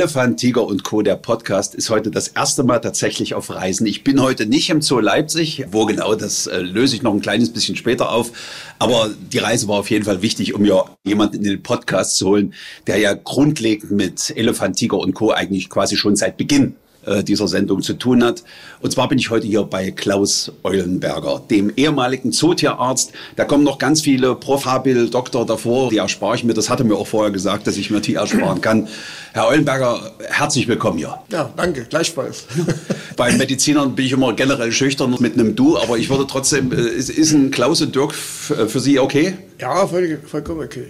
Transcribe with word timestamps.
Elefant, 0.00 0.40
Tiger 0.40 0.66
und 0.66 0.82
Co. 0.82 1.02
Der 1.02 1.16
Podcast 1.16 1.74
ist 1.74 1.90
heute 1.90 2.10
das 2.10 2.28
erste 2.28 2.62
Mal 2.62 2.78
tatsächlich 2.78 3.34
auf 3.34 3.50
Reisen. 3.50 3.86
Ich 3.86 4.02
bin 4.02 4.22
heute 4.22 4.46
nicht 4.46 4.70
im 4.70 4.80
Zoo 4.80 4.98
Leipzig. 4.98 5.66
Wo 5.72 5.84
genau, 5.84 6.14
das 6.14 6.46
äh, 6.46 6.60
löse 6.60 6.96
ich 6.96 7.02
noch 7.02 7.12
ein 7.12 7.20
kleines 7.20 7.52
bisschen 7.52 7.76
später 7.76 8.10
auf. 8.10 8.32
Aber 8.78 9.10
die 9.30 9.36
Reise 9.36 9.68
war 9.68 9.78
auf 9.78 9.90
jeden 9.90 10.06
Fall 10.06 10.22
wichtig, 10.22 10.54
um 10.54 10.64
ja 10.64 10.86
jemanden 11.04 11.36
in 11.36 11.42
den 11.42 11.62
Podcast 11.62 12.16
zu 12.16 12.28
holen, 12.28 12.54
der 12.86 12.96
ja 12.96 13.12
grundlegend 13.12 13.90
mit 13.90 14.34
Elefant, 14.34 14.76
Tiger 14.76 14.96
und 14.96 15.12
Co. 15.12 15.32
eigentlich 15.32 15.68
quasi 15.68 15.98
schon 15.98 16.16
seit 16.16 16.38
Beginn 16.38 16.76
dieser 17.24 17.48
Sendung 17.48 17.82
zu 17.82 17.94
tun 17.94 18.22
hat. 18.22 18.42
Und 18.80 18.92
zwar 18.92 19.08
bin 19.08 19.18
ich 19.18 19.30
heute 19.30 19.46
hier 19.46 19.62
bei 19.62 19.90
Klaus 19.90 20.52
Eulenberger, 20.62 21.42
dem 21.50 21.72
ehemaligen 21.76 22.32
Zootierarzt. 22.32 23.12
Da 23.36 23.44
kommen 23.44 23.64
noch 23.64 23.78
ganz 23.78 24.02
viele 24.02 24.34
Prof. 24.34 24.66
Habil, 24.66 25.08
Doktor 25.08 25.46
davor, 25.46 25.90
die 25.90 25.98
erspare 25.98 26.36
ich 26.36 26.44
mir. 26.44 26.54
Das 26.54 26.68
hatte 26.68 26.84
mir 26.84 26.96
auch 26.96 27.06
vorher 27.06 27.30
gesagt, 27.30 27.66
dass 27.66 27.76
ich 27.76 27.90
mir 27.90 28.00
die 28.00 28.14
ersparen 28.14 28.60
kann. 28.60 28.88
Herr 29.32 29.48
Eulenberger, 29.48 30.12
herzlich 30.28 30.68
willkommen 30.68 30.98
hier. 30.98 31.18
Ja, 31.30 31.50
danke, 31.56 31.84
gleichfalls. 31.84 32.44
Bei 33.16 33.32
Medizinern 33.32 33.94
bin 33.94 34.06
ich 34.06 34.12
immer 34.12 34.32
generell 34.34 34.72
schüchtern 34.72 35.14
mit 35.18 35.34
einem 35.34 35.56
Du, 35.56 35.78
aber 35.78 35.98
ich 35.98 36.10
würde 36.10 36.26
trotzdem, 36.26 36.72
äh, 36.72 36.76
ist, 36.76 37.10
ist 37.10 37.32
ein 37.32 37.50
Klaus 37.50 37.80
und 37.80 37.94
Dirk 37.94 38.14
für 38.14 38.80
Sie 38.80 38.98
okay? 38.98 39.36
Ja, 39.60 39.86
voll, 39.86 40.18
vollkommen 40.26 40.62
okay. 40.62 40.86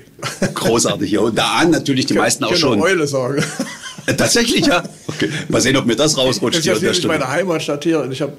Großartig 0.54 1.10
hier. 1.10 1.22
Und 1.22 1.36
da 1.36 1.56
an 1.58 1.70
natürlich 1.70 2.06
die 2.06 2.14
meisten 2.14 2.44
auch 2.44 2.54
schon. 2.54 2.80
Eule 2.80 3.06
sagen. 3.06 3.42
Äh, 4.06 4.14
Tatsächlich, 4.14 4.66
ja? 4.66 4.82
Okay. 5.06 5.28
Mal 5.48 5.60
sehen, 5.60 5.76
ob 5.76 5.86
mir 5.86 5.96
das 5.96 6.16
rausrutscht. 6.16 6.58
Das 6.58 6.66
ist 6.66 6.82
natürlich 6.82 7.06
meine 7.06 7.28
Heimatstadt 7.28 7.84
hier 7.84 8.00
und 8.00 8.12
ich 8.12 8.20
habe 8.22 8.32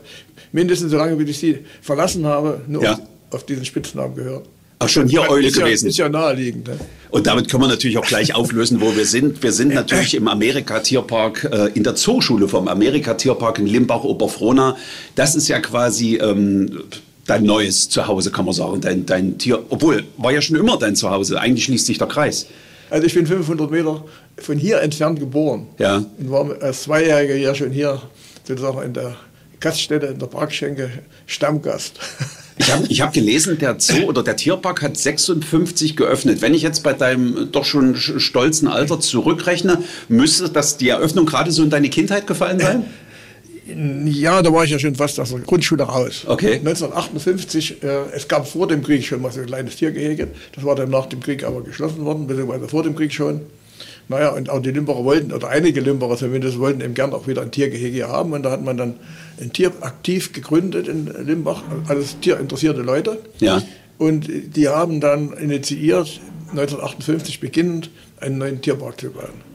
mindestens 0.52 0.92
so 0.92 0.98
lange, 0.98 1.18
wie 1.20 1.30
ich 1.30 1.38
sie 1.40 1.60
verlassen 1.82 2.26
habe, 2.26 2.62
nur 2.68 2.84
Ja. 2.84 3.00
auf, 3.32 3.46
diesen 3.46 3.66
Spitznamen 3.66 4.16
gehört. 4.16 4.48
Auch 4.80 4.90
schon 4.90 5.08
hier 5.08 5.30
Eule 5.30 5.48
ist 5.48 5.58
ja, 5.58 5.66
gewesen. 5.66 5.90
Ist 5.90 5.98
ja 6.00 6.10
naheliegend. 6.10 6.68
Ne? 6.68 6.80
Und 7.12 7.28
damit 7.28 7.50
können 7.50 7.62
wir 7.62 7.68
natürlich 7.68 8.00
auch 8.00 8.06
gleich 8.06 8.34
auflösen, 8.34 8.82
wo 8.82 8.96
wir 8.96 9.06
sind. 9.06 9.44
Wir 9.44 9.52
sind 9.52 9.74
natürlich 9.76 10.16
im 10.16 10.28
Amerika-Tierpark, 10.28 11.50
äh, 11.52 11.70
in 11.76 11.84
der 11.84 11.94
Zooschule 11.96 12.48
vom 12.48 12.68
Amerika-Tierpark 12.68 13.60
in 13.60 13.68
Limbach-Oberfrohna. 13.68 14.76
Das 15.14 15.36
ist 15.36 15.48
ja 15.50 15.60
quasi 15.60 16.16
ähm, 16.16 16.82
dein 17.28 17.44
neues 17.44 17.90
Zuhause, 17.90 18.32
kann 18.32 18.46
man 18.46 18.56
sagen. 18.56 18.82
Dein, 18.82 19.06
dein 19.06 19.38
Tier, 19.38 19.64
obwohl, 19.70 20.04
war 20.18 20.32
ja 20.32 20.42
schon 20.42 20.56
immer 20.56 20.78
dein 20.78 20.96
Zuhause. 20.96 21.40
Eigentlich 21.40 21.66
schließt 21.66 21.86
sich 21.86 22.00
der 22.00 22.08
Kreis. 22.08 22.48
Also 22.92 23.08
ich 23.08 23.14
bin 23.16 23.26
500 23.26 23.72
Meter 23.72 24.04
von 24.38 24.58
hier 24.58 24.82
entfernt 24.82 25.20
geboren. 25.20 25.68
Ja. 25.80 25.98
Und 26.20 26.30
war 26.32 26.62
als 26.62 26.84
Zweijähriger 26.84 27.36
ja 27.36 27.56
schon 27.56 27.72
hier 27.72 28.02
sozusagen 28.48 28.82
in 28.84 28.94
der 28.94 29.16
Gaststätte, 29.60 30.08
in 30.08 30.20
der 30.20 30.28
Parkschenke 30.28 30.92
Stammgast. 31.26 32.00
Ich 32.58 32.72
habe 32.72 32.86
ich 32.90 33.02
hab 33.02 33.12
gelesen, 33.14 33.58
der 33.58 33.78
Zoo 33.80 34.04
oder 34.04 34.22
der 34.22 34.36
Tierpark 34.36 34.84
hat 34.84 34.96
56 34.96 35.96
geöffnet. 35.96 36.42
Wenn 36.44 36.54
ich 36.54 36.62
jetzt 36.62 36.84
bei 36.84 36.94
deinem 36.94 37.52
doch 37.52 37.66
schon 37.66 37.96
sch- 37.96 38.20
stolzen 38.20 38.68
Alter 38.68 39.00
zurückrechne, 39.00 39.80
müsste 40.10 40.48
das 40.48 40.78
die 40.78 40.90
Eröffnung 40.90 41.26
gerade 41.26 41.52
so 41.52 41.64
in 41.64 41.72
deine 41.72 41.90
Kindheit 41.90 42.28
gefallen 42.28 42.60
sein? 42.60 42.86
Ja, 43.66 44.42
da 44.42 44.52
war 44.52 44.64
ich 44.64 44.72
ja 44.72 44.80
schon 44.80 44.96
fast 44.96 45.20
aus 45.20 45.30
der 45.30 45.40
Grundschule 45.40 45.84
raus. 45.84 46.24
Okay. 46.26 46.56
1958, 46.56 47.84
äh, 47.84 47.88
es 48.16 48.28
gab 48.28 48.48
vor 48.48 48.68
dem 48.68 48.82
Krieg 48.84 49.06
schon 49.06 49.22
mal 49.22 49.32
so 49.32 49.40
ein 49.40 49.46
kleines 49.46 49.76
Tiergehege. 49.76 50.30
Das 50.54 50.64
war 50.64 50.76
dann 50.76 50.90
nach 50.90 51.06
dem 51.06 51.20
Krieg 51.20 51.44
aber 51.44 51.62
geschlossen 51.62 52.04
worden, 52.04 52.26
beziehungsweise 52.26 52.68
vor 52.68 52.84
dem 52.84 52.96
Krieg 52.96 53.14
schon. 53.14 53.42
Naja, 54.08 54.30
und 54.30 54.50
auch 54.50 54.62
die 54.62 54.72
Limbacher 54.72 55.06
wollten, 55.06 55.32
oder 55.32 55.50
einige 55.50 55.80
Limbacher 55.80 56.18
zumindest, 56.18 56.60
wollten 56.60 56.82
eben 56.82 56.96
gern 56.96 57.14
auch 57.14 57.28
wieder 57.28 57.44
ein 57.44 57.52
Tiergehege 57.52 58.08
haben. 58.08 58.34
Und 58.34 58.44
da 58.44 58.52
hat 58.52 58.64
man 58.64 58.78
dann 58.78 58.96
ein 59.40 59.54
Tier 59.54 59.72
aktiv 59.82 60.34
gegründet 60.34 60.88
in 60.88 61.10
Limbach, 61.26 61.64
alles 61.88 62.20
tierinteressierte 62.20 62.82
Leute. 62.82 63.20
Ja. 63.40 63.62
Und 63.98 64.28
die 64.56 64.68
haben 64.68 65.00
dann 65.00 65.34
initiiert, 65.34 66.20
1958 66.50 67.40
beginnend, 67.40 67.92
einen 68.20 68.40
neuen 68.40 68.62
Tierpark 68.62 69.00
zu 69.00 69.12
bauen. 69.12 69.51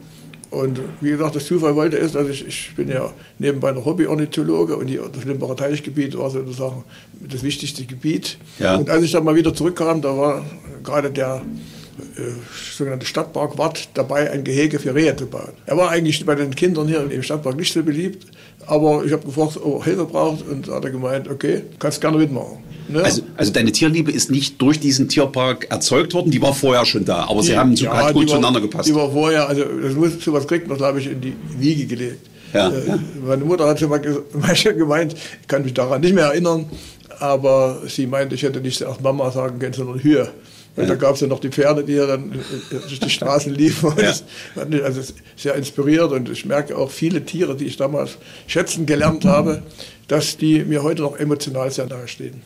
Und 0.49 0.79
wie 1.01 1.09
gesagt, 1.09 1.35
das 1.35 1.45
Zufall 1.45 1.75
wollte 1.75 1.97
es, 1.97 2.15
also 2.15 2.29
ich, 2.29 2.47
ich 2.47 2.71
bin 2.75 2.89
ja 2.89 3.11
nebenbei 3.37 3.71
noch 3.71 3.85
Hobbyornithologe 3.85 4.77
und 4.77 4.87
die, 4.87 4.99
das 5.11 5.25
Limbacher 5.25 5.57
Teichgebiet 5.57 6.17
war 6.17 6.29
sozusagen 6.29 6.85
das 7.19 7.43
wichtigste 7.43 7.85
Gebiet. 7.85 8.37
Ja. 8.59 8.75
Und 8.75 8.89
als 8.89 9.03
ich 9.03 9.11
dann 9.11 9.25
mal 9.25 9.35
wieder 9.35 9.53
zurückkam, 9.53 10.01
da 10.01 10.17
war 10.17 10.45
gerade 10.83 11.11
der 11.11 11.41
äh, 12.15 12.21
sogenannte 12.75 13.05
Stadtpark 13.05 13.57
Wart 13.57 13.89
dabei, 13.93 14.31
ein 14.31 14.43
Gehege 14.43 14.79
für 14.79 14.95
Rehe 14.95 15.15
zu 15.15 15.25
bauen. 15.25 15.51
Er 15.65 15.75
war 15.77 15.89
eigentlich 15.89 16.25
bei 16.25 16.35
den 16.35 16.55
Kindern 16.55 16.87
hier 16.87 17.09
im 17.09 17.23
Stadtpark 17.23 17.57
nicht 17.57 17.73
so 17.73 17.83
beliebt, 17.83 18.25
aber 18.67 19.03
ich 19.03 19.11
habe 19.11 19.25
gefragt, 19.25 19.57
ob 19.61 19.79
er 19.79 19.85
Hilfe 19.85 20.05
braucht 20.05 20.47
und 20.47 20.69
hat 20.69 20.85
er 20.85 20.91
gemeint, 20.91 21.27
okay, 21.27 21.63
kannst 21.79 21.99
gerne 21.99 22.17
mitmachen. 22.17 22.59
Ne? 22.89 23.03
Also, 23.03 23.21
also 23.35 23.51
deine 23.51 23.71
Tierliebe 23.71 24.11
ist 24.11 24.31
nicht 24.31 24.61
durch 24.61 24.79
diesen 24.79 25.09
Tierpark 25.09 25.67
erzeugt 25.69 26.13
worden, 26.13 26.31
die 26.31 26.41
war 26.41 26.53
vorher 26.53 26.85
schon 26.85 27.03
da, 27.05 27.27
aber 27.29 27.43
sie 27.43 27.57
haben 27.57 27.71
hat 27.71 27.79
die 27.79 28.13
gut 28.13 28.23
war- 28.23 28.27
zueinander 28.27 28.61
gepasst. 28.61 28.87
Die 28.87 28.95
war 28.95 29.11
vorher, 29.11 29.47
also 29.49 29.63
das 29.63 29.93
muss, 29.93 30.23
sowas 30.23 30.47
kriegt 30.47 30.67
man, 30.67 30.77
glaube 30.77 30.99
ich, 30.99 31.07
in 31.11 31.19
die 31.19 31.33
Wiege 31.59 31.85
gelegt. 31.85 32.25
Ja, 32.53 32.69
Äh, 32.69 32.87
ja. 32.87 32.99
Meine 33.25 33.43
Mutter 33.43 33.67
hat 33.67 33.79
schon 33.79 33.89
mal 33.89 33.97
gemeint, 34.77 35.15
ich 35.41 35.47
kann 35.47 35.63
mich 35.63 35.73
daran 35.73 35.99
nicht 36.01 36.13
mehr 36.15 36.25
erinnern, 36.27 36.65
aber 37.19 37.81
sie 37.87 38.07
meinte, 38.07 38.35
ich 38.35 38.43
hätte 38.43 38.61
nicht 38.61 38.79
erst 38.79 39.01
Mama 39.01 39.31
sagen 39.31 39.59
können, 39.59 39.73
sondern 39.73 40.01
Hür. 40.01 40.29
Und 40.77 40.87
da 40.87 40.93
gab 40.95 41.15
es 41.15 41.21
ja 41.21 41.27
noch 41.27 41.39
die 41.39 41.49
Pferde, 41.49 41.83
die 41.83 41.93
ja 41.93 42.05
dann 42.05 42.31
äh, 42.33 42.35
durch 42.87 42.99
die 42.99 43.09
Straßen 43.09 43.51
liefen. 43.53 43.89
Und 43.89 43.97
Ja. 43.99 44.09
das 44.09 44.23
hat 44.55 44.69
mich 44.69 44.83
also 44.83 45.01
sehr 45.35 45.55
inspiriert 45.55 46.11
und 46.11 46.29
ich 46.29 46.45
merke 46.45 46.77
auch 46.77 46.91
viele 46.91 47.25
Tiere, 47.25 47.55
die 47.55 47.65
ich 47.65 47.77
damals 47.77 48.17
schätzen 48.45 48.85
gelernt 48.85 49.25
habe, 49.25 49.63
dass 50.07 50.37
die 50.37 50.63
mir 50.63 50.83
heute 50.83 51.01
noch 51.01 51.17
emotional 51.17 51.71
sehr 51.71 51.87
nahe 51.87 52.07
stehen. 52.07 52.41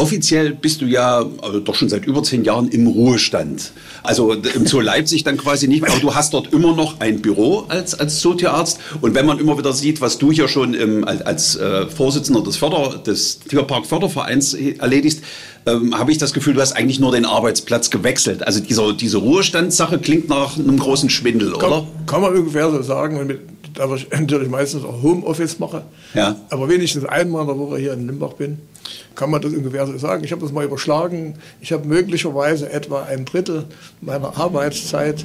Offiziell 0.00 0.54
bist 0.54 0.80
du 0.80 0.86
ja 0.86 1.24
also 1.42 1.60
doch 1.60 1.74
schon 1.74 1.88
seit 1.88 2.06
über 2.06 2.22
zehn 2.22 2.42
Jahren 2.44 2.68
im 2.68 2.86
Ruhestand. 2.86 3.72
Also 4.02 4.32
im 4.32 4.66
Zoo 4.66 4.80
Leipzig 4.80 5.24
dann 5.24 5.36
quasi 5.36 5.68
nicht 5.68 5.82
mehr, 5.82 5.90
aber 5.90 6.00
du 6.00 6.14
hast 6.14 6.32
dort 6.32 6.52
immer 6.52 6.74
noch 6.74 7.00
ein 7.00 7.20
Büro 7.20 7.64
als, 7.68 7.94
als 7.94 8.20
Zootierarzt. 8.20 8.78
Und 9.00 9.14
wenn 9.14 9.26
man 9.26 9.38
immer 9.38 9.58
wieder 9.58 9.72
sieht, 9.72 10.00
was 10.00 10.18
du 10.18 10.32
hier 10.32 10.48
schon 10.48 10.74
im, 10.74 11.04
als, 11.04 11.22
als 11.22 11.56
äh, 11.56 11.86
Vorsitzender 11.86 12.42
des, 12.42 12.56
Förder, 12.56 12.98
des 12.98 13.40
Tierpark 13.40 13.84
Fördervereins 13.86 14.54
erledigst, 14.54 15.22
ähm, 15.66 15.98
habe 15.98 16.10
ich 16.12 16.18
das 16.18 16.32
Gefühl, 16.32 16.54
du 16.54 16.60
hast 16.60 16.72
eigentlich 16.72 17.00
nur 17.00 17.12
den 17.12 17.26
Arbeitsplatz 17.26 17.90
gewechselt. 17.90 18.46
Also 18.46 18.60
dieser, 18.60 18.94
diese 18.94 19.18
Ruhestandssache 19.18 19.98
klingt 19.98 20.28
nach 20.28 20.58
einem 20.58 20.78
großen 20.78 21.10
Schwindel, 21.10 21.52
oder? 21.54 21.68
Kann, 21.68 22.06
kann 22.06 22.20
man 22.22 22.34
ungefähr 22.34 22.70
so 22.70 22.80
sagen, 22.82 23.18
und 23.18 23.26
mit, 23.26 23.40
da 23.74 23.94
ich 23.94 24.08
natürlich 24.18 24.48
meistens 24.48 24.84
auch 24.84 25.02
Homeoffice 25.02 25.58
mache, 25.58 25.82
Ja. 26.14 26.36
aber 26.48 26.68
wenigstens 26.68 27.04
einmal 27.04 27.42
in 27.42 27.48
der 27.48 27.58
Woche 27.58 27.78
hier 27.78 27.92
in 27.92 28.06
Limbach 28.06 28.32
bin, 28.32 28.58
kann 29.14 29.30
man 29.30 29.40
das 29.42 29.52
ungefähr 29.52 29.86
so 29.86 29.96
sagen. 29.98 30.24
Ich 30.24 30.32
habe 30.32 30.42
das 30.42 30.52
mal 30.52 30.64
überschlagen. 30.64 31.34
Ich 31.60 31.72
habe 31.72 31.86
möglicherweise 31.86 32.70
etwa 32.70 33.02
ein 33.04 33.24
Drittel 33.24 33.64
meiner 34.00 34.36
Arbeitszeit, 34.38 35.24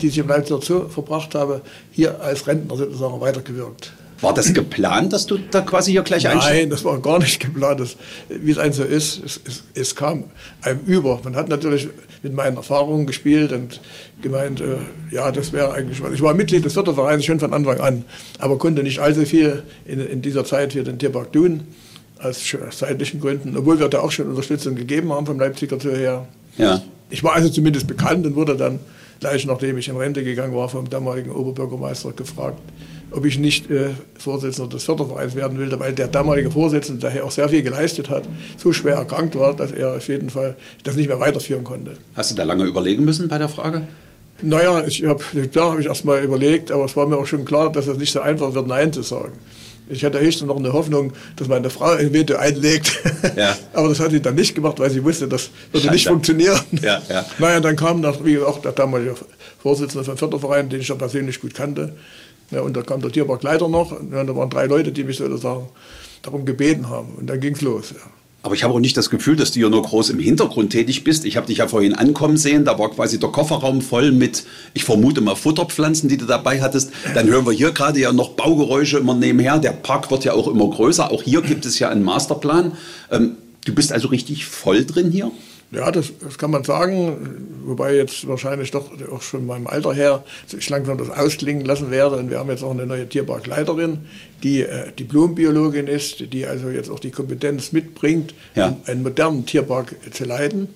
die- 0.00 0.06
ich 0.08 0.18
im 0.18 0.28
Leipziger 0.28 0.60
Zoo 0.62 0.88
verbracht 0.88 1.34
habe, 1.34 1.60
hier 1.92 2.20
als 2.20 2.46
Rentner 2.46 2.76
sozusagen 2.76 3.20
weitergewirkt. 3.20 3.92
War 4.22 4.32
das 4.32 4.54
geplant, 4.54 5.12
dass 5.12 5.26
du 5.26 5.36
da 5.50 5.60
quasi 5.60 5.90
hier 5.92 6.00
gleich 6.02 6.26
einsteigst? 6.26 6.58
Nein, 6.58 6.70
das 6.70 6.82
war 6.86 6.98
gar 7.00 7.18
nicht 7.18 7.38
geplant. 7.38 7.80
Das, 7.80 7.96
wie 8.30 8.50
es 8.50 8.56
einem 8.56 8.72
so 8.72 8.82
ist, 8.82 9.22
es, 9.22 9.40
es, 9.46 9.62
es 9.74 9.94
kam 9.94 10.24
einem 10.62 10.80
über. 10.86 11.20
Man 11.22 11.36
hat 11.36 11.50
natürlich 11.50 11.88
mit 12.22 12.32
meinen 12.32 12.56
Erfahrungen 12.56 13.06
gespielt 13.06 13.52
und 13.52 13.78
gemeint, 14.22 14.62
äh, 14.62 14.78
ja, 15.10 15.30
das 15.30 15.52
wäre 15.52 15.74
eigentlich 15.74 16.02
was. 16.02 16.12
Ich 16.14 16.22
war 16.22 16.32
Mitglied 16.32 16.64
des 16.64 16.72
Fördervereins 16.72 17.26
schon 17.26 17.38
von 17.40 17.52
Anfang 17.52 17.78
an, 17.80 18.04
aber 18.38 18.56
konnte 18.56 18.82
nicht 18.82 19.00
allzu 19.00 19.26
viel 19.26 19.64
in, 19.84 20.00
in 20.00 20.22
dieser 20.22 20.46
Zeit 20.46 20.72
für 20.72 20.82
den 20.82 20.98
Tierpark 20.98 21.34
tun, 21.34 21.64
aus 22.20 22.42
zeitlichen 22.70 23.20
Gründen, 23.20 23.56
obwohl 23.56 23.78
wir 23.78 23.88
da 23.88 24.00
auch 24.00 24.10
schon 24.10 24.28
Unterstützung 24.28 24.74
gegeben 24.74 25.12
haben 25.12 25.26
vom 25.26 25.38
Leipziger 25.38 25.78
Zoo 25.80 25.90
her. 25.90 26.26
Ja. 26.56 26.82
Ich 27.10 27.22
war 27.22 27.34
also 27.34 27.48
zumindest 27.48 27.86
bekannt 27.86 28.26
und 28.26 28.34
wurde 28.34 28.56
dann 28.56 28.80
gleich 29.20 29.46
nachdem 29.46 29.78
ich 29.78 29.88
in 29.88 29.96
Rente 29.96 30.24
gegangen 30.24 30.54
war 30.54 30.68
vom 30.68 30.88
damaligen 30.88 31.30
Oberbürgermeister 31.30 32.12
gefragt, 32.12 32.60
ob 33.10 33.24
ich 33.24 33.38
nicht 33.38 33.70
äh, 33.70 33.90
Vorsitzender 34.18 34.68
des 34.68 34.84
Fördervereins 34.84 35.34
werden 35.34 35.58
will, 35.58 35.72
weil 35.78 35.92
der 35.92 36.08
damalige 36.08 36.50
Vorsitzende, 36.50 37.00
der 37.00 37.10
hier 37.10 37.24
auch 37.24 37.30
sehr 37.30 37.48
viel 37.48 37.62
geleistet 37.62 38.10
hat, 38.10 38.24
so 38.56 38.72
schwer 38.72 38.96
erkrankt 38.96 39.36
war, 39.36 39.54
dass 39.54 39.72
er 39.72 39.96
auf 39.96 40.08
jeden 40.08 40.30
Fall 40.30 40.56
das 40.84 40.96
nicht 40.96 41.08
mehr 41.08 41.20
weiterführen 41.20 41.64
konnte. 41.64 41.92
Hast 42.14 42.30
du 42.30 42.34
da 42.34 42.42
lange 42.42 42.64
überlegen 42.64 43.04
müssen 43.04 43.28
bei 43.28 43.38
der 43.38 43.48
Frage? 43.48 43.86
Naja, 44.42 44.84
ich 44.86 45.02
hab, 45.06 45.22
da 45.52 45.70
habe 45.70 45.80
ich 45.80 45.86
erst 45.86 46.04
mal 46.04 46.22
überlegt, 46.22 46.70
aber 46.70 46.84
es 46.84 46.94
war 46.94 47.06
mir 47.06 47.16
auch 47.16 47.26
schon 47.26 47.46
klar, 47.46 47.72
dass 47.72 47.86
es 47.86 47.96
nicht 47.96 48.12
so 48.12 48.20
einfach 48.20 48.52
wird, 48.52 48.66
Nein 48.66 48.92
zu 48.92 49.02
sagen. 49.02 49.32
Ich 49.88 50.04
hatte 50.04 50.20
höchstens 50.20 50.48
noch 50.48 50.56
eine 50.56 50.72
Hoffnung, 50.72 51.12
dass 51.36 51.48
meine 51.48 51.70
Frau 51.70 51.92
ein 51.92 52.12
Veto 52.12 52.36
einlegt. 52.36 53.02
Ja. 53.36 53.56
aber 53.72 53.88
das 53.88 54.00
hat 54.00 54.12
sie 54.12 54.20
dann 54.20 54.34
nicht 54.34 54.54
gemacht, 54.54 54.78
weil 54.78 54.90
sie 54.90 55.02
wusste, 55.02 55.26
das 55.26 55.50
würde 55.72 55.90
nicht 55.90 56.06
funktionieren. 56.06 56.60
Ja, 56.80 57.02
ja. 57.08 57.24
Naja, 57.38 57.60
dann 57.60 57.76
kam 57.76 58.00
nach, 58.00 58.24
wie 58.24 58.34
gesagt, 58.34 58.64
der 58.64 58.72
damalige 58.72 59.14
Vorsitzende 59.58 60.04
vom 60.04 60.16
Förderverein, 60.16 60.68
den 60.68 60.80
ich 60.80 60.88
ja 60.88 60.94
persönlich 60.94 61.40
gut 61.40 61.54
kannte. 61.54 61.94
Ja, 62.50 62.60
und 62.60 62.76
da 62.76 62.82
kam 62.82 63.00
der 63.00 63.10
Tierparkleiter 63.10 63.68
noch. 63.68 63.92
Und 63.92 64.12
da 64.12 64.36
waren 64.36 64.48
drei 64.48 64.66
Leute, 64.66 64.92
die 64.92 65.04
mich 65.04 65.16
sozusagen 65.16 65.68
darum 66.22 66.44
gebeten 66.44 66.88
haben. 66.88 67.14
Und 67.16 67.26
dann 67.26 67.40
ging's 67.40 67.60
los. 67.60 67.90
Ja. 67.90 68.10
Aber 68.46 68.54
ich 68.54 68.62
habe 68.62 68.72
auch 68.72 68.78
nicht 68.78 68.96
das 68.96 69.10
Gefühl, 69.10 69.34
dass 69.34 69.50
du 69.50 69.58
hier 69.58 69.70
nur 69.70 69.82
groß 69.82 70.10
im 70.10 70.20
Hintergrund 70.20 70.70
tätig 70.70 71.02
bist. 71.02 71.24
Ich 71.24 71.36
habe 71.36 71.48
dich 71.48 71.58
ja 71.58 71.66
vorhin 71.66 71.94
ankommen 71.94 72.36
sehen. 72.36 72.64
Da 72.64 72.78
war 72.78 72.92
quasi 72.92 73.18
der 73.18 73.30
Kofferraum 73.30 73.80
voll 73.80 74.12
mit, 74.12 74.44
ich 74.72 74.84
vermute 74.84 75.20
mal, 75.20 75.34
Futterpflanzen, 75.34 76.08
die 76.08 76.16
du 76.16 76.26
dabei 76.26 76.62
hattest. 76.62 76.92
Dann 77.12 77.26
hören 77.26 77.44
wir 77.44 77.52
hier 77.52 77.72
gerade 77.72 77.98
ja 77.98 78.12
noch 78.12 78.34
Baugeräusche 78.34 78.98
immer 78.98 79.14
nebenher. 79.14 79.58
Der 79.58 79.72
Park 79.72 80.12
wird 80.12 80.22
ja 80.24 80.32
auch 80.32 80.46
immer 80.46 80.70
größer. 80.70 81.10
Auch 81.10 81.24
hier 81.24 81.42
gibt 81.42 81.66
es 81.66 81.80
ja 81.80 81.88
einen 81.88 82.04
Masterplan. 82.04 82.70
Ähm, 83.10 83.32
du 83.64 83.74
bist 83.74 83.92
also 83.92 84.06
richtig 84.06 84.46
voll 84.46 84.84
drin 84.84 85.10
hier? 85.10 85.32
Ja, 85.76 85.90
das, 85.90 86.10
das, 86.20 86.38
kann 86.38 86.50
man 86.50 86.64
sagen, 86.64 87.44
wobei 87.66 87.94
jetzt 87.94 88.26
wahrscheinlich 88.26 88.70
doch 88.70 88.90
auch 89.12 89.20
schon 89.20 89.44
meinem 89.44 89.66
Alter 89.66 89.92
her 89.92 90.24
ich 90.56 90.70
langsam 90.70 90.96
das 90.96 91.10
ausklingen 91.10 91.66
lassen 91.66 91.90
werde. 91.90 92.16
Und 92.16 92.30
wir 92.30 92.38
haben 92.38 92.48
jetzt 92.48 92.64
auch 92.64 92.70
eine 92.70 92.86
neue 92.86 93.06
Tierparkleiterin, 93.06 93.98
die 94.42 94.62
äh, 94.62 94.90
Diplombiologin 94.92 95.86
ist, 95.86 96.32
die 96.32 96.46
also 96.46 96.70
jetzt 96.70 96.88
auch 96.88 96.98
die 96.98 97.10
Kompetenz 97.10 97.72
mitbringt, 97.72 98.32
ja. 98.54 98.74
einen 98.86 99.02
modernen 99.02 99.44
Tierpark 99.44 99.94
zu 100.12 100.24
leiten. 100.24 100.68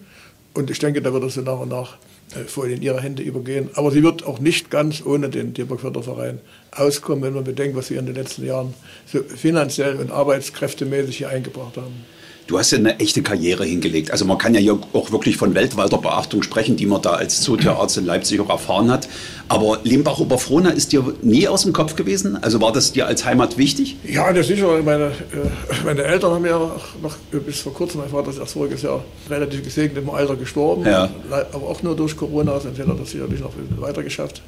Und 0.53 0.71
ich 0.71 0.79
denke, 0.79 1.01
da 1.01 1.15
wird 1.15 1.25
es 1.25 1.35
so 1.35 1.41
nach 1.41 1.61
und 1.61 1.71
nach 1.71 1.97
äh, 2.35 2.45
voll 2.45 2.71
in 2.71 2.83
ihre 2.83 3.01
Hände 3.01 3.23
übergehen. 3.23 3.71
Aber 3.75 3.91
sie 3.91 4.03
wird 4.03 4.27
auch 4.27 4.39
nicht 4.39 4.71
ganz 4.71 5.03
ohne 5.03 5.31
den 5.31 5.55
Tierparkförderverein 5.55 6.41
auskommen, 6.73 7.23
wenn 7.23 7.33
man 7.33 7.45
bedenkt, 7.45 7.75
was 7.75 7.89
wir 7.89 7.99
in 7.99 8.05
den 8.05 8.17
letzten 8.17 8.45
Jahren 8.45 8.75
so 9.07 9.23
finanziell 9.23 9.97
und 9.97 10.11
arbeitskräftemäßig 10.11 11.17
hier 11.17 11.31
eingebracht 11.31 11.79
haben. 11.79 12.05
Du 12.51 12.59
hast 12.59 12.73
ja 12.73 12.79
eine 12.79 12.99
echte 12.99 13.23
Karriere 13.23 13.65
hingelegt. 13.65 14.11
Also 14.11 14.25
man 14.25 14.37
kann 14.37 14.57
ja 14.57 14.77
auch 14.93 15.13
wirklich 15.13 15.37
von 15.37 15.55
weltweiter 15.55 15.99
Beachtung 15.99 16.43
sprechen, 16.43 16.75
die 16.75 16.85
man 16.85 17.01
da 17.01 17.11
als 17.11 17.43
Zootierarzt 17.43 17.97
in 17.97 18.07
Leipzig 18.07 18.41
auch 18.41 18.49
erfahren 18.49 18.91
hat. 18.91 19.09
Aber 19.47 19.79
Limbach-Oberfrohna 19.85 20.71
ist 20.71 20.91
dir 20.91 21.15
nie 21.23 21.47
aus 21.47 21.63
dem 21.63 21.73
Kopf 21.73 21.95
gewesen? 21.95 22.43
Also 22.43 22.61
war 22.61 22.73
das 22.73 22.91
dir 22.91 23.07
als 23.07 23.25
Heimat 23.25 23.57
wichtig? 23.57 23.99
Ja, 24.03 24.33
das 24.33 24.49
sicher. 24.49 24.83
Meine, 24.83 25.05
äh, 25.05 25.85
meine 25.85 26.03
Eltern 26.03 26.33
haben 26.33 26.45
ja 26.45 26.59
noch 27.01 27.17
bis 27.31 27.61
vor 27.61 27.73
kurzem, 27.73 28.01
mein 28.01 28.11
Vater 28.11 28.31
ist 28.31 28.39
erst 28.39 28.55
voriges 28.55 28.83
Jahr 28.83 29.05
relativ 29.29 29.63
gesegnet 29.63 30.03
im 30.03 30.11
Alter 30.11 30.35
gestorben. 30.35 30.85
Ja. 30.85 31.09
Aber 31.31 31.69
auch 31.69 31.85
nur 31.85 31.95
durch 31.95 32.17
Corona, 32.17 32.59
sonst 32.59 32.79
hätte 32.79 32.91
er 32.91 32.97
das 32.97 33.13
sicherlich 33.13 33.39
noch 33.39 33.53
weiter 33.77 34.03
geschafft. 34.03 34.43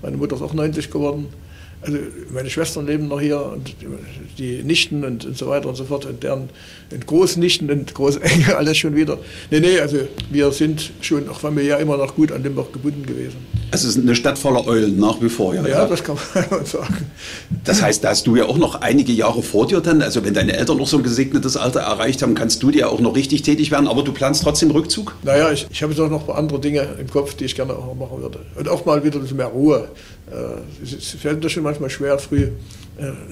Meine 0.00 0.16
Mutter 0.16 0.36
ist 0.36 0.42
auch 0.42 0.54
90 0.54 0.92
geworden 0.92 1.26
also 1.80 1.98
meine 2.30 2.50
Schwestern 2.50 2.86
leben 2.86 3.08
noch 3.08 3.20
hier 3.20 3.40
und 3.40 3.74
die 4.38 4.62
Nichten 4.62 5.04
und, 5.04 5.24
und 5.24 5.36
so 5.36 5.48
weiter 5.48 5.68
und 5.68 5.76
so 5.76 5.84
fort 5.84 6.06
und 6.06 6.22
deren 6.22 6.50
und 6.90 7.06
Großnichten 7.06 7.70
und 7.70 7.94
Großenkel 7.94 8.54
alles 8.54 8.78
schon 8.78 8.96
wieder. 8.96 9.18
Nee, 9.50 9.60
nee, 9.60 9.78
also 9.78 9.98
wir 10.30 10.50
sind 10.52 10.90
schon 11.00 11.28
auch 11.28 11.40
familiär 11.40 11.78
immer 11.78 11.96
noch 11.96 12.14
gut 12.14 12.32
an 12.32 12.42
Limbach 12.42 12.72
gebunden 12.72 13.04
gewesen. 13.04 13.36
Also 13.70 13.88
es 13.88 13.96
ist 13.96 14.02
eine 14.02 14.14
Stadt 14.14 14.38
voller 14.38 14.66
Eulen 14.66 14.98
nach 14.98 15.20
wie 15.20 15.28
vor, 15.28 15.54
ja? 15.54 15.66
Ja, 15.66 15.86
das 15.86 16.02
kann 16.02 16.16
man 16.50 16.64
sagen. 16.64 17.10
Das 17.64 17.82
heißt, 17.82 18.02
da 18.02 18.10
hast 18.10 18.26
du 18.26 18.36
ja 18.36 18.46
auch 18.46 18.56
noch 18.56 18.80
einige 18.80 19.12
Jahre 19.12 19.42
vor 19.42 19.66
dir 19.66 19.80
dann, 19.80 20.00
also 20.00 20.24
wenn 20.24 20.34
deine 20.34 20.56
Eltern 20.56 20.78
noch 20.78 20.86
so 20.86 20.96
ein 20.96 21.02
gesegnetes 21.02 21.56
Alter 21.56 21.80
erreicht 21.80 22.22
haben, 22.22 22.34
kannst 22.34 22.62
du 22.62 22.70
dir 22.70 22.90
auch 22.90 23.00
noch 23.00 23.14
richtig 23.14 23.42
tätig 23.42 23.70
werden, 23.70 23.86
aber 23.86 24.02
du 24.02 24.12
planst 24.12 24.42
trotzdem 24.42 24.70
Rückzug? 24.70 25.14
Naja, 25.22 25.52
ich, 25.52 25.66
ich 25.70 25.82
habe 25.82 25.94
doch 25.94 26.08
noch 26.08 26.20
ein 26.20 26.26
paar 26.26 26.38
andere 26.38 26.60
Dinge 26.60 26.86
im 26.98 27.10
Kopf, 27.10 27.34
die 27.34 27.44
ich 27.44 27.54
gerne 27.54 27.74
auch 27.74 27.94
machen 27.94 28.22
würde. 28.22 28.40
Und 28.56 28.68
auch 28.68 28.86
mal 28.86 29.04
wieder 29.04 29.16
ein 29.16 29.22
bisschen 29.22 29.36
mehr 29.36 29.46
Ruhe. 29.46 29.88
Äh, 30.30 30.84
es 30.84 31.10
fällt 31.20 31.42
mir 31.42 31.50
schon 31.50 31.62
manchmal 31.62 31.90
schwer, 31.90 32.18
früh 32.18 32.48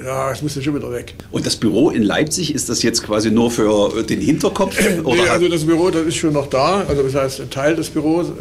ja, 0.04 0.30
es 0.30 0.42
muss 0.42 0.54
ja 0.54 0.62
schon 0.62 0.76
wieder 0.76 0.90
weg. 0.92 1.14
Und 1.30 1.44
das 1.44 1.56
Büro 1.56 1.90
in 1.90 2.02
Leipzig, 2.02 2.54
ist 2.54 2.68
das 2.68 2.82
jetzt 2.82 3.02
quasi 3.02 3.30
nur 3.30 3.50
für 3.50 4.02
den 4.02 4.20
Hinterkopf? 4.20 4.78
Oder 5.04 5.22
nee, 5.22 5.28
also 5.28 5.48
das 5.48 5.64
Büro, 5.64 5.90
das 5.90 6.06
ist 6.06 6.16
schon 6.16 6.34
noch 6.34 6.46
da. 6.46 6.84
Also 6.88 7.02
das 7.02 7.14
heißt, 7.14 7.40
ein 7.40 7.50
Teil 7.50 7.74
des 7.74 7.90
Büros, 7.90 8.28
äh, 8.28 8.32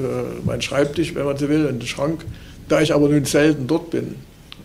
mein 0.45 0.61
Schreibtisch, 0.61 1.15
wenn 1.15 1.25
man 1.25 1.37
so 1.37 1.49
will, 1.49 1.65
und 1.65 1.81
der 1.81 1.87
Schrank. 1.87 2.23
Da 2.67 2.81
ich 2.81 2.93
aber 2.93 3.09
nun 3.09 3.25
selten 3.25 3.67
dort 3.67 3.89
bin. 3.91 4.15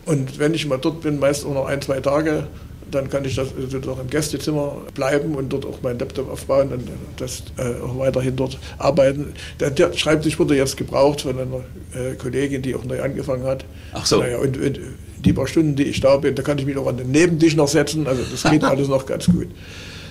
Und 0.07 0.39
wenn 0.39 0.55
ich 0.55 0.67
mal 0.67 0.79
dort 0.79 1.03
bin, 1.03 1.19
meist 1.19 1.45
auch 1.45 1.55
noch 1.55 1.67
ein, 1.67 1.81
zwei 1.83 2.01
Tage, 2.01 2.47
dann 2.91 3.09
kann 3.09 3.25
ich 3.25 3.37
das 3.37 3.49
sozusagen 3.57 4.01
im 4.01 4.11
Gästezimmer 4.11 4.77
bleiben 4.95 5.35
und 5.35 5.53
dort 5.53 5.65
auch 5.65 5.81
meinen 5.83 5.99
Laptop 5.99 6.31
aufbauen 6.31 6.73
und 6.73 6.89
das 7.17 7.45
äh, 7.57 7.81
auch 7.83 7.99
weiterhin 7.99 8.37
dort 8.37 8.59
arbeiten. 8.79 9.33
Der, 9.61 9.71
der, 9.71 9.93
Schreibtisch 9.93 10.39
wurde 10.39 10.57
jetzt 10.57 10.77
gebraucht 10.77 11.23
von 11.23 11.39
einer 11.39 11.61
äh, 11.95 12.17
Kollegin, 12.17 12.63
die 12.63 12.75
auch 12.75 12.85
neu 12.85 13.01
angefangen 13.01 13.45
hat. 13.45 13.65
Ach 13.93 14.05
so. 14.07 14.19
Naja, 14.19 14.39
und, 14.39 14.57
und 14.57 14.81
die 15.23 15.33
paar 15.33 15.47
Stunden, 15.47 15.77
die 15.77 15.85
ich 15.85 16.01
da 16.01 16.17
bin, 16.17 16.35
da 16.35 16.43
kann 16.43 16.59
ich 16.59 16.67
mich 16.67 16.75
noch 16.75 16.87
an 16.87 16.97
den 16.97 17.11
Nebentisch 17.11 17.57
noch 17.57 17.69
setzen. 17.69 18.07
Also 18.07 18.23
das 18.31 18.51
geht 18.51 18.65
alles 18.65 18.89
noch 18.89 19.07
ganz 19.07 19.27
gut. 19.27 19.49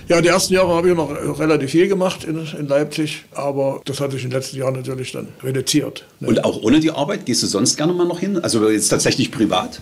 Ja, 0.08 0.20
die 0.20 0.28
ersten 0.28 0.54
Jahre 0.54 0.74
habe 0.74 0.90
ich 0.90 0.96
noch 0.96 1.38
relativ 1.38 1.70
viel 1.70 1.86
gemacht 1.86 2.24
in, 2.24 2.44
in, 2.58 2.66
Leipzig, 2.66 3.26
aber 3.30 3.80
das 3.84 4.00
hat 4.00 4.10
sich 4.10 4.24
in 4.24 4.30
den 4.30 4.40
letzten 4.40 4.56
Jahren 4.56 4.74
natürlich 4.74 5.12
dann 5.12 5.28
reduziert. 5.40 6.04
Ne? 6.18 6.26
Und 6.26 6.44
auch 6.44 6.60
ohne 6.62 6.80
die 6.80 6.90
Arbeit 6.90 7.26
gehst 7.26 7.44
du 7.44 7.46
sonst 7.46 7.76
gerne 7.76 7.92
mal 7.92 8.08
noch 8.08 8.18
hin? 8.18 8.36
Also 8.38 8.68
jetzt 8.68 8.88
tatsächlich 8.88 9.30
privat? 9.30 9.80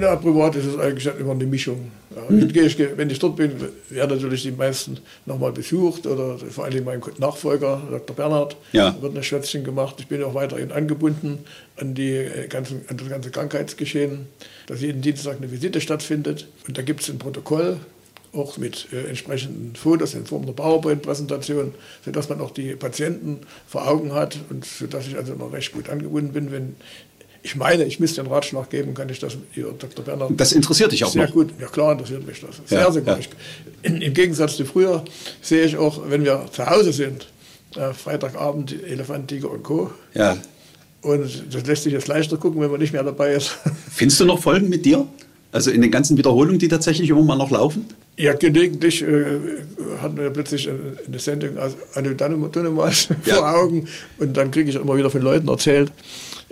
Ja, 0.00 0.16
privat 0.16 0.56
ist 0.56 0.66
es 0.66 0.78
eigentlich 0.78 1.06
immer 1.18 1.32
eine 1.32 1.44
Mischung. 1.44 1.90
Ja, 2.14 2.22
mhm. 2.28 2.48
ich, 2.48 2.78
wenn 2.96 3.10
ich 3.10 3.18
dort 3.18 3.36
bin, 3.36 3.52
werden 3.90 4.16
natürlich 4.16 4.42
die 4.42 4.52
meisten 4.52 4.98
nochmal 5.26 5.52
besucht 5.52 6.06
oder 6.06 6.38
vor 6.38 6.64
allem 6.64 6.84
mein 6.84 7.02
Nachfolger, 7.18 7.82
Dr. 7.90 8.16
Bernhard, 8.16 8.56
ja. 8.72 8.96
wird 9.00 9.16
ein 9.16 9.22
Schwätzchen 9.22 9.64
gemacht. 9.64 9.96
Ich 9.98 10.06
bin 10.06 10.22
auch 10.22 10.34
weiterhin 10.34 10.72
angebunden 10.72 11.44
an, 11.76 11.94
die 11.94 12.12
äh, 12.12 12.48
ganzen, 12.48 12.82
an 12.88 12.96
das 12.96 13.08
ganze 13.08 13.30
Krankheitsgeschehen, 13.30 14.26
dass 14.66 14.80
jeden 14.80 15.02
Dienstag 15.02 15.36
eine 15.36 15.50
Visite 15.50 15.80
stattfindet. 15.80 16.48
Und 16.66 16.78
da 16.78 16.82
gibt 16.82 17.02
es 17.02 17.10
ein 17.10 17.18
Protokoll, 17.18 17.76
auch 18.32 18.56
mit 18.56 18.88
äh, 18.92 19.08
entsprechenden 19.08 19.76
Fotos 19.76 20.14
in 20.14 20.24
Form 20.24 20.46
der 20.46 20.54
PowerPoint-Präsentation, 20.54 21.74
sodass 22.04 22.28
man 22.28 22.40
auch 22.40 22.50
die 22.50 22.74
Patienten 22.76 23.40
vor 23.66 23.86
Augen 23.86 24.14
hat 24.14 24.38
und 24.48 24.64
sodass 24.64 25.06
ich 25.06 25.16
also 25.16 25.34
immer 25.34 25.52
recht 25.52 25.72
gut 25.72 25.90
angebunden 25.90 26.32
bin, 26.32 26.50
wenn 26.50 26.76
ich 27.42 27.56
meine, 27.56 27.84
ich 27.84 27.98
müsste 27.98 28.20
einen 28.20 28.30
Ratschlag 28.30 28.70
geben, 28.70 28.94
kann 28.94 29.08
ich 29.08 29.18
das, 29.18 29.36
Dr. 29.54 30.04
Bernhard. 30.04 30.32
Das 30.36 30.52
interessiert 30.52 30.92
dich 30.92 31.04
auch 31.04 31.10
Sehr 31.10 31.26
noch. 31.26 31.32
gut, 31.32 31.50
ja 31.60 31.66
klar 31.66 31.92
interessiert 31.92 32.26
mich 32.26 32.40
das. 32.40 32.60
Sehr, 32.66 32.80
ja, 32.80 32.92
sehr 32.92 33.02
gut. 33.02 33.28
Ja. 33.82 33.90
Im 33.90 34.14
Gegensatz 34.14 34.56
zu 34.56 34.64
früher 34.64 35.04
sehe 35.40 35.64
ich 35.64 35.76
auch, 35.76 36.08
wenn 36.08 36.24
wir 36.24 36.46
zu 36.52 36.64
Hause 36.64 36.92
sind, 36.92 37.26
äh, 37.76 37.92
Freitagabend 37.92 38.84
Elefant, 38.84 39.28
Tiger 39.28 39.50
und 39.50 39.62
Co. 39.64 39.90
Ja. 40.14 40.36
Und 41.02 41.52
das 41.52 41.66
lässt 41.66 41.82
sich 41.82 41.92
jetzt 41.92 42.06
leichter 42.06 42.36
gucken, 42.36 42.60
wenn 42.60 42.70
man 42.70 42.80
nicht 42.80 42.92
mehr 42.92 43.02
dabei 43.02 43.34
ist. 43.34 43.58
Findest 43.90 44.20
du 44.20 44.24
noch 44.24 44.38
Folgen 44.38 44.68
mit 44.68 44.84
dir? 44.84 45.06
Also 45.50 45.70
in 45.70 45.82
den 45.82 45.90
ganzen 45.90 46.16
Wiederholungen, 46.16 46.58
die 46.58 46.68
tatsächlich 46.68 47.10
immer 47.10 47.22
mal 47.22 47.36
noch 47.36 47.50
laufen? 47.50 47.86
Ja, 48.16 48.34
gelegentlich 48.34 49.02
äh, 49.02 49.38
hatten 50.00 50.16
wir 50.16 50.30
plötzlich 50.30 50.68
eine 50.68 51.18
Sendung 51.18 51.58
als 51.58 51.76
Anne 51.94 52.14
Dunnemas 52.14 53.08
ja. 53.26 53.34
vor 53.36 53.54
Augen 53.54 53.88
und 54.18 54.36
dann 54.36 54.50
kriege 54.50 54.70
ich 54.70 54.76
immer 54.76 54.96
wieder 54.96 55.10
von 55.10 55.22
Leuten 55.22 55.48
erzählt, 55.48 55.92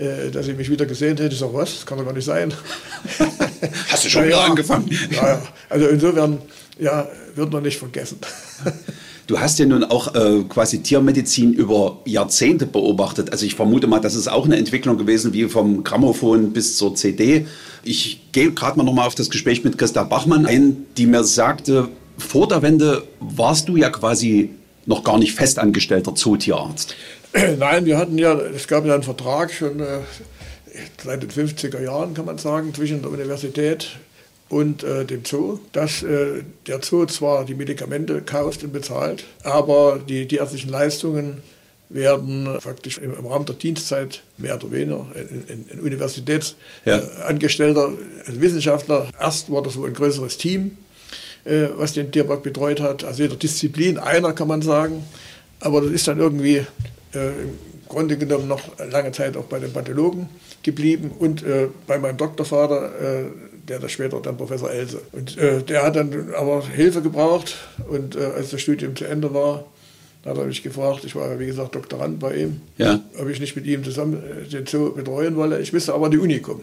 äh, 0.00 0.30
dass 0.30 0.48
ich 0.48 0.56
mich 0.56 0.70
wieder 0.70 0.86
gesehen 0.86 1.16
hätte. 1.18 1.34
Ich 1.34 1.38
sage, 1.38 1.52
was? 1.52 1.74
Das 1.74 1.86
kann 1.86 1.98
doch 1.98 2.06
gar 2.06 2.14
nicht 2.14 2.24
sein. 2.24 2.54
Hast 3.88 4.04
du 4.04 4.08
schon 4.08 4.24
wieder 4.24 4.38
ja, 4.38 4.44
angefangen? 4.46 4.90
Ja, 5.10 5.42
also 5.68 5.88
insofern, 5.88 6.38
ja, 6.78 7.06
wird 7.34 7.52
man 7.52 7.62
nicht 7.62 7.78
vergessen. 7.78 8.18
Du 9.26 9.38
hast 9.38 9.60
ja 9.60 9.64
nun 9.64 9.84
auch 9.84 10.16
äh, 10.16 10.42
quasi 10.48 10.82
Tiermedizin 10.82 11.52
über 11.52 12.00
Jahrzehnte 12.04 12.66
beobachtet. 12.66 13.30
Also 13.30 13.46
ich 13.46 13.54
vermute 13.54 13.86
mal, 13.86 14.00
das 14.00 14.16
ist 14.16 14.26
auch 14.26 14.44
eine 14.44 14.56
Entwicklung 14.56 14.98
gewesen, 14.98 15.32
wie 15.32 15.44
vom 15.44 15.84
Grammophon 15.84 16.52
bis 16.52 16.76
zur 16.76 16.96
CD. 16.96 17.46
Ich 17.84 18.32
gehe 18.32 18.50
gerade 18.50 18.76
mal 18.76 18.82
nochmal 18.82 19.06
auf 19.06 19.14
das 19.14 19.30
Gespräch 19.30 19.62
mit 19.62 19.78
Christa 19.78 20.02
Bachmann 20.02 20.46
ein, 20.46 20.78
die 20.96 21.06
mir 21.06 21.22
sagte, 21.22 21.90
vor 22.18 22.48
der 22.48 22.62
Wende 22.62 23.04
warst 23.20 23.68
du 23.68 23.76
ja 23.76 23.90
quasi 23.90 24.50
noch 24.86 25.04
gar 25.04 25.16
nicht 25.16 25.32
festangestellter 25.32 26.16
Zootierarzt. 26.16 26.96
Nein, 27.58 27.86
wir 27.86 27.98
hatten 27.98 28.18
ja, 28.18 28.34
es 28.34 28.66
gab 28.66 28.84
ja 28.86 28.94
einen 28.94 29.02
Vertrag 29.02 29.52
schon 29.52 29.80
äh, 29.80 29.98
seit 31.02 31.22
den 31.22 31.30
50er 31.30 31.82
Jahren, 31.82 32.14
kann 32.14 32.24
man 32.24 32.38
sagen, 32.38 32.74
zwischen 32.74 33.02
der 33.02 33.10
Universität 33.10 33.90
und 34.48 34.82
äh, 34.82 35.04
dem 35.04 35.24
Zoo, 35.24 35.58
dass 35.72 36.02
äh, 36.02 36.42
der 36.66 36.82
Zoo 36.82 37.06
zwar 37.06 37.44
die 37.44 37.54
Medikamente 37.54 38.20
kauft 38.20 38.64
und 38.64 38.72
bezahlt, 38.72 39.24
aber 39.44 40.00
die, 40.06 40.26
die 40.26 40.36
ärztlichen 40.36 40.70
Leistungen 40.70 41.42
werden 41.88 42.60
faktisch 42.60 42.98
im, 42.98 43.16
im, 43.16 43.26
Rahmen 43.26 43.46
der 43.46 43.56
Dienstzeit 43.56 44.22
mehr 44.36 44.56
oder 44.56 44.70
weniger 44.72 45.06
ein, 45.14 45.66
ein 45.72 45.80
Universitätsangestellter, 45.80 47.88
ja. 47.88 47.94
äh, 48.26 48.30
ein 48.30 48.40
Wissenschaftler. 48.40 49.08
Erst 49.18 49.52
war 49.52 49.62
das 49.62 49.74
so 49.74 49.84
ein 49.84 49.94
größeres 49.94 50.38
Team, 50.38 50.78
äh, 51.44 51.68
was 51.76 51.92
den 51.92 52.10
Tierpark 52.10 52.42
betreut 52.42 52.80
hat, 52.80 53.04
also 53.04 53.22
jeder 53.22 53.36
Disziplin 53.36 53.98
einer 53.98 54.32
kann 54.32 54.48
man 54.48 54.62
sagen. 54.62 55.04
Aber 55.60 55.80
das 55.80 55.90
ist 55.90 56.08
dann 56.08 56.18
irgendwie 56.18 56.66
im 57.18 57.58
Grunde 57.88 58.16
genommen 58.16 58.48
noch 58.48 58.62
lange 58.90 59.12
Zeit 59.12 59.36
auch 59.36 59.44
bei 59.44 59.58
den 59.58 59.72
Pathologen 59.72 60.28
geblieben 60.62 61.10
und 61.18 61.42
äh, 61.42 61.68
bei 61.86 61.98
meinem 61.98 62.16
Doktorvater, 62.16 62.92
äh, 63.00 63.24
der 63.68 63.78
das 63.78 63.92
später 63.92 64.20
dann 64.20 64.36
Professor 64.36 64.70
Else. 64.70 65.00
Und 65.12 65.36
äh, 65.38 65.62
der 65.62 65.82
hat 65.82 65.96
dann 65.96 66.32
aber 66.36 66.66
Hilfe 66.66 67.02
gebraucht 67.02 67.56
und 67.88 68.16
äh, 68.16 68.24
als 68.36 68.50
das 68.50 68.60
Studium 68.60 68.94
zu 68.94 69.04
Ende 69.04 69.32
war, 69.34 69.64
hat 70.24 70.36
er 70.36 70.44
mich 70.44 70.62
gefragt, 70.62 71.04
ich 71.04 71.16
war 71.16 71.38
wie 71.38 71.46
gesagt 71.46 71.74
Doktorand 71.74 72.18
bei 72.18 72.36
ihm, 72.36 72.60
ja. 72.76 73.00
ob 73.18 73.28
ich 73.28 73.40
nicht 73.40 73.56
mit 73.56 73.66
ihm 73.66 73.82
zusammen 73.84 74.22
äh, 74.22 74.48
den 74.48 74.66
Zoo 74.66 74.92
betreuen 74.92 75.36
wolle. 75.36 75.60
Ich 75.60 75.72
müsste 75.72 75.94
aber 75.94 76.06
an 76.06 76.12
die 76.12 76.18
Uni 76.18 76.40
kommen. 76.40 76.62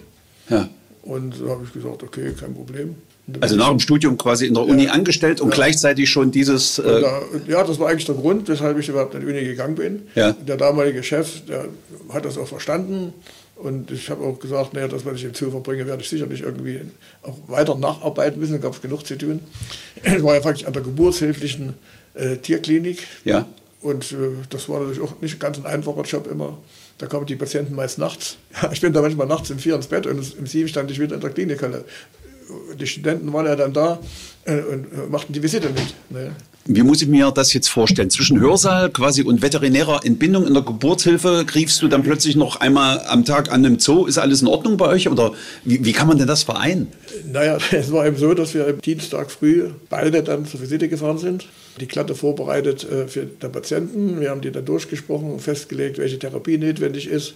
Ja. 0.50 0.70
Und 1.02 1.36
so 1.36 1.50
habe 1.50 1.64
ich 1.66 1.74
gesagt, 1.74 2.04
okay, 2.04 2.34
kein 2.40 2.54
Problem. 2.54 2.96
Also 3.42 3.58
nach 3.58 3.70
dem 3.70 3.80
Studium 3.80 4.18
quasi 4.18 4.46
in 4.46 4.54
der 4.54 4.64
Uni 4.64 4.86
ja, 4.86 4.92
angestellt 4.92 5.42
und 5.42 5.50
ja. 5.50 5.56
gleichzeitig 5.56 6.10
schon 6.10 6.32
dieses. 6.32 6.80
Äh 6.80 7.02
da, 7.02 7.22
ja, 7.46 7.64
das 7.64 7.78
war 7.78 7.90
eigentlich 7.90 8.06
der 8.06 8.16
Grund, 8.16 8.48
weshalb 8.48 8.80
ich 8.80 8.88
überhaupt 8.88 9.16
an 9.16 9.22
die 9.22 9.28
Uni 9.28 9.44
gegangen 9.44 9.76
bin. 9.76 10.04
Ja. 10.16 10.32
Der 10.32 10.56
damalige 10.56 11.04
Chef, 11.04 11.46
der 11.46 11.66
hat 12.14 12.24
das 12.24 12.38
auch 12.38 12.48
verstanden. 12.48 13.14
Und 13.56 13.92
ich 13.92 14.10
habe 14.10 14.24
auch 14.24 14.40
gesagt, 14.40 14.74
naja, 14.74 14.88
das, 14.88 15.04
was 15.04 15.16
ich 15.16 15.26
im 15.26 15.34
Zoo 15.34 15.50
verbringe, 15.50 15.86
werde 15.88 16.04
ich 16.04 16.10
sicherlich 16.10 16.42
irgendwie 16.42 16.82
auch 17.24 17.36
weiter 17.48 17.76
nacharbeiten 17.76 18.40
müssen. 18.40 18.54
Da 18.54 18.60
gab 18.60 18.74
es 18.74 18.82
genug 18.82 19.06
zu 19.06 19.18
tun. 19.18 19.42
Ich 20.04 20.24
war 20.24 20.36
ja 20.36 20.42
faktisch 20.42 20.66
an 20.66 20.74
der 20.74 20.84
geburtshilflichen 20.84 21.74
äh, 22.14 22.38
Tierklinik. 22.38 23.06
Ja. 23.26 23.48
Und 23.82 24.12
äh, 24.12 24.16
das 24.50 24.70
war 24.70 24.80
natürlich 24.80 25.02
auch 25.02 25.20
nicht 25.22 25.40
ganz 25.40 25.58
ein 25.58 25.66
einfacher 25.66 26.04
Job 26.04 26.28
immer. 26.32 26.58
Da 27.00 27.08
kommen 27.08 27.26
die 27.26 27.36
Patienten 27.36 27.76
meist 27.76 27.98
nachts. 27.98 28.38
Ich 28.72 28.82
bin 28.82 28.94
da 28.94 29.02
manchmal 29.02 29.28
nachts 29.28 29.52
um 29.52 29.60
vier 29.60 29.76
ins 29.76 29.88
Bett 29.88 30.06
und 30.06 30.20
um 30.38 30.46
sieben 30.46 30.70
stand 30.70 30.90
ich 30.92 31.00
wieder 31.00 31.16
in 31.16 31.22
der 31.22 31.30
Klinikhalle 31.32 31.84
die 32.80 32.88
Studenten 32.88 33.32
waren 33.34 33.46
ja 33.46 33.56
dann 33.56 33.74
da, 33.74 34.00
äh, 34.46 34.62
und 34.62 35.12
machten 35.12 35.34
die 35.34 35.44
Visite 35.44 35.70
mit. 35.70 35.94
Ne? 36.10 36.32
Wie 36.70 36.84
muss 36.84 37.02
ich 37.02 37.08
mir 37.08 37.32
das 37.32 37.54
jetzt 37.54 37.70
vorstellen? 37.70 38.10
Zwischen 38.10 38.42
Hörsaal 38.42 38.90
quasi 38.90 39.24
und 39.24 39.42
veterinärer 39.42 40.02
Entbindung 40.04 40.46
in 40.46 40.54
der 40.54 40.64
Geburtshilfe 40.64 41.46
griefst 41.48 41.82
du 41.82 41.88
dann 41.88 42.04
plötzlich 42.04 42.36
noch 42.36 42.58
einmal 42.58 43.00
am 43.08 43.24
Tag 43.24 43.52
an 43.54 43.66
einem 43.66 43.80
Zoo? 43.80 44.06
Ist 44.06 44.18
alles 44.18 44.42
in 44.42 44.50
Ordnung 44.50 44.76
bei 44.76 44.88
euch? 44.88 45.08
Oder 45.08 45.32
wie, 45.64 45.86
wie 45.86 45.94
kann 45.94 46.10
man 46.10 46.18
denn 46.18 46.28
das 46.28 46.44
vereinen? 46.44 46.88
Naja, 47.32 47.58
es 47.72 47.92
war 47.94 48.06
eben 48.06 48.18
so, 48.18 48.34
dass 48.34 48.54
wir 48.54 48.68
am 48.68 48.82
Dienstag 48.82 49.32
früh 49.32 49.70
beide 49.90 50.24
dann 50.24 50.46
zur 50.46 50.62
Visite 50.62 50.90
gefahren 50.90 51.18
sind. 51.18 51.48
Die 51.80 51.86
Klatte 51.86 52.16
vorbereitet 52.16 52.84
äh, 52.90 53.08
für 53.08 53.26
den 53.26 53.52
Patienten. 53.52 54.20
Wir 54.20 54.32
haben 54.32 54.42
die 54.42 54.52
dann 54.52 54.66
durchgesprochen 54.66 55.32
und 55.32 55.42
festgelegt, 55.42 56.00
welche 56.00 56.20
Therapie 56.20 56.58
notwendig 56.58 57.08
ist 57.08 57.36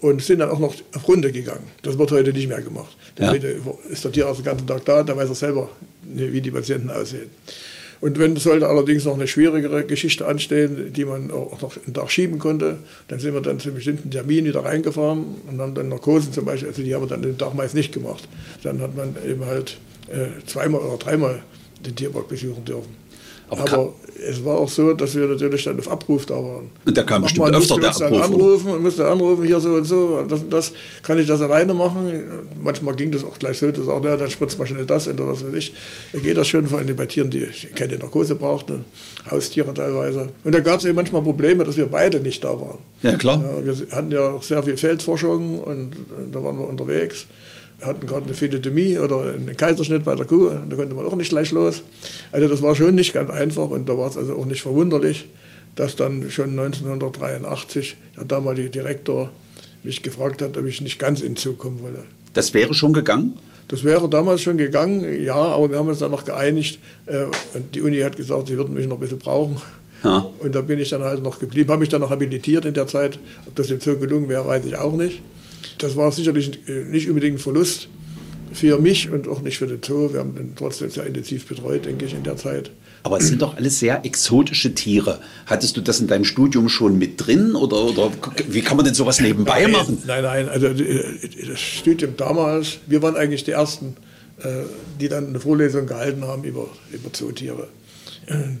und 0.00 0.22
sind 0.22 0.38
dann 0.38 0.50
auch 0.50 0.58
noch 0.58 0.74
auf 0.94 1.08
Runde 1.08 1.32
gegangen. 1.32 1.64
Das 1.82 1.98
wird 1.98 2.10
heute 2.12 2.32
nicht 2.32 2.48
mehr 2.48 2.62
gemacht. 2.62 2.96
Ja. 3.18 3.30
Heute 3.30 3.60
ist 3.90 4.04
der 4.04 4.12
Tierarzt 4.12 4.40
den 4.40 4.44
ganzen 4.44 4.66
Tag 4.66 4.84
da, 4.84 5.02
da 5.02 5.16
weiß 5.16 5.28
er 5.28 5.34
selber, 5.34 5.68
wie 6.02 6.40
die 6.40 6.50
Patienten 6.50 6.90
aussehen. 6.90 7.30
Und 8.00 8.18
wenn 8.18 8.36
sollte 8.36 8.68
allerdings 8.68 9.04
noch 9.04 9.14
eine 9.14 9.26
schwierigere 9.26 9.84
Geschichte 9.84 10.24
anstehen, 10.26 10.92
die 10.92 11.04
man 11.04 11.32
auch 11.32 11.60
noch 11.60 11.76
einen 11.84 11.94
Tag 11.94 12.10
schieben 12.10 12.38
konnte, 12.38 12.78
dann 13.08 13.18
sind 13.18 13.34
wir 13.34 13.40
dann 13.40 13.58
zu 13.58 13.72
bestimmten 13.72 14.10
Terminen 14.10 14.46
wieder 14.46 14.64
reingefahren 14.64 15.24
und 15.50 15.60
haben 15.60 15.74
dann 15.74 15.88
Narkosen 15.88 16.32
zum 16.32 16.44
Beispiel, 16.44 16.68
also 16.68 16.82
die 16.82 16.94
haben 16.94 17.02
wir 17.02 17.08
dann 17.08 17.22
den 17.22 17.36
Tag 17.36 17.54
meist 17.54 17.74
nicht 17.74 17.92
gemacht. 17.92 18.28
Dann 18.62 18.80
hat 18.80 18.96
man 18.96 19.16
eben 19.28 19.44
halt 19.44 19.78
äh, 20.08 20.28
zweimal 20.46 20.80
oder 20.80 20.96
dreimal 20.96 21.42
den 21.84 21.96
Tierpark 21.96 22.28
besuchen 22.28 22.64
dürfen. 22.64 22.94
Aber, 23.50 23.72
Aber 23.72 23.92
es 24.26 24.44
war 24.44 24.58
auch 24.58 24.68
so, 24.68 24.92
dass 24.94 25.14
wir 25.14 25.26
natürlich 25.26 25.64
dann 25.64 25.78
auf 25.78 25.90
Abruf 25.90 26.26
da 26.26 26.34
waren. 26.34 26.70
Und 26.84 26.96
da 26.96 27.02
kam 27.02 27.22
bestimmt 27.22 27.54
öfter 27.54 27.78
der 27.78 27.90
Abruf. 27.90 28.22
anrufen 28.22 28.70
und 28.72 28.82
musste 28.82 29.06
anrufen, 29.06 29.44
hier 29.44 29.60
so 29.60 29.74
und 29.74 29.84
so, 29.84 30.24
das, 30.28 30.40
das 30.48 30.72
kann 31.02 31.18
ich 31.18 31.26
das 31.26 31.40
alleine 31.40 31.72
machen. 31.74 32.24
Manchmal 32.60 32.94
ging 32.96 33.10
das 33.10 33.24
auch 33.24 33.38
gleich 33.38 33.58
so, 33.58 33.70
dass 33.70 33.88
auch, 33.88 34.04
ja, 34.04 34.16
dann 34.16 34.30
spritzt 34.30 34.58
man 34.58 34.66
schnell 34.66 34.84
das 34.84 35.08
oder 35.08 35.28
was 35.28 35.44
weiß 35.44 35.54
ich. 35.54 35.72
Da 36.12 36.18
geht 36.18 36.36
das 36.36 36.48
schon, 36.48 36.66
vor 36.66 36.78
allem 36.78 36.94
bei 36.96 37.06
Tieren, 37.06 37.30
die 37.30 37.46
keine 37.74 37.96
Narkose 37.96 38.34
brauchten, 38.34 38.84
Haustiere 39.30 39.72
teilweise. 39.72 40.28
Und 40.44 40.54
da 40.54 40.60
gab 40.60 40.80
es 40.80 40.84
eben 40.84 40.96
manchmal 40.96 41.22
Probleme, 41.22 41.64
dass 41.64 41.76
wir 41.76 41.86
beide 41.86 42.20
nicht 42.20 42.42
da 42.42 42.60
waren. 42.60 42.78
Ja, 43.02 43.16
klar. 43.16 43.42
Ja, 43.42 43.64
wir 43.64 43.96
hatten 43.96 44.10
ja 44.10 44.30
auch 44.30 44.42
sehr 44.42 44.62
viel 44.62 44.76
Feldforschung 44.76 45.60
und 45.60 45.92
da 46.32 46.42
waren 46.42 46.58
wir 46.58 46.68
unterwegs 46.68 47.26
hatten 47.82 48.06
gerade 48.06 48.26
eine 48.26 48.34
Philitomie 48.34 48.98
oder 48.98 49.34
einen 49.34 49.56
Kaiserschnitt 49.56 50.04
bei 50.04 50.14
der 50.14 50.26
Kuh, 50.26 50.50
da 50.68 50.76
konnte 50.76 50.94
man 50.94 51.06
auch 51.06 51.14
nicht 51.14 51.30
gleich 51.30 51.52
los. 51.52 51.82
Also 52.32 52.48
das 52.48 52.62
war 52.62 52.74
schon 52.74 52.94
nicht 52.94 53.12
ganz 53.12 53.30
einfach 53.30 53.70
und 53.70 53.88
da 53.88 53.96
war 53.96 54.08
es 54.08 54.16
also 54.16 54.34
auch 54.34 54.46
nicht 54.46 54.62
verwunderlich, 54.62 55.28
dass 55.76 55.94
dann 55.94 56.30
schon 56.30 56.58
1983 56.58 57.96
der 58.16 58.24
damalige 58.24 58.70
Direktor 58.70 59.30
mich 59.84 60.02
gefragt 60.02 60.42
hat, 60.42 60.56
ob 60.56 60.66
ich 60.66 60.80
nicht 60.80 60.98
ganz 60.98 61.20
in 61.20 61.36
Zug 61.36 61.58
kommen 61.58 61.80
wolle. 61.82 62.04
Das 62.32 62.52
wäre 62.52 62.74
schon 62.74 62.92
gegangen? 62.92 63.38
Das 63.68 63.84
wäre 63.84 64.08
damals 64.08 64.40
schon 64.40 64.56
gegangen, 64.56 65.22
ja, 65.22 65.34
aber 65.34 65.70
wir 65.70 65.78
haben 65.78 65.88
uns 65.88 65.98
dann 65.98 66.10
noch 66.10 66.24
geeinigt. 66.24 66.78
Äh, 67.06 67.24
und 67.54 67.74
die 67.74 67.82
Uni 67.82 68.00
hat 68.00 68.16
gesagt, 68.16 68.48
sie 68.48 68.56
würden 68.56 68.74
mich 68.74 68.86
noch 68.86 68.96
ein 68.96 69.00
bisschen 69.00 69.18
brauchen. 69.18 69.60
Ja. 70.02 70.26
Und 70.38 70.54
da 70.54 70.62
bin 70.62 70.78
ich 70.78 70.88
dann 70.88 71.02
halt 71.02 71.22
noch 71.22 71.38
geblieben, 71.38 71.70
habe 71.70 71.80
mich 71.80 71.88
dann 71.88 72.00
noch 72.00 72.10
habilitiert 72.10 72.64
in 72.64 72.74
der 72.74 72.86
Zeit. 72.86 73.18
Ob 73.46 73.54
das 73.56 73.70
im 73.70 73.80
Zug 73.80 74.00
gelungen 74.00 74.28
wäre, 74.28 74.46
weiß 74.46 74.64
ich 74.64 74.76
auch 74.76 74.94
nicht. 74.94 75.20
Das 75.78 75.96
war 75.96 76.10
sicherlich 76.12 76.68
äh, 76.68 76.84
nicht 76.84 77.08
unbedingt 77.08 77.36
ein 77.36 77.38
Verlust 77.38 77.88
für 78.52 78.78
mich 78.78 79.10
und 79.10 79.28
auch 79.28 79.40
nicht 79.42 79.58
für 79.58 79.66
den 79.66 79.80
Zoo. 79.82 80.12
Wir 80.12 80.20
haben 80.20 80.34
den 80.34 80.54
trotzdem 80.56 80.90
sehr 80.90 81.06
intensiv 81.06 81.46
betreut, 81.46 81.84
denke 81.84 82.04
ich, 82.06 82.14
in 82.14 82.22
der 82.22 82.36
Zeit. 82.36 82.70
Aber 83.04 83.18
es 83.18 83.28
sind 83.28 83.42
doch 83.42 83.56
alles 83.56 83.78
sehr 83.78 84.04
exotische 84.04 84.74
Tiere. 84.74 85.20
Hattest 85.46 85.76
du 85.76 85.80
das 85.80 86.00
in 86.00 86.08
deinem 86.08 86.24
Studium 86.24 86.68
schon 86.68 86.98
mit 86.98 87.24
drin 87.24 87.54
oder, 87.54 87.84
oder 87.84 88.10
wie 88.48 88.60
kann 88.60 88.76
man 88.76 88.84
denn 88.84 88.94
sowas 88.94 89.20
nebenbei 89.20 89.62
nein, 89.62 89.72
machen? 89.72 90.02
Nein, 90.06 90.22
nein, 90.24 90.48
also 90.48 90.66
äh, 90.66 91.04
das 91.48 91.60
Studium 91.60 92.16
damals, 92.16 92.78
wir 92.86 93.00
waren 93.02 93.16
eigentlich 93.16 93.44
die 93.44 93.52
Ersten, 93.52 93.96
äh, 94.42 94.64
die 95.00 95.08
dann 95.08 95.28
eine 95.28 95.40
Vorlesung 95.40 95.86
gehalten 95.86 96.24
haben 96.24 96.44
über, 96.44 96.66
über 96.92 97.12
Zootiere, 97.12 97.68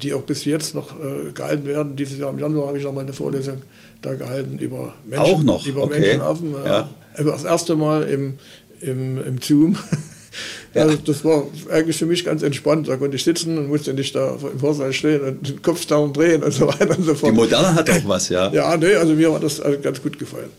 die 0.02 0.14
auch 0.14 0.22
bis 0.22 0.46
jetzt 0.46 0.74
noch 0.74 0.94
gehalten 1.34 1.66
werden. 1.66 1.94
Dieses 1.94 2.16
Jahr 2.18 2.30
im 2.30 2.38
Januar 2.38 2.68
habe 2.68 2.78
ich 2.78 2.84
noch 2.84 2.94
mal 2.94 3.02
eine 3.02 3.12
Vorlesung 3.12 3.60
da 4.00 4.14
gehalten 4.14 4.58
über 4.58 4.94
Menschen, 5.04 5.26
auch 5.26 5.42
noch? 5.42 5.66
über 5.66 5.82
okay. 5.82 6.00
Menschenaffen. 6.00 6.54
Ja. 6.64 6.88
Also 7.18 7.30
das 7.30 7.44
erste 7.44 7.76
Mal 7.76 8.04
im, 8.04 8.38
im, 8.80 9.22
im 9.24 9.40
Zoom. 9.40 9.76
Ja. 10.74 10.82
Also 10.82 10.98
das 10.98 11.24
war 11.24 11.46
eigentlich 11.70 11.96
für 11.96 12.06
mich 12.06 12.24
ganz 12.24 12.42
entspannt. 12.42 12.88
Da 12.88 12.96
konnte 12.96 13.16
ich 13.16 13.24
sitzen 13.24 13.56
und 13.58 13.68
musste 13.68 13.94
nicht 13.94 14.14
da 14.14 14.36
im 14.52 14.58
Vorsaal 14.60 14.92
stehen 14.92 15.22
und 15.22 15.48
den 15.48 15.62
Kopf 15.62 15.86
dauernd 15.86 16.16
drehen 16.16 16.42
und 16.42 16.52
so 16.52 16.68
weiter 16.68 16.96
und 16.96 17.04
so 17.04 17.14
fort. 17.14 17.32
Die 17.32 17.36
Moderne 17.36 17.74
hat 17.74 17.88
auch 17.90 18.06
was, 18.06 18.28
ja. 18.28 18.52
Ja, 18.52 18.76
nee, 18.76 18.94
also 18.94 19.14
mir 19.14 19.32
hat 19.32 19.42
das 19.42 19.60
ganz 19.82 20.02
gut 20.02 20.18
gefallen. 20.18 20.50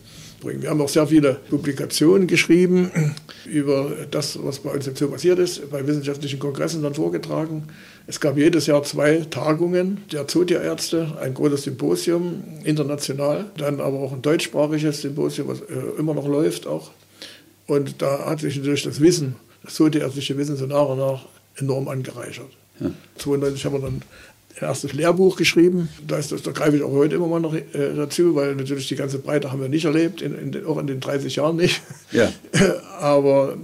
Wir 0.41 0.69
haben 0.69 0.81
auch 0.81 0.89
sehr 0.89 1.05
viele 1.05 1.37
Publikationen 1.49 2.25
geschrieben 2.25 2.91
über 3.45 3.91
das, 4.09 4.39
was 4.41 4.59
bei 4.59 4.71
uns 4.71 4.87
im 4.87 4.95
Zoo 4.95 5.09
passiert 5.09 5.37
ist, 5.37 5.69
bei 5.69 5.85
wissenschaftlichen 5.85 6.39
Kongressen 6.39 6.81
dann 6.81 6.95
vorgetragen. 6.95 7.63
Es 8.09 8.19
gab 8.19 8.37
jedes 8.37 8.65
Jahr 8.65 8.81
zwei 8.81 9.17
Tagungen 9.29 9.99
der 10.11 10.27
Zootierärzte, 10.27 11.15
ein 11.21 11.35
großes 11.35 11.61
Symposium 11.61 12.43
international, 12.63 13.45
dann 13.55 13.79
aber 13.79 13.99
auch 13.99 14.11
ein 14.11 14.23
deutschsprachiges 14.23 15.03
Symposium, 15.03 15.47
was 15.47 15.61
äh, 15.61 15.99
immer 15.99 16.15
noch 16.15 16.27
läuft 16.27 16.65
auch. 16.65 16.89
Und 17.67 18.01
da 18.01 18.25
hat 18.25 18.39
sich 18.39 18.57
natürlich 18.57 18.81
das 18.81 18.99
Wissen, 18.99 19.35
das 19.61 19.75
zootierärztliche 19.75 20.35
Wissen 20.39 20.55
so 20.55 20.65
nach 20.65 20.87
und 20.87 20.97
nach 20.97 21.27
enorm 21.57 21.87
angereichert. 21.87 22.49
Ja. 22.79 22.89
92 23.17 23.63
haben 23.65 23.73
wir 23.73 23.81
dann 23.81 23.93
ein 23.97 24.03
erstes 24.59 24.93
Lehrbuch 24.93 25.35
geschrieben. 25.35 25.89
Da, 26.07 26.17
ist 26.17 26.31
das, 26.31 26.41
da 26.41 26.49
greife 26.49 26.77
ich 26.77 26.81
auch 26.81 26.91
heute 26.91 27.13
immer 27.13 27.27
mal 27.27 27.39
noch 27.39 27.53
äh, 27.53 27.63
dazu, 27.95 28.33
weil 28.33 28.55
natürlich 28.55 28.87
die 28.87 28.95
ganze 28.95 29.19
Breite 29.19 29.51
haben 29.51 29.61
wir 29.61 29.69
nicht 29.69 29.85
erlebt, 29.85 30.23
in, 30.23 30.33
in, 30.33 30.65
auch 30.65 30.79
in 30.79 30.87
den 30.87 30.99
30 30.99 31.35
Jahren 31.35 31.57
nicht. 31.57 31.83
Ja. 32.11 32.33
Aber 32.99 33.55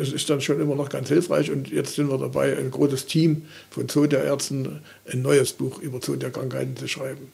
es 0.00 0.12
ist 0.12 0.30
dann 0.30 0.40
schon 0.40 0.60
immer 0.60 0.74
noch 0.74 0.88
ganz 0.88 1.08
hilfreich. 1.08 1.50
Und 1.50 1.70
jetzt 1.70 1.94
sind 1.94 2.10
wir 2.10 2.18
dabei, 2.18 2.56
ein 2.56 2.70
großes 2.70 3.06
Team 3.06 3.46
von 3.70 3.88
Zootierärzten 3.88 4.80
ein 5.10 5.22
neues 5.22 5.52
Buch 5.52 5.80
über 5.80 6.00
Zootierkrankheiten 6.00 6.76
zu 6.76 6.88
schreiben 6.88 7.32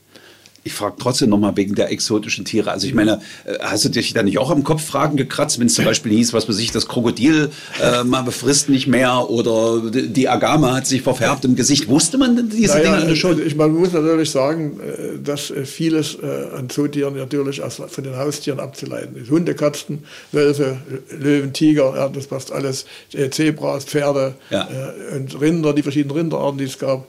ich 0.64 0.73
frage 0.75 0.95
trotzdem 0.99 1.31
nochmal 1.31 1.57
wegen 1.57 1.75
der 1.75 1.90
exotischen 1.90 2.45
Tiere. 2.45 2.71
Also 2.71 2.87
ich 2.87 2.95
meine, 2.95 3.21
äh, 3.45 3.59
hast 3.61 3.85
du 3.85 3.88
dich 3.88 4.12
da 4.12 4.23
nicht 4.23 4.38
auch 4.38 4.50
am 4.50 4.62
Kopf 4.62 4.85
Fragen 4.85 5.16
gekratzt, 5.16 5.59
wenn 5.59 5.66
es 5.66 5.75
zum 5.75 5.85
Beispiel 5.85 6.12
hieß, 6.12 6.33
was 6.33 6.49
weiß 6.49 6.59
ich, 6.59 6.71
das 6.71 6.87
Krokodil 6.87 7.50
äh, 7.81 8.04
man 8.04 8.25
befrisst 8.25 8.69
nicht 8.69 8.87
mehr 8.87 9.28
oder 9.28 9.90
die 9.90 10.28
Agama 10.28 10.75
hat 10.75 10.87
sich 10.87 11.02
verfärbt 11.02 11.45
im 11.45 11.57
Gesicht. 11.57 11.88
Wusste 11.88 12.16
man 12.16 12.37
denn 12.37 12.49
diese 12.49 12.78
naja, 12.78 13.00
Dinge 13.00 13.16
schon? 13.16 13.45
Ich, 13.45 13.57
man 13.57 13.73
muss 13.73 13.92
natürlich 13.92 14.31
sagen, 14.31 14.78
äh, 14.81 15.19
dass 15.23 15.50
äh, 15.50 15.64
vieles 15.64 16.19
an 16.23 16.69
Zootieren 16.69 17.16
natürlich 17.16 17.61
von 17.61 18.04
den 18.04 18.16
Haustieren 18.16 18.61
abzuleiten 18.61 19.16
ist. 19.16 19.31
Hunde, 19.31 19.54
Katzen, 19.54 20.04
Wölfe, 20.31 20.76
Löwen, 21.19 21.52
Tiger, 21.52 21.95
ja, 21.97 22.09
das 22.09 22.26
passt 22.26 22.52
alles. 22.52 22.87
Zebras, 23.31 23.85
Pferde 23.85 24.35
ja. 24.50 24.69
und 25.14 25.40
Rinder, 25.40 25.73
die 25.73 25.83
verschiedenen 25.83 26.16
Rinderarten, 26.16 26.59
die 26.59 26.64
es 26.64 26.78
gab. 26.78 27.07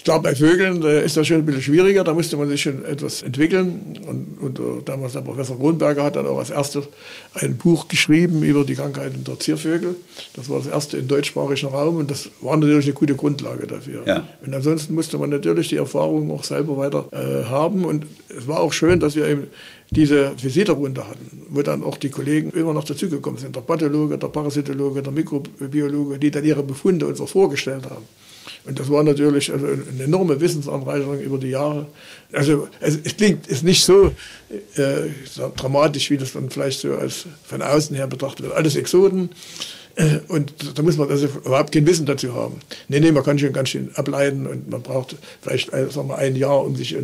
Ich 0.00 0.04
glaube, 0.04 0.22
bei 0.22 0.34
Vögeln 0.34 0.82
äh, 0.82 1.04
ist 1.04 1.18
das 1.18 1.26
schon 1.26 1.36
ein 1.36 1.44
bisschen 1.44 1.60
schwieriger, 1.60 2.02
da 2.04 2.14
musste 2.14 2.38
man 2.38 2.48
sich 2.48 2.62
schon 2.62 2.86
etwas 2.86 3.22
entwickeln. 3.22 3.98
Und, 4.08 4.38
und 4.40 4.58
uh, 4.58 4.80
damals 4.82 5.12
der 5.12 5.20
Professor 5.20 5.58
Kronberger 5.58 6.02
hat 6.02 6.16
dann 6.16 6.26
auch 6.26 6.38
als 6.38 6.48
erstes 6.48 6.86
ein 7.34 7.58
Buch 7.58 7.86
geschrieben 7.86 8.42
über 8.42 8.64
die 8.64 8.76
Krankheiten 8.76 9.24
der 9.24 9.38
Ziervögel. 9.38 9.96
Das 10.32 10.48
war 10.48 10.56
das 10.56 10.68
erste 10.68 10.96
im 10.96 11.06
deutschsprachigen 11.06 11.68
Raum 11.68 11.96
und 11.96 12.10
das 12.10 12.30
war 12.40 12.56
natürlich 12.56 12.86
eine 12.86 12.94
gute 12.94 13.14
Grundlage 13.14 13.66
dafür. 13.66 14.02
Ja. 14.06 14.26
Und 14.42 14.54
ansonsten 14.54 14.94
musste 14.94 15.18
man 15.18 15.28
natürlich 15.28 15.68
die 15.68 15.76
Erfahrung 15.76 16.30
auch 16.30 16.44
selber 16.44 16.78
weiter 16.78 17.04
äh, 17.12 17.44
haben. 17.50 17.84
Und 17.84 18.06
es 18.34 18.48
war 18.48 18.60
auch 18.60 18.72
schön, 18.72 19.00
dass 19.00 19.16
wir 19.16 19.28
eben 19.28 19.48
diese 19.90 20.32
Visiterrunde 20.42 21.06
hatten, 21.06 21.42
wo 21.50 21.60
dann 21.60 21.84
auch 21.84 21.98
die 21.98 22.08
Kollegen 22.08 22.52
immer 22.52 22.72
noch 22.72 22.84
dazugekommen 22.84 23.38
sind. 23.38 23.54
Der 23.54 23.60
Pathologe, 23.60 24.16
der 24.16 24.28
Parasitologe, 24.28 25.02
der 25.02 25.12
Mikrobiologe, 25.12 26.18
die 26.18 26.30
dann 26.30 26.46
ihre 26.46 26.62
Befunde 26.62 27.06
uns 27.06 27.20
auch 27.20 27.28
vorgestellt 27.28 27.84
haben. 27.84 28.06
Und 28.64 28.78
das 28.78 28.90
war 28.90 29.02
natürlich 29.02 29.52
also 29.52 29.66
eine 29.66 30.04
enorme 30.04 30.40
Wissensanreicherung 30.40 31.20
über 31.20 31.38
die 31.38 31.48
Jahre. 31.48 31.86
Also 32.32 32.68
es, 32.80 32.98
es 33.02 33.16
klingt 33.16 33.46
ist 33.46 33.64
nicht 33.64 33.84
so 33.84 34.12
äh, 34.76 35.08
dramatisch, 35.56 36.10
wie 36.10 36.16
das 36.16 36.32
dann 36.32 36.50
vielleicht 36.50 36.80
so 36.80 36.94
als 36.94 37.26
von 37.44 37.62
außen 37.62 37.96
her 37.96 38.06
betrachtet 38.06 38.46
wird. 38.46 38.56
Alles 38.56 38.76
Exoten. 38.76 39.30
Äh, 39.96 40.20
und 40.28 40.52
da 40.74 40.82
muss 40.82 40.96
man 40.96 41.10
also 41.10 41.26
überhaupt 41.44 41.72
kein 41.72 41.86
Wissen 41.86 42.06
dazu 42.06 42.34
haben. 42.34 42.60
Nee, 42.88 43.00
nee, 43.00 43.12
man 43.12 43.24
kann 43.24 43.38
schon 43.38 43.52
ganz 43.52 43.70
schön 43.70 43.90
ableiten 43.94 44.46
und 44.46 44.70
man 44.70 44.82
braucht 44.82 45.16
vielleicht 45.40 45.72
ein, 45.72 45.90
sagen 45.90 46.08
wir, 46.08 46.18
ein 46.18 46.36
Jahr, 46.36 46.64
um 46.64 46.76
sich 46.76 46.96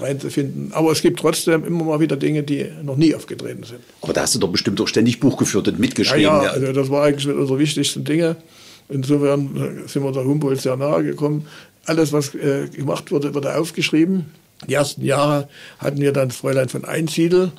reinzufinden. 0.00 0.72
Aber 0.72 0.92
es 0.92 1.00
gibt 1.00 1.20
trotzdem 1.20 1.64
immer 1.64 1.84
mal 1.84 2.00
wieder 2.00 2.16
Dinge, 2.16 2.42
die 2.42 2.66
noch 2.82 2.96
nie 2.96 3.14
aufgetreten 3.14 3.64
sind. 3.64 3.80
Aber 4.02 4.12
da 4.12 4.22
hast 4.22 4.34
du 4.34 4.38
doch 4.38 4.50
bestimmt 4.50 4.80
auch 4.80 4.88
ständig 4.88 5.20
Buch 5.20 5.36
geführt 5.36 5.68
und 5.68 5.78
mitgeschrieben. 5.78 6.22
Ja, 6.22 6.44
ja, 6.44 6.50
also 6.50 6.72
das 6.72 6.90
war 6.90 7.04
eigentlich 7.04 7.26
mit 7.26 7.36
unserer 7.36 7.58
wichtigsten 7.58 8.04
Dinge. 8.04 8.36
Insofern 8.88 9.84
sind 9.86 10.02
wir 10.02 10.12
der 10.12 10.24
Humboldt 10.24 10.60
sehr 10.60 10.76
nahe 10.76 11.04
gekommen. 11.04 11.46
Alles, 11.86 12.12
was 12.12 12.34
äh, 12.34 12.68
gemacht 12.68 13.10
wurde, 13.10 13.34
wurde 13.34 13.56
aufgeschrieben. 13.56 14.26
Die 14.68 14.74
ersten 14.74 15.04
Jahre 15.04 15.48
hatten 15.78 16.00
wir 16.00 16.12
dann 16.12 16.30
Fräulein 16.30 16.68
von 16.68 16.84
Einsiedel, 16.84 17.52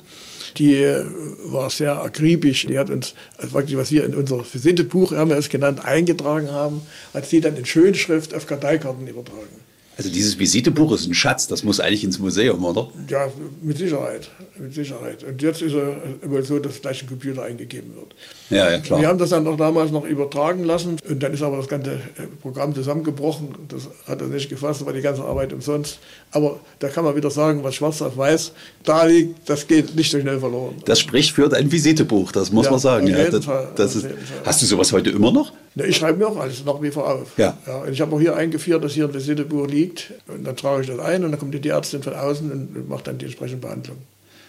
die 0.56 0.74
äh, 0.74 1.04
war 1.44 1.70
sehr 1.70 2.02
akribisch. 2.02 2.66
Die 2.66 2.78
hat 2.78 2.90
uns, 2.90 3.14
also 3.36 3.52
praktisch, 3.52 3.76
was 3.76 3.92
wir 3.92 4.04
in 4.04 4.14
unser 4.14 4.38
Visitebuch, 4.40 5.12
haben 5.12 5.30
wir 5.30 5.36
es 5.36 5.48
genannt, 5.48 5.84
eingetragen 5.84 6.50
haben, 6.50 6.82
hat 7.14 7.26
sie 7.26 7.40
dann 7.40 7.56
in 7.56 7.66
Schönschrift 7.66 8.34
auf 8.34 8.46
Karteikarten 8.46 9.06
übertragen. 9.06 9.65
Also 9.98 10.10
dieses 10.10 10.38
Visitebuch 10.38 10.92
ist 10.92 11.06
ein 11.06 11.14
Schatz, 11.14 11.46
das 11.48 11.62
muss 11.64 11.80
eigentlich 11.80 12.04
ins 12.04 12.18
Museum, 12.18 12.62
oder? 12.64 12.88
Ja, 13.08 13.28
mit 13.62 13.78
Sicherheit, 13.78 14.28
mit 14.58 14.74
Sicherheit. 14.74 15.24
Und 15.24 15.40
jetzt 15.40 15.62
ist 15.62 15.72
er 15.72 15.96
immer 16.20 16.42
so, 16.42 16.58
dass 16.58 16.82
gleich 16.82 17.02
ein 17.02 17.08
Computer 17.08 17.44
eingegeben 17.44 17.94
wird. 17.96 18.14
Ja, 18.50 18.70
ja, 18.70 18.78
klar. 18.78 19.00
Wir 19.00 19.08
haben 19.08 19.18
das 19.18 19.30
dann 19.30 19.44
noch 19.44 19.56
damals 19.56 19.90
noch 19.90 20.04
übertragen 20.04 20.64
lassen 20.64 20.98
und 21.08 21.22
dann 21.22 21.32
ist 21.32 21.42
aber 21.42 21.56
das 21.56 21.68
ganze 21.68 21.92
äh, 21.92 21.98
Programm 22.42 22.74
zusammengebrochen. 22.74 23.54
Das 23.68 23.88
hat 24.06 24.20
er 24.20 24.26
nicht 24.26 24.50
gefasst, 24.50 24.84
war 24.84 24.92
die 24.92 25.00
ganze 25.00 25.24
Arbeit 25.24 25.54
umsonst. 25.54 25.98
Aber 26.30 26.60
da 26.78 26.88
kann 26.88 27.04
man 27.04 27.16
wieder 27.16 27.30
sagen, 27.30 27.64
was 27.64 27.74
schwarz 27.76 28.02
auf 28.02 28.16
weiß 28.18 28.52
da 28.84 29.04
liegt, 29.04 29.48
das 29.48 29.66
geht 29.66 29.96
nicht 29.96 30.10
so 30.10 30.20
schnell 30.20 30.38
verloren. 30.38 30.74
Das 30.84 31.00
spricht 31.00 31.32
für 31.32 31.48
dein 31.48 31.72
Visitebuch, 31.72 32.32
das 32.32 32.52
muss 32.52 32.66
Ja, 32.66 32.70
man 32.72 32.80
sagen. 32.80 33.06
Ja, 33.06 33.30
das, 33.30 33.44
Fall, 33.44 33.68
das 33.74 33.90
auf 33.92 33.96
ist, 33.96 34.02
jeden 34.10 34.16
Fall. 34.18 34.36
hast 34.44 34.62
du 34.62 34.66
sowas 34.66 34.92
heute 34.92 35.10
immer 35.10 35.32
noch? 35.32 35.52
Ja, 35.74 35.84
ich 35.84 35.96
schreibe 35.96 36.18
mir 36.18 36.28
auch 36.28 36.36
alles 36.36 36.64
nach 36.64 36.80
wie 36.80 36.90
vor 36.90 37.08
auf. 37.10 37.36
Ja. 37.36 37.56
und 37.84 37.92
ich 37.92 38.00
habe 38.00 38.14
auch 38.14 38.20
hier 38.20 38.36
eingeführt, 38.36 38.82
dass 38.84 38.92
hier 38.92 39.04
ein 39.06 39.14
Visitebuch 39.14 39.66
liegt. 39.66 39.85
Und 40.28 40.44
dann 40.44 40.56
trage 40.56 40.82
ich 40.82 40.88
das 40.88 40.98
ein 40.98 41.24
und 41.24 41.30
dann 41.30 41.40
kommt 41.40 41.54
die 41.54 41.68
Ärztin 41.68 42.02
von 42.02 42.14
außen 42.14 42.50
und 42.50 42.88
macht 42.88 43.06
dann 43.06 43.18
die 43.18 43.26
entsprechende 43.26 43.60
Behandlung. 43.60 43.96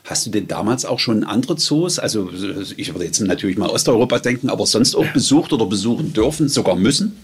Hast 0.03 0.25
du 0.25 0.29
denn 0.29 0.47
damals 0.47 0.85
auch 0.85 0.99
schon 0.99 1.25
andere 1.25 1.57
Zoos, 1.57 1.99
also 1.99 2.29
ich 2.77 2.93
würde 2.93 3.05
jetzt 3.05 3.19
natürlich 3.19 3.57
mal 3.57 3.69
Osteuropa 3.69 4.19
denken, 4.19 4.49
aber 4.49 4.65
sonst 4.65 4.95
auch 4.95 5.05
besucht 5.07 5.51
oder 5.51 5.65
besuchen 5.65 6.13
dürfen, 6.13 6.47
sogar 6.47 6.75
müssen? 6.75 7.17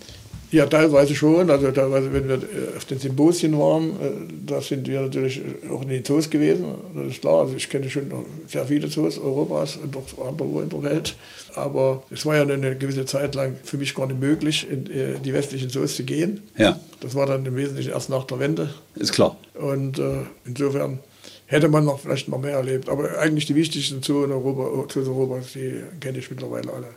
Ja, 0.53 0.67
teilweise 0.67 1.15
schon. 1.15 1.49
Also 1.49 1.71
teilweise, 1.71 2.13
wenn 2.13 2.27
wir 2.27 2.35
äh, 2.35 2.77
auf 2.77 2.85
den 2.85 2.99
Symposien 2.99 3.57
waren, 3.57 3.89
äh, 3.99 4.11
da 4.45 4.61
sind 4.61 4.87
wir 4.87 5.01
natürlich 5.01 5.41
auch 5.71 5.81
in 5.81 5.89
den 5.89 6.05
Zoos 6.05 6.29
gewesen. 6.29 6.65
Das 6.95 7.07
ist 7.07 7.21
klar. 7.21 7.41
Also 7.41 7.55
ich 7.55 7.67
kenne 7.67 7.89
schon 7.89 8.03
sehr 8.47 8.63
viele 8.65 8.87
Zoos 8.87 9.17
Europas 9.17 9.77
und 9.77 9.97
auch 9.97 10.27
anderwo 10.27 10.61
in 10.61 10.69
der 10.69 10.83
Welt. 10.83 11.15
Aber 11.55 12.03
es 12.11 12.23
war 12.27 12.35
ja 12.37 12.43
eine 12.43 12.77
gewisse 12.77 13.05
Zeit 13.05 13.33
lang 13.33 13.55
für 13.63 13.77
mich 13.77 13.95
gar 13.95 14.05
nicht 14.05 14.19
möglich, 14.19 14.67
in 14.69 14.85
äh, 14.91 15.19
die 15.25 15.33
westlichen 15.33 15.69
Zoos 15.69 15.95
zu 15.95 16.03
gehen. 16.03 16.41
Ja, 16.55 16.79
Das 17.01 17.15
war 17.15 17.25
dann 17.25 17.43
im 17.47 17.55
Wesentlichen 17.55 17.91
erst 17.91 18.11
nach 18.11 18.25
der 18.25 18.37
Wende. 18.37 18.69
ist 18.95 19.11
klar. 19.13 19.35
Und 19.55 19.97
äh, 19.97 20.17
insofern 20.45 20.99
hätte 21.47 21.67
man 21.67 21.83
noch 21.83 21.99
vielleicht 21.99 22.27
noch 22.27 22.39
mehr 22.39 22.57
erlebt. 22.57 22.89
Aber 22.89 23.17
eigentlich 23.17 23.47
die 23.47 23.55
wichtigsten 23.55 24.03
Zoos 24.03 24.25
in 24.25 24.31
Europa, 24.31 24.87
Zoos 24.87 25.07
Europas, 25.07 25.53
die 25.53 25.81
kenne 25.99 26.19
ich 26.19 26.29
mittlerweile 26.29 26.71
alle. 26.71 26.87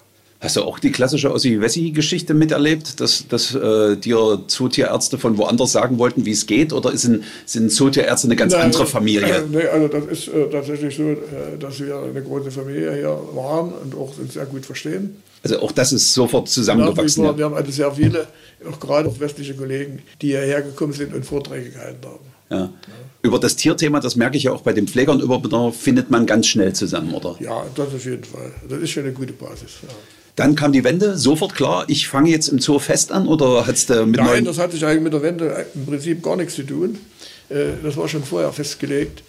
Hast 0.46 0.54
du 0.54 0.62
auch 0.62 0.78
die 0.78 0.92
klassische 0.92 1.32
Ossi-Wessi-Geschichte 1.32 2.32
miterlebt, 2.32 3.00
dass, 3.00 3.26
dass 3.26 3.52
äh, 3.52 3.96
dir 3.96 4.44
Zootierärzte 4.46 5.18
von 5.18 5.38
woanders 5.38 5.72
sagen 5.72 5.98
wollten, 5.98 6.24
wie 6.24 6.30
es 6.30 6.46
geht? 6.46 6.72
Oder 6.72 6.96
sind, 6.96 7.24
sind 7.46 7.72
Zootierärzte 7.72 8.28
eine 8.28 8.36
ganz 8.36 8.52
Nein, 8.52 8.66
andere 8.66 8.84
äh, 8.84 8.86
Familie? 8.86 9.44
nee, 9.50 9.66
also 9.66 9.88
das 9.88 10.04
ist 10.06 10.28
äh, 10.28 10.48
tatsächlich 10.48 10.94
so, 10.94 11.02
äh, 11.02 11.16
dass 11.58 11.80
wir 11.80 11.98
eine 11.98 12.22
große 12.22 12.52
Familie 12.52 12.94
hier 12.94 13.18
waren 13.34 13.72
und 13.72 13.96
auch 13.96 14.16
uns 14.20 14.34
sehr 14.34 14.46
gut 14.46 14.64
verstehen. 14.64 15.16
Also 15.42 15.58
auch 15.58 15.72
das 15.72 15.92
ist 15.92 16.14
sofort 16.14 16.48
zusammengewachsen. 16.48 17.24
Ja. 17.24 17.36
wir 17.36 17.44
haben 17.46 17.54
also 17.54 17.72
sehr 17.72 17.90
viele, 17.90 18.28
auch 18.70 18.78
gerade 18.78 19.08
auch 19.08 19.18
westliche 19.18 19.54
Kollegen, 19.54 20.00
die 20.22 20.28
hierher 20.28 20.62
gekommen 20.62 20.92
sind 20.92 21.12
und 21.12 21.26
Vorträge 21.26 21.70
gehalten 21.70 22.06
haben. 22.06 22.36
Ja. 22.50 22.72
Über 23.22 23.40
das 23.40 23.56
Tierthema, 23.56 23.98
das 23.98 24.14
merke 24.14 24.36
ich 24.36 24.44
ja 24.44 24.52
auch 24.52 24.62
bei 24.62 24.72
den 24.72 24.86
Pflegern 24.86 25.18
über, 25.18 25.72
findet 25.72 26.08
man 26.08 26.24
ganz 26.24 26.46
schnell 26.46 26.72
zusammen, 26.72 27.12
oder? 27.14 27.34
Ja, 27.40 27.64
das 27.74 27.88
auf 27.88 28.04
jeden 28.04 28.22
Fall. 28.22 28.52
Das 28.68 28.78
ist 28.78 28.90
schon 28.90 29.02
eine 29.02 29.12
gute 29.12 29.32
Basis. 29.32 29.78
Ja. 29.82 29.88
Dann 30.36 30.54
kam 30.54 30.72
die 30.72 30.84
Wende, 30.84 31.16
sofort 31.16 31.54
klar, 31.54 31.84
ich 31.88 32.08
fange 32.08 32.30
jetzt 32.30 32.48
im 32.48 32.58
Zoo 32.58 32.78
fest 32.78 33.10
an 33.10 33.26
oder 33.26 33.66
hat's 33.66 33.86
da 33.86 34.04
mit 34.04 34.16
Nein, 34.20 34.44
das 34.44 34.58
hat 34.58 34.72
sich 34.72 34.84
eigentlich 34.84 35.02
mit 35.02 35.12
der 35.14 35.22
Wende 35.22 35.66
im 35.74 35.86
Prinzip 35.86 36.22
gar 36.22 36.36
nichts 36.36 36.54
zu 36.54 36.62
tun. 36.62 36.98
Äh, 37.48 37.72
Das 37.82 37.96
war 37.96 38.06
schon 38.08 38.22
vorher 38.22 38.52
festgelegt, 38.52 39.22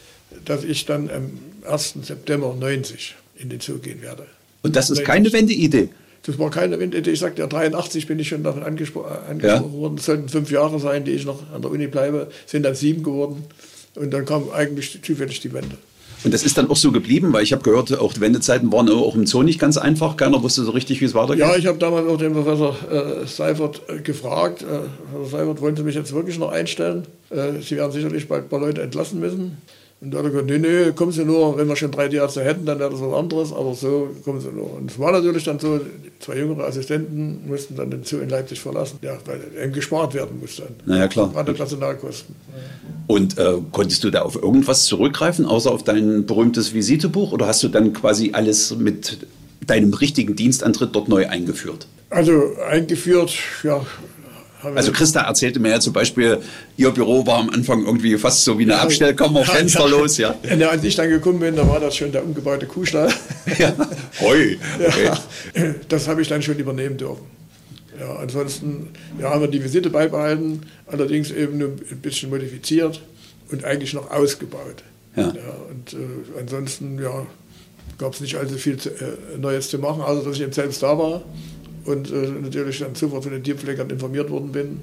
dass 0.45 0.63
ich 0.65 0.85
dann 0.85 1.09
am 1.09 1.31
1. 1.71 1.95
September 2.03 2.53
90 2.53 3.15
in 3.37 3.49
den 3.49 3.61
Zoo 3.61 3.77
gehen 3.79 4.01
werde. 4.01 4.25
Und 4.63 4.75
das 4.75 4.89
ist 4.89 5.03
keine 5.05 5.31
Wendeidee. 5.31 5.89
Das 6.23 6.37
war 6.37 6.49
keine 6.49 6.77
Windidee. 6.77 7.11
Ich 7.11 7.19
sagte, 7.19 7.41
ja, 7.41 7.47
83 7.47 8.05
bin 8.05 8.19
ich 8.19 8.27
schon 8.27 8.43
davon 8.43 8.63
angespro 8.63 9.05
äh, 9.05 9.29
angesprochen 9.31 9.71
Ja. 9.73 9.79
worden. 9.79 9.95
Es 9.97 10.05
sollten 10.05 10.27
fünf 10.27 10.51
Jahre 10.51 10.77
sein, 10.77 11.05
die 11.05 11.11
ich 11.11 11.23
noch 11.25 11.41
an 11.53 11.61
der 11.61 11.71
Uni 11.71 11.87
bleibe. 11.87 12.27
Sind 12.45 12.63
dann 12.63 12.75
sieben 12.75 13.01
geworden. 13.01 13.45
Und 13.95 14.11
dann 14.11 14.25
kam 14.25 14.51
eigentlich 14.51 14.99
zufällig 15.01 15.39
die 15.39 15.53
Wende. 15.53 15.77
Und 16.23 16.33
das 16.33 16.43
ist 16.43 16.57
dann 16.57 16.69
auch 16.69 16.75
so 16.75 16.91
geblieben, 16.91 17.31
weil 17.31 17.43
ich 17.43 17.53
habe 17.53 17.63
gehört, 17.63 17.97
auch 17.97 18.13
die 18.13 18.21
Wendezeiten 18.21 18.71
waren 18.71 18.89
auch 18.89 19.15
im 19.15 19.27
Zoo 19.27 19.43
nicht 19.43 19.59
ganz 19.59 19.77
einfach. 19.77 20.17
Keiner 20.17 20.41
wusste 20.41 20.63
so 20.63 20.71
richtig, 20.71 20.99
wie 21.01 21.05
es 21.05 21.13
weitergeht. 21.13 21.39
Ja, 21.39 21.55
ich 21.55 21.67
habe 21.67 21.77
damals 21.77 22.07
auch 22.07 22.17
den 22.17 22.33
Professor 22.33 22.75
äh, 22.91 23.25
Seifert 23.27 23.81
äh, 23.87 24.01
gefragt. 24.01 24.63
Äh, 24.63 24.87
Professor 25.11 25.39
Seifert, 25.39 25.61
wollen 25.61 25.75
Sie 25.75 25.83
mich 25.83 25.95
jetzt 25.95 26.13
wirklich 26.13 26.39
noch 26.39 26.51
einstellen? 26.51 27.03
Äh, 27.29 27.61
Sie 27.61 27.77
werden 27.77 27.91
sicherlich 27.91 28.27
bald 28.27 28.45
ein 28.45 28.49
paar 28.49 28.59
Leute 28.59 28.81
entlassen 28.81 29.19
müssen. 29.19 29.57
Und 29.99 30.11
da 30.13 30.19
hat 30.19 30.25
er 30.25 30.29
gesagt, 30.29 30.49
nee, 30.49 30.59
nee, 30.59 30.91
kommen 30.91 31.11
Sie 31.11 31.25
nur, 31.25 31.57
wenn 31.57 31.67
wir 31.67 31.75
schon 31.75 31.89
drei 31.89 32.07
Tierärzte 32.07 32.43
hätten, 32.43 32.67
dann 32.67 32.77
wäre 32.77 32.91
das 32.91 33.01
was 33.01 33.13
anderes, 33.13 33.51
aber 33.51 33.73
so 33.73 34.09
kommen 34.23 34.39
Sie 34.39 34.49
nur. 34.49 34.75
Und 34.75 34.91
es 34.91 34.99
war 34.99 35.11
natürlich 35.11 35.43
dann 35.43 35.57
so, 35.57 35.79
zwei 36.19 36.37
jüngere 36.37 36.65
Assistenten 36.65 37.47
mussten 37.47 37.75
dann 37.75 37.89
den 37.89 38.03
Zoo 38.03 38.17
in 38.17 38.29
Leipzig 38.29 38.59
verlassen, 38.59 38.99
ja, 39.01 39.17
weil 39.25 39.41
eben 39.59 39.73
gespart 39.73 40.13
werden 40.13 40.39
musste. 40.39 40.67
Na 40.85 40.99
ja, 40.99 41.07
klar. 41.07 41.31
Gerade 41.33 41.53
Personalkosten. 41.53 42.35
Und 43.07 43.39
äh, 43.39 43.53
konntest 43.71 44.03
du 44.03 44.11
da 44.11 44.21
auf 44.21 44.35
irgendwas 44.35 44.85
zurückgreifen, 44.85 45.45
außer 45.47 45.71
auf 45.71 45.83
dein 45.83 46.27
berühmtes 46.27 46.75
Visitebuch? 46.75 47.31
Oder 47.31 47.47
hast 47.47 47.63
du 47.63 47.67
dann 47.67 47.93
quasi 47.93 48.31
alles 48.33 48.75
mit 48.77 49.17
deinem 49.65 49.93
richtigen 49.93 50.35
Dienstantritt 50.35 50.95
dort 50.95 51.09
neu 51.09 51.27
eingeführt? 51.27 51.87
Also 52.11 52.55
eingeführt, 52.69 53.33
ja. 53.63 53.85
Also 54.63 54.91
Christa 54.91 55.21
erzählte 55.21 55.59
mir 55.59 55.69
ja 55.69 55.79
zum 55.79 55.93
Beispiel, 55.93 56.39
ihr 56.77 56.91
Büro 56.91 57.25
war 57.25 57.39
am 57.39 57.49
Anfang 57.49 57.85
irgendwie 57.85 58.17
fast 58.17 58.43
so 58.43 58.57
wie 58.57 58.63
eine 58.63 58.79
Abstellkammer, 58.79 59.45
fensterlos, 59.45 60.17
ja. 60.17 60.35
Ja, 60.57 60.69
als 60.69 60.83
ich 60.83 60.95
dann 60.95 61.09
gekommen 61.09 61.39
bin, 61.39 61.55
da 61.55 61.67
war 61.67 61.79
das 61.79 61.95
schon 61.95 62.11
der 62.11 62.23
umgebaute 62.23 62.65
Kuhstall. 62.65 63.13
ja. 63.57 63.73
Hoi. 64.19 64.57
Okay. 64.79 65.05
Ja, 65.05 65.75
das 65.89 66.07
habe 66.07 66.21
ich 66.21 66.27
dann 66.27 66.41
schon 66.41 66.57
übernehmen 66.57 66.97
dürfen. 66.97 67.25
Ja, 67.99 68.15
ansonsten 68.17 68.89
ja, 69.19 69.29
haben 69.31 69.41
wir 69.41 69.47
die 69.47 69.63
Visite 69.63 69.89
beibehalten, 69.89 70.61
allerdings 70.85 71.31
eben 71.31 71.57
nur 71.57 71.69
ein 71.69 71.99
bisschen 72.01 72.29
modifiziert 72.29 73.01
und 73.51 73.63
eigentlich 73.63 73.93
noch 73.93 74.11
ausgebaut. 74.11 74.83
Ja. 75.15 75.29
und 75.29 75.93
äh, 75.93 76.39
ansonsten 76.39 77.01
ja, 77.01 77.25
gab 77.97 78.13
es 78.13 78.21
nicht 78.21 78.35
allzu 78.35 78.55
viel 78.55 78.77
zu, 78.77 78.89
äh, 78.89 79.37
Neues 79.39 79.69
zu 79.69 79.79
machen, 79.79 80.01
außer 80.01 80.23
dass 80.23 80.35
ich 80.35 80.43
eben 80.43 80.51
selbst 80.51 80.83
da 80.83 80.97
war 80.97 81.23
und 81.87 82.11
äh, 82.11 82.27
natürlich 82.41 82.79
dann 82.79 82.93
sofort 82.95 83.23
von 83.23 83.31
den 83.31 83.43
Tierpflegern 83.43 83.89
informiert 83.89 84.29
worden 84.29 84.51
bin. 84.51 84.79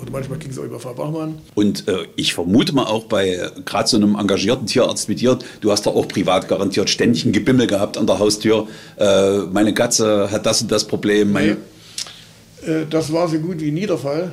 Oder 0.00 0.10
manchmal 0.10 0.38
ging 0.38 0.50
es 0.50 0.58
auch 0.58 0.64
über 0.64 0.78
Frau 0.78 0.92
Bachmann. 0.92 1.38
Und 1.54 1.88
äh, 1.88 2.06
ich 2.16 2.34
vermute 2.34 2.74
mal 2.74 2.84
auch 2.84 3.04
bei 3.04 3.30
äh, 3.30 3.50
gerade 3.64 3.88
so 3.88 3.96
einem 3.96 4.14
engagierten 4.16 4.66
Tierarzt 4.66 5.08
wie 5.08 5.14
dir, 5.14 5.38
du 5.60 5.70
hast 5.70 5.86
da 5.86 5.90
auch 5.90 6.06
privat 6.08 6.48
garantiert 6.48 6.90
ständig 6.90 7.24
ein 7.24 7.32
Gebimmel 7.32 7.66
gehabt 7.66 7.96
an 7.96 8.06
der 8.06 8.18
Haustür. 8.18 8.66
Äh, 8.98 9.38
meine 9.52 9.72
Katze 9.72 10.30
hat 10.30 10.44
das 10.44 10.60
und 10.62 10.70
das 10.72 10.86
Problem. 10.86 11.32
Meine, 11.32 11.56
Äh, 12.66 12.84
Das 12.90 13.12
war 13.12 13.28
so 13.28 13.38
gut 13.38 13.60
wie 13.60 13.70
nie 13.70 13.86
der 13.86 13.98
Fall, 13.98 14.32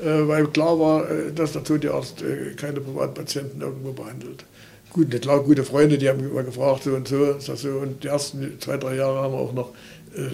äh, 0.00 0.04
weil 0.26 0.46
klar 0.48 0.78
war, 0.80 1.04
dass 1.34 1.52
der 1.52 1.62
Tierarzt 1.64 2.24
keine 2.56 2.80
Privatpatienten 2.80 3.60
irgendwo 3.60 3.92
behandelt. 3.92 4.44
Gut, 4.90 5.10
klar, 5.20 5.40
gute 5.40 5.64
Freunde, 5.64 5.98
die 5.98 6.08
haben 6.08 6.18
immer 6.20 6.42
gefragt, 6.42 6.84
so 6.84 6.92
und 6.94 7.06
so, 7.06 7.24
ist 7.24 7.48
das 7.48 7.60
so. 7.60 7.68
Und 7.68 8.02
die 8.02 8.08
ersten 8.08 8.58
zwei, 8.58 8.78
drei 8.78 8.96
Jahre 8.96 9.20
haben 9.20 9.34
wir 9.34 9.38
auch 9.38 9.52
noch 9.52 9.70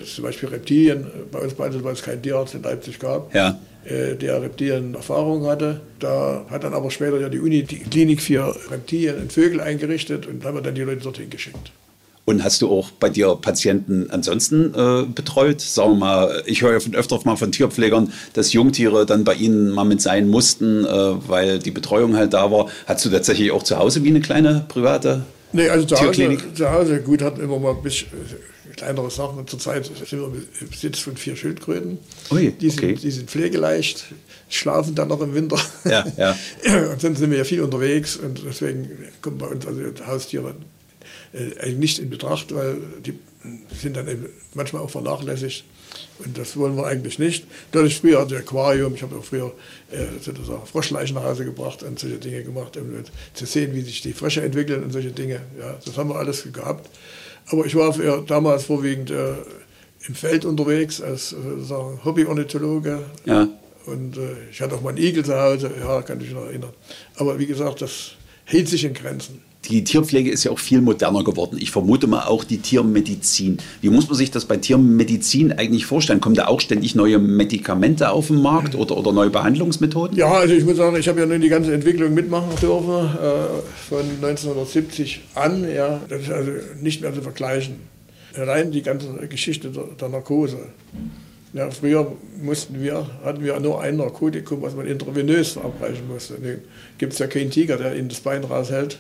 zum 0.05 0.25
Beispiel 0.25 0.49
Reptilien 0.49 1.03
äh, 1.05 1.07
bei 1.31 1.41
uns 1.41 1.55
behandelt, 1.55 1.85
weil 1.85 1.93
es 1.95 2.03
keinen 2.03 2.23
Tierarzt 2.23 2.55
in 2.55 2.63
Leipzig 2.63 2.99
gab, 2.99 3.35
Ja. 3.35 3.59
äh, 3.85 4.15
der 4.15 4.43
Reptilien 4.43 4.95
Erfahrung 4.95 5.47
hatte. 5.47 5.81
Da 5.99 6.45
hat 6.51 6.65
dann 6.65 6.75
aber 6.75 6.91
später 6.91 7.19
ja 7.21 7.29
die 7.29 7.41
Uni 7.41 7.63
die 7.63 7.79
Klinik 7.81 8.21
für 8.23 8.55
Reptilien 8.71 9.17
und 9.19 9.33
Vögel 9.33 9.61
eingerichtet 9.61 10.27
und 10.27 10.45
haben 10.45 10.57
wir 10.57 10.63
dann 10.63 10.75
die 10.75 10.83
Leute 10.83 11.03
dorthin 11.03 11.31
geschickt. 11.31 11.73
Und 12.27 12.43
hast 12.43 12.63
du 12.63 12.71
auch 12.71 12.91
bei 12.93 13.11
dir 13.11 13.35
Patienten 13.35 14.09
ansonsten 14.11 14.73
äh, 14.75 15.05
betreut? 15.05 15.61
Sagen 15.61 15.91
wir 15.93 15.97
mal, 15.97 16.43
ich 16.47 16.63
höre 16.63 16.73
ja 16.73 16.81
von 16.81 16.95
öfter 16.95 17.21
mal 17.25 17.37
von 17.37 17.53
Tierpflegern, 17.53 18.11
dass 18.33 18.55
Jungtiere 18.55 19.05
dann 19.05 19.25
bei 19.25 19.35
ihnen 19.35 19.69
mal 19.71 19.85
mit 19.85 20.01
sein 20.01 20.29
mussten, 20.29 20.87
äh, 20.87 20.89
weil 21.29 21.59
die 21.59 21.71
Betreuung 21.71 22.17
halt 22.17 22.33
da 22.33 22.51
war. 22.51 22.69
Hast 22.87 23.05
du 23.05 23.11
tatsächlich 23.11 23.51
auch 23.51 23.63
zu 23.63 23.77
Hause 23.79 24.05
wie 24.05 24.09
eine 24.09 24.23
kleine 24.23 24.65
private? 24.69 25.27
Nee, 25.53 25.69
also 25.69 25.85
zu 25.85 26.01
Hause, 26.01 26.39
zu 26.55 26.71
Hause, 26.73 27.01
gut, 27.03 27.21
hatten 27.21 27.43
immer 27.43 27.59
mal 27.59 27.73
ein 27.73 27.83
bisschen 27.83 28.09
äh, 28.09 28.54
kleinere 28.77 29.11
Sachen. 29.11 29.47
Zurzeit 29.47 29.87
sind 29.87 30.13
wir 30.13 30.27
im 30.27 30.69
Besitz 30.69 30.99
von 30.99 31.17
vier 31.17 31.37
Schildkröten. 31.37 31.99
Ui, 32.31 32.51
die, 32.51 32.71
sind, 32.71 32.83
okay. 32.83 32.95
die 32.95 33.11
sind 33.11 33.31
pflegeleicht, 33.31 34.07
schlafen 34.49 34.95
dann 34.95 35.09
noch 35.09 35.21
im 35.21 35.35
Winter. 35.35 35.59
Ja, 35.85 36.05
ja. 36.17 36.37
Ansonsten 36.65 37.17
sind 37.17 37.31
wir 37.31 37.39
ja 37.39 37.45
viel 37.45 37.63
unterwegs 37.63 38.17
und 38.17 38.43
deswegen 38.45 38.91
kommen 39.21 39.39
bei 39.39 39.47
uns 39.47 39.67
also 39.67 39.81
Haustiere 40.07 40.55
äh, 41.33 41.59
eigentlich 41.61 41.77
nicht 41.77 41.99
in 41.99 42.11
Betracht, 42.11 42.55
weil 42.55 42.77
die 43.05 43.19
sind 43.77 43.97
dann 43.97 44.09
eben 44.09 44.27
manchmal 44.55 44.83
auch 44.83 44.91
vernachlässigt. 44.91 45.65
Und 46.19 46.39
das 46.39 46.57
wollen 46.57 46.77
wir 46.77 46.87
eigentlich 46.87 47.19
nicht. 47.19 47.47
Dadurch 47.73 47.97
früher 47.97 48.21
hatte 48.21 48.35
ich 48.35 48.41
Aquarium, 48.41 48.95
ich 48.95 49.03
habe 49.03 49.17
auch 49.17 49.25
früher 49.25 49.53
äh, 49.91 50.07
sozusagen 50.21 50.65
Froschleichen 50.67 51.15
nach 51.17 51.25
Hause 51.25 51.45
gebracht 51.45 51.83
und 51.83 51.99
solche 51.99 52.19
Dinge 52.19 52.43
gemacht, 52.43 52.77
um 52.77 52.91
zu 53.35 53.47
sehen, 53.47 53.75
wie 53.75 53.83
sich 53.83 54.01
die 54.01 54.13
Frösche 54.13 54.43
entwickeln 54.43 54.83
und 54.83 54.93
solche 54.93 55.11
Dinge. 55.11 55.41
Ja, 55.59 55.79
das 55.85 55.97
haben 55.97 56.11
wir 56.11 56.17
alles 56.17 56.47
gehabt. 56.53 56.89
Aber 57.47 57.67
ich 57.67 57.75
war 57.75 57.93
damals 58.27 58.65
vorwiegend 58.65 59.11
äh, 59.11 59.35
im 60.07 60.15
Feld 60.15 60.45
unterwegs 60.45 61.01
als 61.01 61.33
äh, 61.33 61.37
Hobby-Ornithologe. 62.05 63.01
Ja. 63.25 63.49
Und 63.87 64.17
äh, 64.17 64.49
ich 64.51 64.61
hatte 64.61 64.75
auch 64.77 64.83
mal 64.83 64.91
einen 64.91 64.99
Igel 64.99 65.25
zu 65.25 65.39
Hause, 65.39 65.71
ja, 65.79 66.03
kann 66.03 66.19
ich 66.21 66.27
mich 66.27 66.35
noch 66.35 66.47
erinnern. 66.47 66.73
Aber 67.17 67.39
wie 67.39 67.47
gesagt, 67.47 67.83
das 67.83 68.13
hielt 68.47 68.69
sich 68.69 68.85
in 68.85 68.95
Grenzen. 68.95 69.41
Die 69.71 69.83
Tierpflege 69.83 70.31
ist 70.31 70.45
ja 70.45 70.51
auch 70.51 70.59
viel 70.59 70.83
moderner 70.83 71.25
geworden. 71.25 71.57
Ich 71.59 71.71
vermute 71.71 72.07
mal 72.07 72.25
auch 72.25 72.45
die 72.45 72.59
Tiermedizin. 72.59 73.59
Wie 73.81 73.89
muss 73.89 74.09
man 74.09 74.17
sich 74.17 74.31
das 74.31 74.45
bei 74.45 74.59
Tiermedizin 74.59 75.53
eigentlich 75.53 75.87
vorstellen? 75.87 76.21
Kommen 76.21 76.35
da 76.35 76.49
auch 76.49 76.61
ständig 76.61 76.95
neue 76.95 77.19
Medikamente 77.19 78.11
auf 78.11 78.27
den 78.27 78.43
Markt 78.43 78.75
oder, 78.75 78.97
oder 78.97 79.13
neue 79.13 79.31
Behandlungsmethoden? 79.31 80.19
Ja, 80.19 80.31
also 80.33 80.53
ich 80.53 80.65
muss 80.65 80.77
sagen, 80.77 80.97
ich 80.97 81.09
habe 81.09 81.21
ja 81.21 81.27
nun 81.27 81.41
die 81.41 81.49
ganze 81.49 81.73
Entwicklung 81.73 82.13
mitmachen 82.13 82.51
dürfen, 82.61 82.91
äh, 82.91 83.63
von 83.89 84.01
1970 84.01 85.23
an. 85.35 85.67
Ja, 85.75 86.01
das 86.11 86.23
ist 86.23 86.31
also 86.31 86.51
nicht 86.83 87.01
mehr 87.01 87.15
zu 87.15 87.23
vergleichen. 87.23 87.77
Allein 88.37 88.71
die 88.71 88.83
ganze 88.83 89.15
Geschichte 89.29 89.71
der, 89.71 89.85
der 89.99 90.09
Narkose. 90.11 90.59
Ja, 91.55 91.71
früher 91.71 92.17
mussten 92.43 92.83
wir, 92.83 93.09
hatten 93.25 93.45
wir 93.45 93.59
nur 93.61 93.81
ein 93.81 93.97
Narkotikum, 93.97 94.61
was 94.63 94.75
man 94.75 94.89
intravenös 94.89 95.53
verabreichen 95.53 96.09
musste. 96.09 96.35
Da 96.35 96.49
gibt 96.99 97.13
es 97.13 97.21
ja 97.21 97.29
keinen 97.29 97.53
Tiger, 97.53 97.77
der 97.77 97.95
ihnen 97.95 98.09
das 98.09 98.19
Bein 98.21 98.43
raushält, 98.43 98.99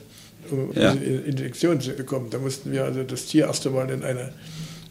um 0.53 0.71
ja. 0.73 0.93
eine 0.93 1.01
Injektion 1.03 1.81
zu 1.81 1.91
bekommen. 1.95 2.29
Da 2.31 2.39
mussten 2.39 2.71
wir 2.71 2.85
also 2.85 3.03
das 3.03 3.27
Tier 3.27 3.47
erst 3.47 3.67
einmal 3.67 3.91
in 3.91 4.05
eine 4.05 4.33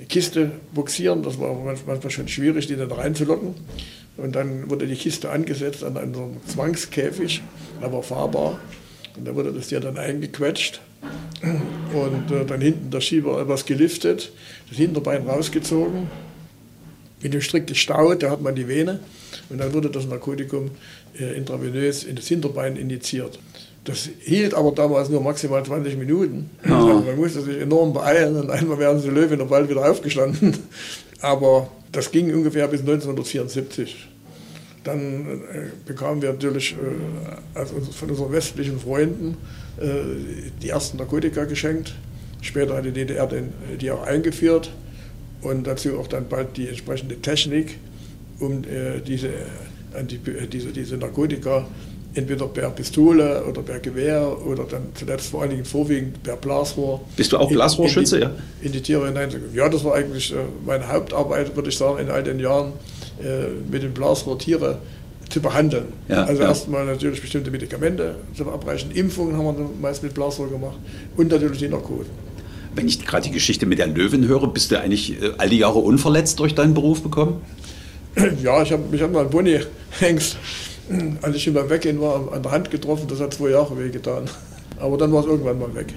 Kiste 0.10 0.52
buxieren. 0.74 1.24
Das 1.24 1.40
war 1.40 1.56
manchmal 1.86 2.12
schon 2.12 2.28
schwierig, 2.28 2.68
die 2.68 2.76
dann 2.76 2.92
reinzulocken. 2.92 3.56
Und 4.18 4.36
dann 4.36 4.70
wurde 4.70 4.86
die 4.86 4.96
Kiste 4.96 5.30
angesetzt 5.30 5.86
an 5.86 5.96
einem 5.96 6.36
Zwangskäfig, 6.46 7.42
aber 7.80 8.04
fahrbar. 8.04 8.60
Und 9.16 9.26
da 9.26 9.36
wurde 9.36 9.54
das 9.54 9.70
Tier 9.70 9.80
dann 9.80 9.98
eingequetscht 9.98 10.82
und 11.94 12.36
äh, 12.36 12.46
dann 12.46 12.60
hinten 12.60 12.92
der 12.92 13.00
Schieber 13.00 13.40
etwas 13.42 13.66
geliftet, 13.66 14.34
das 14.68 14.78
Hinterbein 14.78 15.26
rausgezogen 15.26 16.10
mit 17.24 17.34
dem 17.34 17.42
Strick 17.42 17.68
gestaut, 17.68 18.22
da 18.22 18.30
hat 18.30 18.42
man 18.42 18.54
die 18.54 18.68
Vene 18.68 19.00
und 19.50 19.60
dann 19.60 19.74
wurde 19.74 19.90
das 19.90 20.06
Narkotikum 20.06 20.72
äh, 21.20 21.36
intravenös 21.36 22.04
in 22.04 22.16
das 22.16 22.28
Hinterbein 22.28 22.76
injiziert. 22.76 23.40
Das 23.86 24.10
hielt 24.20 24.54
aber 24.54 24.72
damals 24.72 25.10
nur 25.10 25.22
maximal 25.22 25.64
20 25.64 25.98
Minuten. 25.98 26.50
Ja. 26.66 26.78
Also 26.78 27.02
man 27.02 27.18
musste 27.18 27.42
sich 27.42 27.60
enorm 27.60 27.94
beeilen 27.94 28.36
und 28.38 28.50
einmal 28.50 28.80
wären 28.80 29.00
sie 29.00 29.10
Löwe 29.10 29.36
noch 29.36 29.48
bald 29.48 29.70
wieder 29.70 29.90
aufgestanden. 29.90 30.58
Aber 31.22 31.70
das 31.92 32.12
ging 32.12 32.34
ungefähr 32.34 32.68
bis 32.68 32.82
1974. 32.82 34.10
Dann 34.84 35.42
äh, 35.54 35.70
bekamen 35.86 36.22
wir 36.22 36.34
natürlich 36.34 36.74
äh, 36.74 37.58
also 37.58 37.76
von 37.80 38.10
unseren 38.10 38.32
westlichen 38.32 38.80
Freunden 38.80 39.38
äh, 39.78 39.86
die 40.62 40.70
ersten 40.70 40.98
Narkotika 40.98 41.46
geschenkt. 41.46 41.94
Später 42.42 42.76
hat 42.76 42.86
die 42.86 42.92
DDR 42.92 43.28
den, 43.28 43.54
die 43.80 43.92
auch 43.92 44.04
eingeführt 44.04 44.72
und 45.44 45.68
dazu 45.68 46.00
auch 46.00 46.08
dann 46.08 46.28
bald 46.28 46.58
die 46.58 46.68
entsprechende 46.68 47.16
Technik, 47.22 47.78
um 48.40 48.64
äh, 48.64 49.02
diese, 49.06 49.28
äh, 49.28 50.04
diese, 50.52 50.72
diese 50.72 50.98
Narkotika 50.98 51.66
entweder 52.16 52.48
per 52.48 52.70
Pistole 52.70 53.44
oder 53.44 53.62
per 53.62 53.80
Gewehr 53.80 54.38
oder 54.46 54.66
dann 54.66 54.88
zuletzt 54.94 55.30
vor 55.30 55.42
allen 55.42 55.52
Dingen 55.52 55.66
vorwiegend 55.66 56.22
per 56.24 56.36
Blasrohr. 56.36 57.02
Bist 57.16 57.32
du 57.32 57.38
auch 57.38 57.50
Blasrohrschütze? 57.50 58.20
Ja. 58.20 58.32
In 58.62 58.72
die 58.72 58.82
Tiere 58.82 59.08
hineinzugehen. 59.08 59.54
Ja, 59.54 59.68
das 59.70 59.84
war 59.84 59.96
eigentlich 59.96 60.32
äh, 60.32 60.38
meine 60.66 60.88
Hauptarbeit, 60.88 61.56
würde 61.56 61.70
ich 61.70 61.78
sagen, 61.78 62.00
in 62.00 62.10
all 62.10 62.24
den 62.24 62.40
Jahren 62.40 62.74
äh, 63.22 63.48
mit 63.72 63.84
dem 63.84 63.94
Blasrohr 63.94 64.38
Tiere 64.38 64.80
zu 65.30 65.42
behandeln. 65.42 65.86
Ja, 66.08 66.26
also 66.26 66.44
ja. 66.44 66.50
erstmal 66.50 66.86
natürlich 66.86 67.20
bestimmte 67.20 67.50
Medikamente 67.50 68.16
zu 68.36 68.44
verabreichen. 68.44 68.92
Impfungen 68.92 69.36
haben 69.36 69.58
wir 69.58 69.70
meist 69.82 70.04
mit 70.04 70.14
Blasrohr 70.14 70.50
gemacht 70.50 70.78
und 71.18 71.32
natürlich 71.32 71.60
die 71.60 71.68
Narkose. 71.70 72.10
Wenn 72.76 72.88
ich 72.88 73.06
gerade 73.06 73.24
die 73.24 73.32
Geschichte 73.32 73.66
mit 73.66 73.80
der 73.80 73.88
Löwen 73.88 74.28
höre, 74.28 74.48
bist 74.48 74.72
du 74.72 74.80
eigentlich 74.80 75.22
äh, 75.22 75.32
all 75.38 75.50
die 75.50 75.60
Jahre 75.60 75.80
unverletzt 75.80 76.40
durch 76.40 76.56
deinen 76.56 76.74
Beruf 76.74 77.02
bekommen? 77.02 77.42
Ja, 78.44 78.62
ich 78.62 78.72
habe 78.72 78.84
mich 78.92 79.02
hat 79.02 79.12
mal 79.12 79.22
einen 79.22 79.30
Bunny-Hengst, 79.32 80.38
als 81.22 81.36
ich 81.36 81.52
beim 81.52 81.70
Weggehen 81.70 82.00
war, 82.00 82.32
an 82.32 82.44
der 82.44 82.52
Hand 82.52 82.70
getroffen. 82.70 83.08
Das 83.08 83.20
hat 83.20 83.34
zwei 83.34 83.50
Jahre 83.50 83.78
wehgetan. 83.78 84.26
Aber 84.80 84.98
dann 84.98 85.12
war 85.12 85.22
es 85.22 85.28
irgendwann 85.28 85.60
mal 85.60 85.74
weg. 85.74 85.88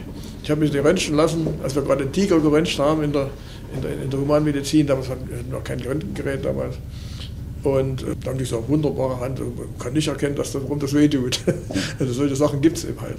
Ich 0.42 0.50
habe 0.50 0.60
mich 0.60 0.72
nicht 0.72 0.84
röntgen 0.84 1.16
lassen, 1.16 1.46
als 1.62 1.74
wir 1.74 1.82
gerade 1.82 2.04
den 2.04 2.12
Tiger 2.12 2.38
geröntgt 2.40 2.78
haben 2.78 3.02
in 3.02 3.12
der, 3.12 3.30
in 3.74 3.82
der, 3.82 4.02
in 4.02 4.10
der 4.10 4.20
Humanmedizin. 4.20 4.86
Damals 4.86 5.08
hatten 5.08 5.28
wir 5.28 5.38
noch 5.50 5.64
kein 5.64 5.80
Röntgengerät 5.80 6.44
damals. 6.44 6.76
Und 7.62 8.02
äh, 8.02 8.14
dann 8.22 8.38
gesagt, 8.38 8.68
wunderbare 8.68 9.18
Hand, 9.20 9.40
man 9.40 9.78
kann 9.78 9.92
nicht 9.92 10.08
erkennen, 10.08 10.36
dass 10.36 10.52
das, 10.52 10.62
warum 10.62 10.78
das 10.78 10.94
weh 10.94 11.08
tut. 11.08 11.40
Also 11.98 12.12
solche 12.12 12.36
Sachen 12.36 12.60
gibt 12.60 12.78
es 12.78 12.84
eben 12.84 13.00
halt. 13.00 13.16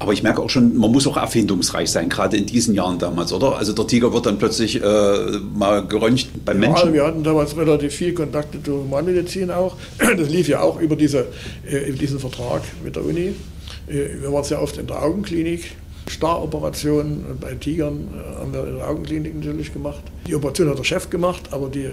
Aber 0.00 0.12
ich 0.12 0.22
merke 0.22 0.40
auch 0.42 0.50
schon, 0.50 0.76
man 0.76 0.92
muss 0.92 1.06
auch 1.06 1.16
erfindungsreich 1.16 1.90
sein, 1.90 2.08
gerade 2.08 2.36
in 2.36 2.46
diesen 2.46 2.74
Jahren 2.74 2.98
damals, 2.98 3.32
oder? 3.32 3.56
Also 3.56 3.72
der 3.72 3.86
Tiger 3.86 4.12
wird 4.12 4.26
dann 4.26 4.38
plötzlich 4.38 4.80
äh, 4.80 5.38
mal 5.54 5.84
geröntgt 5.86 6.28
beim 6.44 6.62
ja, 6.62 6.68
Menschen. 6.68 6.92
Wir 6.92 7.04
hatten 7.04 7.24
damals 7.24 7.56
relativ 7.56 7.94
viel 7.94 8.14
Kontakte 8.14 8.62
zur 8.62 8.84
Humanmedizin 8.84 9.50
auch. 9.50 9.76
Das 10.18 10.30
lief 10.30 10.48
ja 10.48 10.60
auch 10.60 10.80
über, 10.80 10.96
diese, 10.96 11.26
äh, 11.68 11.88
über 11.88 11.98
diesen 11.98 12.18
Vertrag 12.18 12.62
mit 12.84 12.96
der 12.96 13.04
Uni. 13.04 13.34
Äh, 13.88 14.20
wir 14.20 14.32
waren 14.32 14.44
sehr 14.44 14.62
oft 14.62 14.76
in 14.78 14.86
der 14.86 15.02
Augenklinik. 15.02 15.72
Staroperationen 16.08 17.24
bei 17.40 17.54
Tigern 17.54 18.08
äh, 18.14 18.40
haben 18.40 18.52
wir 18.52 18.66
in 18.66 18.76
der 18.76 18.88
Augenklinik 18.88 19.34
natürlich 19.34 19.72
gemacht. 19.72 20.02
Die 20.26 20.34
Operation 20.34 20.68
hat 20.68 20.78
der 20.78 20.84
Chef 20.84 21.10
gemacht, 21.10 21.42
aber 21.50 21.68
die 21.68 21.90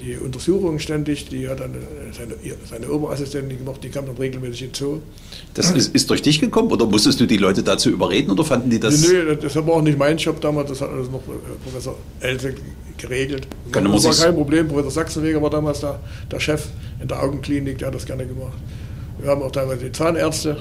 die 0.00 0.16
Untersuchungen 0.16 0.78
ständig, 0.78 1.28
die 1.28 1.48
hat 1.48 1.60
dann 1.60 1.74
seine, 2.12 2.34
seine 2.68 2.90
Oberassistentin 2.90 3.58
gemacht, 3.58 3.84
die 3.84 3.90
kam 3.90 4.06
dann 4.06 4.16
regelmäßig 4.16 4.60
hinzu. 4.60 5.02
Das 5.54 5.70
ist, 5.70 5.94
ist, 5.94 6.08
durch 6.08 6.22
dich 6.22 6.40
gekommen 6.40 6.72
oder 6.72 6.86
musstest 6.86 7.20
du 7.20 7.26
die 7.26 7.36
Leute 7.36 7.62
dazu 7.62 7.90
überreden 7.90 8.30
oder 8.30 8.44
fanden 8.44 8.70
die 8.70 8.80
das? 8.80 9.06
Nö, 9.06 9.36
das 9.36 9.54
war 9.54 9.68
auch 9.68 9.82
nicht 9.82 9.98
mein 9.98 10.16
Job 10.16 10.40
damals, 10.40 10.70
das 10.70 10.80
hat 10.80 10.90
alles 10.90 11.10
noch 11.10 11.20
äh, 11.20 11.62
Professor 11.62 11.96
Else 12.20 12.54
geregelt. 12.96 13.46
Kann 13.70 13.84
das 13.84 14.04
war 14.04 14.14
kein 14.14 14.34
Problem, 14.34 14.66
Professor 14.66 14.90
Sachsenweger 14.90 15.42
war 15.42 15.50
damals 15.50 15.80
da, 15.80 16.00
der 16.30 16.40
Chef 16.40 16.68
in 17.00 17.08
der 17.08 17.22
Augenklinik, 17.22 17.78
der 17.78 17.88
hat 17.88 17.94
das 17.94 18.06
gerne 18.06 18.26
gemacht. 18.26 18.56
Wir 19.20 19.30
haben 19.30 19.42
auch 19.42 19.52
teilweise 19.52 19.84
die 19.84 19.92
Zahnärzte, 19.92 20.56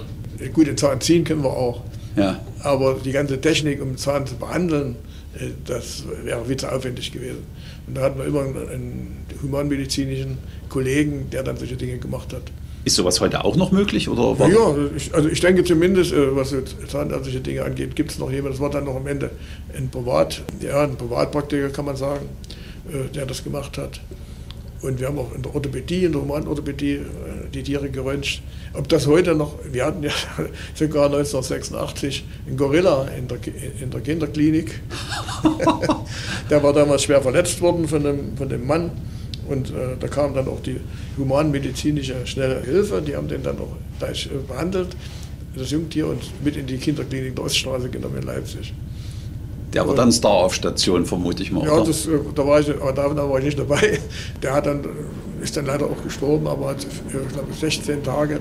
gut, 0.53 0.67
den 0.67 0.77
Zahn 0.77 0.99
ziehen 0.99 1.23
können 1.23 1.43
wir 1.43 1.51
auch. 1.51 1.81
Ja. 2.17 2.39
Aber 2.63 2.97
die 3.03 3.13
ganze 3.13 3.39
Technik, 3.39 3.81
um 3.81 3.89
den 3.89 3.97
Zahn 3.97 4.27
zu 4.27 4.35
behandeln, 4.35 4.95
äh, 4.95 5.10
das 5.65 6.03
wäre 6.23 6.45
viel 6.45 6.57
zu 6.57 6.71
aufwendig 6.71 7.11
gewesen. 7.11 7.43
Und 7.87 7.97
da 7.97 8.01
hatten 8.01 8.19
wir 8.19 8.25
immer 8.25 8.41
einen 8.41 9.25
humanmedizinischen 9.41 10.37
Kollegen, 10.69 11.29
der 11.31 11.43
dann 11.43 11.57
solche 11.57 11.77
Dinge 11.77 11.97
gemacht 11.97 12.33
hat. 12.33 12.43
Ist 12.83 12.95
sowas 12.95 13.21
heute 13.21 13.45
auch 13.45 13.55
noch 13.55 13.71
möglich? 13.71 14.09
Oder 14.09 14.35
ja, 14.47 14.53
ja 14.53 14.75
ich, 14.95 15.13
also 15.13 15.29
ich 15.29 15.39
denke 15.39 15.63
zumindest, 15.63 16.13
äh, 16.13 16.35
was 16.35 16.53
zahnärztliche 16.87 17.39
Dinge 17.39 17.63
angeht, 17.63 17.95
gibt 17.95 18.11
es 18.11 18.17
noch 18.17 18.31
jemanden, 18.31 18.53
das 18.53 18.59
war 18.59 18.71
dann 18.71 18.85
noch 18.85 18.95
am 18.95 19.05
Ende 19.05 19.29
ein 19.77 19.89
Privat, 19.89 20.41
ja, 20.61 20.83
ein 20.83 20.95
Privatpraktiker 20.95 21.69
kann 21.69 21.85
man 21.85 21.95
sagen, 21.95 22.27
äh, 22.91 23.13
der 23.13 23.27
das 23.27 23.43
gemacht 23.43 23.77
hat. 23.77 24.01
Und 24.81 24.99
wir 24.99 25.07
haben 25.07 25.19
auch 25.19 25.33
in 25.35 25.43
der 25.43 25.53
Orthopädie, 25.53 26.05
in 26.05 26.11
der 26.11 26.21
Humanorthopädie 26.21 26.93
äh, 26.93 27.01
die 27.53 27.61
Tiere 27.61 27.89
geröntgt. 27.89 28.41
Ob 28.73 28.87
das 28.89 29.05
heute 29.05 29.35
noch, 29.35 29.59
wir 29.71 29.85
hatten 29.85 30.03
ja 30.03 30.11
sogar 30.73 31.05
1986 31.05 32.23
einen 32.47 32.57
Gorilla 32.57 33.07
in 33.17 33.27
der, 33.27 33.37
in 33.79 33.91
der 33.91 34.01
Kinderklinik. 34.01 34.81
der 36.49 36.63
war 36.63 36.73
damals 36.73 37.03
schwer 37.03 37.21
verletzt 37.21 37.61
worden 37.61 37.87
von 37.87 38.03
dem, 38.03 38.37
von 38.37 38.49
dem 38.49 38.65
Mann. 38.65 38.91
Und 39.47 39.69
äh, 39.69 39.97
da 39.99 40.07
kam 40.07 40.33
dann 40.33 40.47
auch 40.47 40.61
die 40.61 40.79
humanmedizinische 41.17 42.25
schnelle 42.25 42.61
Hilfe. 42.63 43.01
Die 43.01 43.15
haben 43.15 43.27
den 43.27 43.43
dann 43.43 43.59
auch 43.59 43.75
gleich 43.99 44.27
äh, 44.27 44.37
behandelt, 44.47 44.89
das 45.55 45.69
Jungtier, 45.71 46.07
und 46.07 46.23
mit 46.43 46.55
in 46.55 46.65
die 46.65 46.77
Kinderklinik 46.77 47.35
der 47.35 47.45
Oststraße 47.45 47.89
genommen 47.89 48.17
in 48.17 48.23
Leipzig. 48.23 48.73
Der 49.73 49.87
war 49.87 49.95
dann 49.95 50.11
Star 50.11 50.31
auf 50.31 50.53
Station, 50.53 51.05
vermute 51.05 51.43
ich 51.43 51.51
mal. 51.51 51.65
Ja, 51.65 51.81
das, 51.83 52.05
äh, 52.05 52.19
da, 52.35 52.45
war 52.45 52.59
ich, 52.59 52.69
aber 52.69 52.91
da, 52.91 53.09
da 53.09 53.29
war 53.29 53.39
ich 53.39 53.45
nicht 53.45 53.59
dabei. 53.59 53.99
Der 54.43 54.53
hat 54.53 54.65
dann, 54.65 54.83
äh, 54.83 55.43
ist 55.43 55.55
dann 55.55 55.65
leider 55.65 55.85
auch 55.85 56.03
gestorben, 56.03 56.47
aber 56.47 56.69
hat, 56.69 56.85
ich 56.85 57.33
glaube, 57.33 57.53
16 57.53 58.03
Tage 58.03 58.39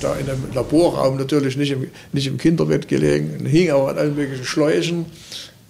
da 0.00 0.14
in 0.16 0.28
einem 0.28 0.42
Laborraum 0.52 1.16
natürlich 1.16 1.56
nicht 1.56 1.70
im, 1.70 1.86
nicht 2.12 2.26
im 2.26 2.38
Kinderbett 2.38 2.88
gelegen, 2.88 3.46
hing 3.46 3.70
aber 3.70 3.90
an 3.90 3.98
allen 3.98 4.16
möglichen 4.16 4.44
Schläuchen 4.44 5.06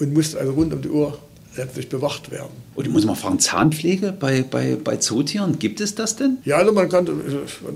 und 0.00 0.14
musste 0.14 0.38
also 0.38 0.52
rund 0.52 0.72
um 0.72 0.82
die 0.82 0.88
Uhr 0.88 1.18
letztlich 1.56 1.88
bewacht 1.88 2.30
werden. 2.30 2.50
Und 2.74 2.86
ich 2.86 2.92
muss 2.92 3.04
mal 3.04 3.14
fragen, 3.14 3.38
Zahnpflege 3.38 4.12
bei, 4.12 4.42
bei, 4.42 4.76
bei 4.82 4.96
Zootieren, 4.96 5.58
gibt 5.58 5.80
es 5.80 5.94
das 5.94 6.16
denn? 6.16 6.38
Ja, 6.44 6.56
also 6.56 6.72
man 6.72 6.88
kann, 6.88 7.06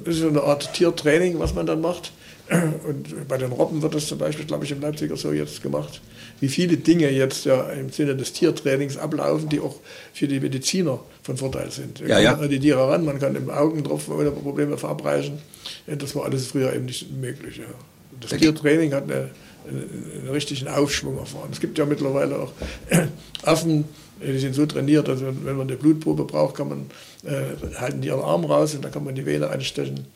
das 0.05 0.17
ist 0.17 0.25
eine 0.25 0.43
Art 0.43 0.73
Tiertraining, 0.75 1.39
was 1.39 1.55
man 1.55 1.67
dann 1.67 1.81
macht. 1.81 2.13
Und 2.51 3.29
bei 3.29 3.37
den 3.37 3.53
Robben 3.53 3.83
wird 3.83 3.95
das 3.95 4.07
zum 4.07 4.17
Beispiel, 4.17 4.47
glaube 4.47 4.65
ich, 4.65 4.71
im 4.71 4.81
Leipziger 4.81 5.17
so 5.17 5.33
jetzt 5.33 5.63
gemacht. 5.63 6.01
Wie 6.41 6.49
viele 6.49 6.79
Dinge 6.79 7.11
jetzt 7.11 7.45
ja 7.45 7.69
im 7.71 7.91
Sinne 7.91 8.17
des 8.17 8.33
Tiertrainings 8.33 8.97
ablaufen, 8.97 9.51
die 9.51 9.61
auch 9.61 9.77
für 10.15 10.29
die 10.29 10.41
Mediziner 10.41 10.99
von 11.23 11.37
Vorteil 11.37 11.71
sind. 11.71 12.01
Ja, 12.01 12.19
ja. 12.19 12.35
die 12.35 12.59
Tiere 12.59 12.89
ran, 12.89 13.05
man 13.05 13.19
kann 13.19 13.37
im 13.37 13.51
Augentropfen 13.51 14.15
ohne 14.15 14.31
Probleme 14.31 14.79
verabreichen. 14.79 15.39
Das 15.87 16.15
war 16.17 16.25
alles 16.25 16.47
früher 16.47 16.73
eben 16.73 16.87
nicht 16.87 17.11
möglich. 17.13 17.59
Ja. 17.59 17.65
Das 18.19 18.33
okay. 18.33 18.41
Tiertraining 18.41 18.95
hat 18.95 19.05
eine, 19.05 19.29
einen, 19.69 20.13
einen 20.21 20.29
richtigen 20.31 20.69
Aufschwung 20.69 21.19
erfahren. 21.19 21.51
Es 21.53 21.61
gibt 21.61 21.77
ja 21.77 21.85
mittlerweile 21.85 22.39
auch 22.39 22.53
Affen, 23.43 23.85
die 24.23 24.39
sind 24.39 24.55
so 24.55 24.65
trainiert, 24.65 25.07
dass 25.07 25.21
wenn 25.21 25.57
man 25.57 25.69
eine 25.69 25.77
Blutprobe 25.77 26.25
braucht, 26.25 26.57
kann 26.57 26.71
man, 26.71 26.87
äh, 27.25 27.77
halten 27.77 28.01
die 28.01 28.09
ihren 28.09 28.23
Arm 28.23 28.45
raus 28.47 28.75
und 28.75 28.85
dann 28.85 28.91
kann 28.91 29.05
man 29.05 29.15
die 29.15 29.27
Vene 29.27 29.51
einstechen 29.51 30.07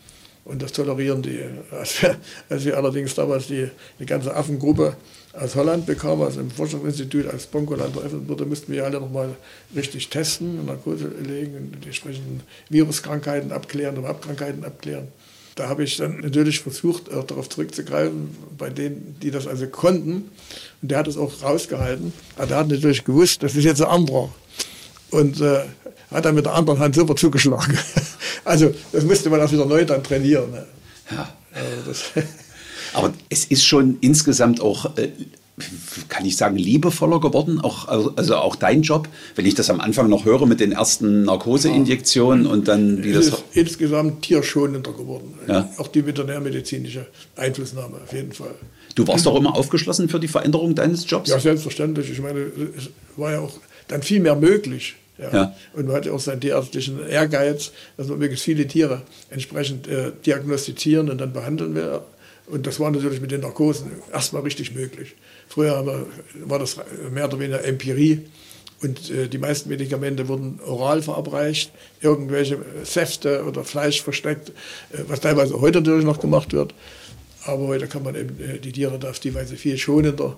und 0.44 0.61
das 0.61 0.72
tolerieren 0.72 1.22
die. 1.22 1.40
Als 1.70 2.02
wir, 2.02 2.16
als 2.48 2.64
wir 2.64 2.76
allerdings 2.76 3.14
damals 3.14 3.46
die, 3.46 3.68
die 3.98 4.07
ganze 4.07 4.35
Affengruppe 4.35 4.96
aus 5.33 5.55
Holland 5.55 5.87
bekamen, 5.87 6.24
also 6.24 6.40
im 6.40 6.50
Forschungsinstitut 6.50 7.26
als 7.26 7.46
Bonkoland 7.46 7.96
eröffnet 7.96 8.28
wurde, 8.28 8.44
mussten 8.44 8.72
wir 8.72 8.85
alle 8.85 9.00
nochmal 9.00 9.31
richtig 9.74 10.09
testen, 10.09 10.66
Narkose 10.66 11.09
legen, 11.22 11.70
und 11.72 11.85
die 11.85 11.88
entsprechenden 11.88 12.42
Viruskrankheiten 12.68 13.52
abklären, 13.52 14.05
Abkrankheiten 14.05 14.64
abklären. 14.64 15.09
Da 15.55 15.68
habe 15.68 15.85
ich 15.85 15.98
dann 15.98 16.20
natürlich 16.20 16.61
versucht, 16.61 17.12
auch 17.12 17.24
darauf 17.24 17.48
zurückzugreifen, 17.48 18.35
bei 18.57 18.70
denen, 18.70 19.16
die 19.22 19.31
das 19.31 19.46
also 19.46 19.66
konnten. 19.66 20.31
Und 20.81 20.90
der 20.90 20.98
hat 20.98 21.09
es 21.09 21.18
auch 21.18 21.42
rausgehalten. 21.42 22.12
Aber 22.37 22.46
der 22.46 22.57
hat 22.57 22.68
natürlich 22.68 23.05
gewusst, 23.05 23.42
das 23.42 23.55
ist 23.55 23.64
jetzt 23.64 23.83
ein 23.83 23.88
anderer. 23.88 24.33
Und 25.11 25.42
äh, 25.42 25.64
hat 26.12 26.25
dann 26.25 26.35
mit 26.35 26.46
der 26.46 26.55
anderen 26.55 26.79
Hand 26.79 26.94
super 26.94 27.16
zugeschlagen. 27.16 27.79
also 28.44 28.72
das 28.92 29.05
musste 29.05 29.31
man 29.31 29.40
auch 29.40 29.51
wieder 29.51 29.66
neu 29.66 29.85
dann 29.85 30.03
trainieren. 30.03 30.51
Ne? 30.51 30.66
Ja. 31.11 31.29
Also 31.55 31.92
Aber 32.94 33.12
es 33.31 33.46
ist 33.46 33.64
schon 33.64 33.96
insgesamt 34.01 34.61
auch 34.61 34.96
äh, 34.96 35.09
kann 36.09 36.25
ich 36.25 36.37
sagen, 36.37 36.57
liebevoller 36.57 37.20
geworden, 37.20 37.61
auch, 37.61 37.87
also 38.16 38.37
auch 38.37 38.57
dein 38.57 38.83
Job, 38.83 39.09
wenn 39.37 39.44
ich 39.44 39.55
das 39.55 39.68
am 39.68 39.81
Anfang 39.81 40.09
noch 40.09 40.25
höre 40.25 40.46
mit 40.46 40.61
den 40.61 40.72
ersten 40.72 41.25
Narkoseinjektionen 41.25 42.46
und 42.46 42.68
dann 42.68 43.05
wie 43.05 43.12
das. 43.12 43.29
Ist 43.29 43.44
insgesamt 43.53 44.22
tierschonender 44.22 44.92
geworden. 44.92 45.35
Ja. 45.46 45.70
Auch 45.77 45.88
die 45.88 46.07
veterinärmedizinische 46.07 47.07
Einflussnahme 47.37 47.98
auf 48.03 48.12
jeden 48.12 48.33
Fall. 48.33 48.55
Du 48.94 49.07
warst 49.07 49.27
doch 49.27 49.37
immer 49.37 49.55
aufgeschlossen 49.55 50.09
für 50.09 50.20
die 50.20 50.29
Veränderung 50.29 50.75
deines 50.75 51.09
Jobs? 51.09 51.31
Ja, 51.31 51.38
selbstverständlich. 51.38 52.11
Ich 52.11 52.20
meine, 52.20 52.40
es 52.40 52.90
war 53.16 53.33
ja 53.33 53.40
auch 53.40 53.53
dann 53.88 54.03
viel 54.03 54.20
mehr 54.20 54.37
möglich. 54.37 54.96
Ja. 55.18 55.33
ja. 55.33 55.57
Und 55.75 55.87
man 55.87 55.96
hatte 55.96 56.12
auch 56.12 56.20
seinen 56.20 56.40
tierärztlichen 56.40 57.07
Ehrgeiz, 57.07 57.72
dass 57.96 58.09
man 58.09 58.18
möglichst 58.18 58.44
viele 58.44 58.66
Tiere 58.66 59.03
entsprechend 59.31 59.87
äh, 59.87 60.12
diagnostizieren 60.25 61.11
und 61.11 61.18
dann 61.18 61.33
behandeln 61.33 61.75
will. 61.75 62.01
Und 62.46 62.66
das 62.66 62.81
war 62.81 62.90
natürlich 62.90 63.20
mit 63.20 63.31
den 63.31 63.40
Narkosen 63.40 63.92
erstmal 64.12 64.42
richtig 64.42 64.75
möglich. 64.75 65.14
Früher 65.48 65.85
wir, 65.87 66.07
war 66.44 66.59
das 66.59 66.77
mehr 67.11 67.27
oder 67.27 67.38
weniger 67.38 67.64
Empirie. 67.64 68.27
Und 68.83 69.11
äh, 69.11 69.29
die 69.29 69.38
meisten 69.38 69.68
Medikamente 69.68 70.27
wurden 70.27 70.59
oral 70.66 71.03
verabreicht, 71.03 71.70
irgendwelche 72.01 72.59
Säfte 72.83 73.44
oder 73.44 73.62
Fleisch 73.62 74.03
versteckt, 74.03 74.48
äh, 74.92 75.05
was 75.07 75.20
teilweise 75.20 75.61
heute 75.61 75.81
natürlich 75.81 76.05
noch 76.05 76.20
gemacht 76.20 76.53
wird. 76.53 76.75
Aber 77.44 77.68
heute 77.68 77.87
kann 77.87 78.03
man 78.03 78.16
eben 78.16 78.40
äh, 78.40 78.59
die 78.59 78.72
Tiere 78.72 78.98
auf 79.09 79.20
die 79.20 79.35
Weise 79.35 79.57
viel 79.57 79.79
schonender 79.79 80.37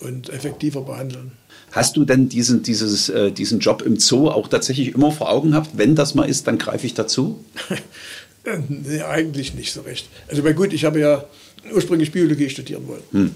und 0.00 0.28
effektiver 0.28 0.82
behandeln. 0.82 1.32
Hast 1.76 1.98
du 1.98 2.06
denn 2.06 2.30
diesen, 2.30 2.62
dieses, 2.62 3.10
äh, 3.10 3.30
diesen 3.30 3.60
Job 3.60 3.82
im 3.82 3.98
Zoo 3.98 4.30
auch 4.30 4.48
tatsächlich 4.48 4.94
immer 4.94 5.12
vor 5.12 5.30
Augen 5.30 5.50
gehabt? 5.50 5.70
Wenn 5.74 5.94
das 5.94 6.14
mal 6.14 6.24
ist, 6.24 6.46
dann 6.46 6.56
greife 6.56 6.86
ich 6.86 6.94
dazu? 6.94 7.44
nee, 8.68 9.02
eigentlich 9.02 9.52
nicht 9.54 9.74
so 9.74 9.82
recht. 9.82 10.08
Also, 10.28 10.42
gut, 10.54 10.72
ich 10.72 10.86
habe 10.86 11.00
ja 11.00 11.26
ursprünglich 11.70 12.12
Biologie 12.12 12.48
studieren 12.48 12.88
wollen. 12.88 13.02
Hm. 13.12 13.34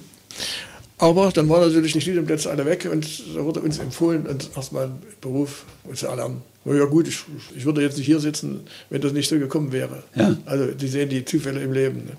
Aber 0.96 1.30
dann 1.32 1.50
waren 1.50 1.66
natürlich 1.66 1.92
die 1.92 2.00
Studienplätze 2.00 2.50
alle 2.50 2.64
weg 2.64 2.88
und 2.90 3.06
da 3.34 3.44
wurde 3.44 3.60
uns 3.60 3.78
empfohlen, 3.78 4.26
uns 4.26 4.50
erstmal 4.56 4.84
einen 4.84 5.02
Beruf 5.20 5.66
zu 5.92 6.06
erlernen. 6.06 6.40
Ja 6.64 6.84
gut, 6.86 7.08
ich, 7.08 7.18
ich, 7.54 7.64
würde 7.66 7.82
jetzt 7.82 7.98
nicht 7.98 8.06
hier 8.06 8.20
sitzen, 8.20 8.60
wenn 8.88 9.02
das 9.02 9.12
nicht 9.12 9.28
so 9.28 9.38
gekommen 9.38 9.72
wäre. 9.72 10.02
Ja. 10.14 10.36
Also 10.46 10.66
die 10.66 10.88
sehen 10.88 11.10
die 11.10 11.24
Zufälle 11.24 11.62
im 11.62 11.72
Leben. 11.72 12.04
Ne? 12.04 12.12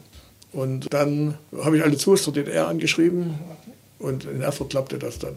Und 0.51 0.91
dann 0.93 1.35
habe 1.63 1.77
ich 1.77 1.83
alle 1.83 1.97
Zoos 1.97 2.25
der 2.25 2.33
DDR 2.33 2.67
angeschrieben 2.67 3.35
und 3.99 4.25
in 4.25 4.41
Erfurt 4.41 4.71
klappte 4.71 4.99
das 4.99 5.17
dann. 5.17 5.35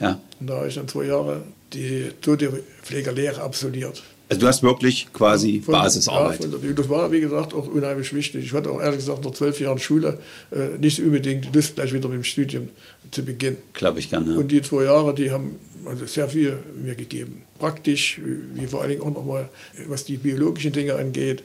Ja. 0.00 0.20
Und 0.40 0.46
da 0.48 0.56
habe 0.56 0.68
ich 0.68 0.74
dann 0.74 0.88
zwei 0.88 1.04
Jahre 1.04 1.42
die 1.72 2.10
Zootierpflegerlehre 2.20 3.40
absolviert. 3.42 4.02
Also 4.30 4.42
du 4.42 4.46
hast 4.46 4.62
wirklich 4.62 5.12
quasi 5.12 5.60
von, 5.60 5.72
Basisarbeit. 5.72 6.40
Ja, 6.44 6.72
das 6.72 6.88
war, 6.88 7.10
wie 7.10 7.20
gesagt, 7.20 7.52
auch 7.52 7.66
unheimlich 7.66 8.14
wichtig. 8.14 8.44
Ich 8.44 8.52
hatte 8.52 8.70
auch 8.70 8.80
ehrlich 8.80 8.98
gesagt 8.98 9.24
nach 9.24 9.32
zwölf 9.32 9.58
Jahren 9.60 9.80
Schule 9.80 10.18
äh, 10.52 10.78
nicht 10.78 11.00
unbedingt 11.00 11.52
Lust, 11.52 11.74
gleich 11.74 11.92
wieder 11.92 12.08
mit 12.08 12.18
dem 12.18 12.24
Studium 12.24 12.68
zu 13.10 13.24
beginnen. 13.24 13.56
Glaube 13.72 13.98
ich 13.98 14.08
gerne. 14.08 14.32
Ja. 14.32 14.38
Und 14.38 14.52
die 14.52 14.62
zwei 14.62 14.84
Jahre, 14.84 15.16
die 15.16 15.32
haben 15.32 15.56
also 15.84 16.06
sehr 16.06 16.28
viel 16.28 16.58
mir 16.80 16.94
gegeben. 16.94 17.42
Praktisch, 17.58 18.20
wie 18.54 18.66
vor 18.68 18.82
allen 18.82 18.90
Dingen 18.90 19.02
auch 19.02 19.12
nochmal, 19.12 19.48
was 19.88 20.04
die 20.04 20.16
biologischen 20.16 20.72
Dinge 20.72 20.94
angeht. 20.94 21.42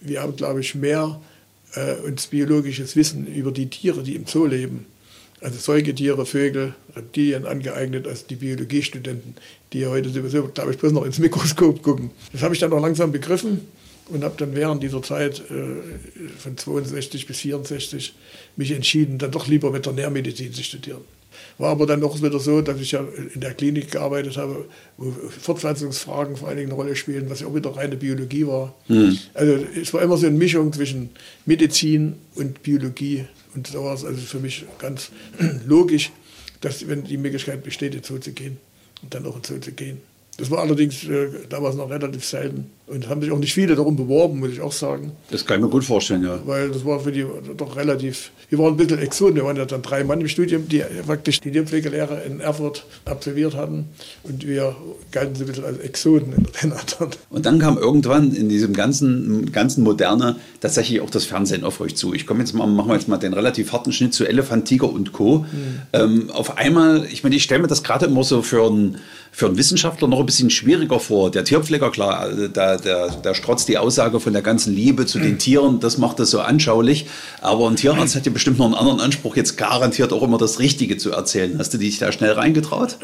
Wir 0.00 0.22
haben, 0.22 0.36
glaube 0.36 0.60
ich, 0.60 0.76
mehr 0.76 1.20
äh, 1.74 1.94
uns 2.06 2.28
biologisches 2.28 2.94
Wissen 2.94 3.26
über 3.26 3.50
die 3.50 3.68
Tiere, 3.68 4.04
die 4.04 4.14
im 4.14 4.26
Zoo 4.26 4.46
leben, 4.46 4.86
also 5.40 5.58
Säugetiere, 5.58 6.26
Vögel, 6.26 6.74
Reptilien 6.96 7.46
angeeignet 7.46 8.06
als 8.06 8.26
die 8.26 8.36
Biologiestudenten, 8.36 9.34
die 9.72 9.80
ja 9.80 9.90
heute 9.90 10.10
sowieso, 10.10 10.48
glaube 10.48 10.72
ich, 10.72 10.78
bloß 10.78 10.92
noch 10.92 11.04
ins 11.04 11.18
Mikroskop 11.18 11.82
gucken. 11.82 12.10
Das 12.32 12.42
habe 12.42 12.54
ich 12.54 12.60
dann 12.60 12.72
auch 12.72 12.80
langsam 12.80 13.12
begriffen 13.12 13.60
und 14.08 14.24
habe 14.24 14.34
dann 14.38 14.54
während 14.54 14.82
dieser 14.82 15.02
Zeit 15.02 15.42
äh, 15.50 16.38
von 16.38 16.56
62 16.56 17.26
bis 17.26 17.38
64 17.38 18.14
mich 18.56 18.72
entschieden, 18.72 19.18
dann 19.18 19.30
doch 19.30 19.46
lieber 19.46 19.72
Veterinärmedizin 19.72 20.52
zu 20.52 20.62
studieren. 20.62 21.02
War 21.58 21.70
aber 21.70 21.86
dann 21.86 22.02
auch 22.02 22.20
wieder 22.22 22.38
so, 22.38 22.62
dass 22.62 22.80
ich 22.80 22.92
ja 22.92 23.04
in 23.34 23.40
der 23.40 23.54
Klinik 23.54 23.90
gearbeitet 23.90 24.36
habe, 24.36 24.66
wo 24.96 25.10
Fortpflanzungsfragen 25.10 26.36
vor 26.36 26.48
allen 26.48 26.56
Dingen 26.56 26.70
eine 26.70 26.76
Rolle 26.76 26.96
spielen, 26.96 27.28
was 27.30 27.40
ja 27.40 27.46
auch 27.46 27.54
wieder 27.54 27.76
reine 27.76 27.96
Biologie 27.96 28.46
war. 28.46 28.74
Mhm. 28.88 29.18
Also 29.34 29.58
es 29.80 29.92
war 29.92 30.02
immer 30.02 30.16
so 30.16 30.26
eine 30.26 30.36
Mischung 30.36 30.72
zwischen 30.72 31.10
Medizin 31.46 32.14
und 32.34 32.62
Biologie 32.62 33.24
und 33.54 33.66
so 33.66 33.84
war 33.84 33.94
es 33.94 34.04
also 34.04 34.20
für 34.20 34.38
mich 34.38 34.64
ganz 34.78 35.10
logisch, 35.66 36.12
dass 36.60 36.86
wenn 36.88 37.04
die 37.04 37.16
Möglichkeit 37.16 37.62
besteht, 37.62 37.94
ins 37.94 38.08
Zoo 38.08 38.18
zu 38.18 38.32
gehen 38.32 38.58
und 39.02 39.14
dann 39.14 39.26
auch 39.26 39.36
ins 39.36 39.48
Zoo 39.48 39.58
zu 39.58 39.72
gehen. 39.72 40.00
Das 40.36 40.50
war 40.50 40.60
allerdings 40.60 41.04
äh, 41.04 41.28
damals 41.48 41.76
noch 41.76 41.90
relativ 41.90 42.24
selten. 42.24 42.70
Und 42.88 43.08
haben 43.08 43.20
sich 43.20 43.30
auch 43.30 43.38
nicht 43.38 43.52
viele 43.52 43.76
darum 43.76 43.96
beworben, 43.96 44.40
muss 44.40 44.50
ich 44.50 44.60
auch 44.62 44.72
sagen. 44.72 45.12
Das 45.30 45.44
kann 45.44 45.58
ich 45.58 45.64
mir 45.64 45.70
gut 45.70 45.84
vorstellen, 45.84 46.22
ja. 46.22 46.38
Weil 46.46 46.70
das 46.70 46.84
war 46.86 47.00
für 47.00 47.12
die 47.12 47.24
doch 47.56 47.76
relativ, 47.76 48.30
wir 48.48 48.58
waren 48.58 48.74
ein 48.74 48.76
bisschen 48.78 48.98
Exoten. 48.98 49.36
Wir 49.36 49.44
waren 49.44 49.56
ja 49.56 49.66
dann 49.66 49.82
drei 49.82 50.04
Mann 50.04 50.20
im 50.20 50.28
Studium, 50.28 50.68
die 50.68 50.82
praktisch 51.06 51.40
die 51.40 51.52
Tierpflegelehre 51.52 52.22
in 52.22 52.40
Erfurt 52.40 52.86
absolviert 53.04 53.54
hatten. 53.54 53.90
Und 54.22 54.46
wir 54.46 54.74
galten 55.12 55.34
so 55.34 55.44
ein 55.44 55.48
bisschen 55.48 55.64
als 55.64 55.78
Exoten 55.80 56.32
in 56.32 56.70
der 56.70 56.80
anderen. 56.80 57.10
Und 57.28 57.44
dann 57.44 57.58
kam 57.58 57.76
irgendwann 57.76 58.34
in 58.34 58.48
diesem 58.48 58.72
ganzen, 58.72 59.52
ganzen 59.52 59.84
Moderne 59.84 60.36
tatsächlich 60.60 61.02
auch 61.02 61.10
das 61.10 61.24
Fernsehen 61.26 61.64
auf 61.64 61.80
euch 61.80 61.94
zu. 61.94 62.14
Ich 62.14 62.26
komme 62.26 62.40
jetzt 62.40 62.54
mal, 62.54 62.66
machen 62.66 62.88
wir 62.88 62.94
jetzt 62.94 63.08
mal 63.08 63.18
den 63.18 63.34
relativ 63.34 63.72
harten 63.72 63.92
Schnitt 63.92 64.14
zu 64.14 64.26
Elefant, 64.26 64.66
Tiger 64.66 64.90
und 64.90 65.12
Co. 65.12 65.40
Mhm. 65.40 65.46
Ähm, 65.92 66.30
auf 66.30 66.56
einmal, 66.56 67.06
ich 67.12 67.22
meine, 67.22 67.36
ich 67.36 67.42
stelle 67.42 67.60
mir 67.60 67.68
das 67.68 67.82
gerade 67.82 68.06
immer 68.06 68.24
so 68.24 68.40
für 68.40 68.66
einen, 68.66 68.96
für 69.30 69.46
einen 69.46 69.58
Wissenschaftler 69.58 70.08
noch 70.08 70.20
ein 70.20 70.26
bisschen 70.26 70.48
schwieriger 70.48 70.98
vor. 71.00 71.30
Der 71.30 71.44
Tierpfleger, 71.44 71.90
klar, 71.90 72.30
da 72.52 72.77
der, 72.84 73.10
der 73.10 73.34
strotzt 73.34 73.68
die 73.68 73.78
Aussage 73.78 74.20
von 74.20 74.32
der 74.32 74.42
ganzen 74.42 74.74
Liebe 74.74 75.06
zu 75.06 75.18
den 75.18 75.38
Tieren, 75.38 75.80
das 75.80 75.98
macht 75.98 76.18
das 76.18 76.30
so 76.30 76.40
anschaulich. 76.40 77.06
Aber 77.40 77.68
ein 77.68 77.76
Tierarzt 77.76 78.16
hat 78.16 78.26
ja 78.26 78.32
bestimmt 78.32 78.58
noch 78.58 78.66
einen 78.66 78.74
anderen 78.74 79.00
Anspruch, 79.00 79.36
jetzt 79.36 79.56
garantiert 79.56 80.12
auch 80.12 80.22
immer 80.22 80.38
das 80.38 80.58
Richtige 80.58 80.96
zu 80.96 81.12
erzählen. 81.12 81.58
Hast 81.58 81.74
du 81.74 81.78
dich 81.78 81.98
da 81.98 82.12
schnell 82.12 82.32
reingetraut? 82.32 82.98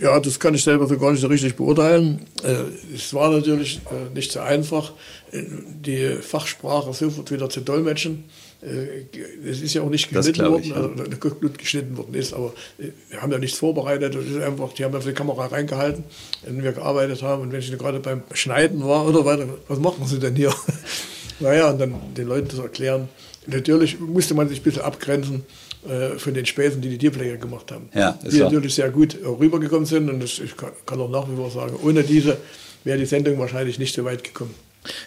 Ja, 0.00 0.18
das 0.18 0.40
kann 0.40 0.54
ich 0.54 0.64
selber 0.64 0.88
so 0.88 0.98
gar 0.98 1.12
nicht 1.12 1.20
so 1.20 1.28
richtig 1.28 1.54
beurteilen. 1.54 2.26
Äh, 2.42 2.94
es 2.94 3.14
war 3.14 3.30
natürlich 3.30 3.80
äh, 3.86 4.12
nicht 4.12 4.32
so 4.32 4.40
einfach, 4.40 4.92
äh, 5.30 5.44
die 5.44 6.16
Fachsprache 6.20 6.92
sofort 6.92 7.30
wieder 7.30 7.48
zu 7.48 7.60
dolmetschen. 7.60 8.24
Es 8.62 9.60
ist 9.60 9.74
ja 9.74 9.82
auch 9.82 9.90
nicht 9.90 10.08
geschnitten 10.08 10.48
worden, 10.48 10.62
ich, 10.62 10.74
also 10.74 11.34
Blut 11.34 11.58
geschnitten 11.58 11.96
worden 11.96 12.14
ist, 12.14 12.32
aber 12.32 12.52
wir 12.78 13.20
haben 13.20 13.32
ja 13.32 13.38
nichts 13.38 13.58
vorbereitet. 13.58 14.14
Das 14.14 14.24
ist 14.24 14.40
einfach, 14.40 14.72
die 14.72 14.84
haben 14.84 14.94
auf 14.94 15.04
die 15.04 15.12
Kamera 15.12 15.46
reingehalten, 15.46 16.04
wenn 16.44 16.62
wir 16.62 16.70
gearbeitet 16.70 17.22
haben. 17.22 17.42
Und 17.42 17.52
wenn 17.52 17.58
ich 17.58 17.76
gerade 17.76 17.98
beim 17.98 18.22
Schneiden 18.32 18.84
war 18.84 19.06
oder 19.06 19.24
weiter, 19.24 19.46
was 19.66 19.80
machen 19.80 20.06
Sie 20.06 20.20
denn 20.20 20.36
hier? 20.36 20.54
naja, 21.40 21.70
und 21.70 21.80
dann 21.80 21.94
den 22.16 22.28
Leuten 22.28 22.50
zu 22.50 22.62
erklären. 22.62 23.08
Natürlich 23.48 23.98
musste 23.98 24.34
man 24.34 24.48
sich 24.48 24.60
ein 24.60 24.62
bisschen 24.62 24.82
abgrenzen 24.82 25.44
äh, 25.88 26.16
von 26.16 26.32
den 26.32 26.46
Späßen, 26.46 26.80
die 26.80 26.90
die 26.90 26.98
Tierpfleger 26.98 27.38
gemacht 27.38 27.72
haben. 27.72 27.88
Ja, 27.92 28.16
die 28.22 28.28
klar. 28.28 28.44
natürlich 28.44 28.76
sehr 28.76 28.90
gut 28.90 29.16
rübergekommen 29.24 29.86
sind. 29.86 30.08
Und 30.08 30.22
das, 30.22 30.38
ich 30.38 30.56
kann, 30.56 30.70
kann 30.86 31.00
auch 31.00 31.10
nach 31.10 31.28
wie 31.28 31.34
vor 31.34 31.50
sagen, 31.50 31.74
ohne 31.82 32.04
diese 32.04 32.36
wäre 32.84 32.98
die 32.98 33.06
Sendung 33.06 33.40
wahrscheinlich 33.40 33.80
nicht 33.80 33.92
so 33.92 34.04
weit 34.04 34.22
gekommen. 34.22 34.54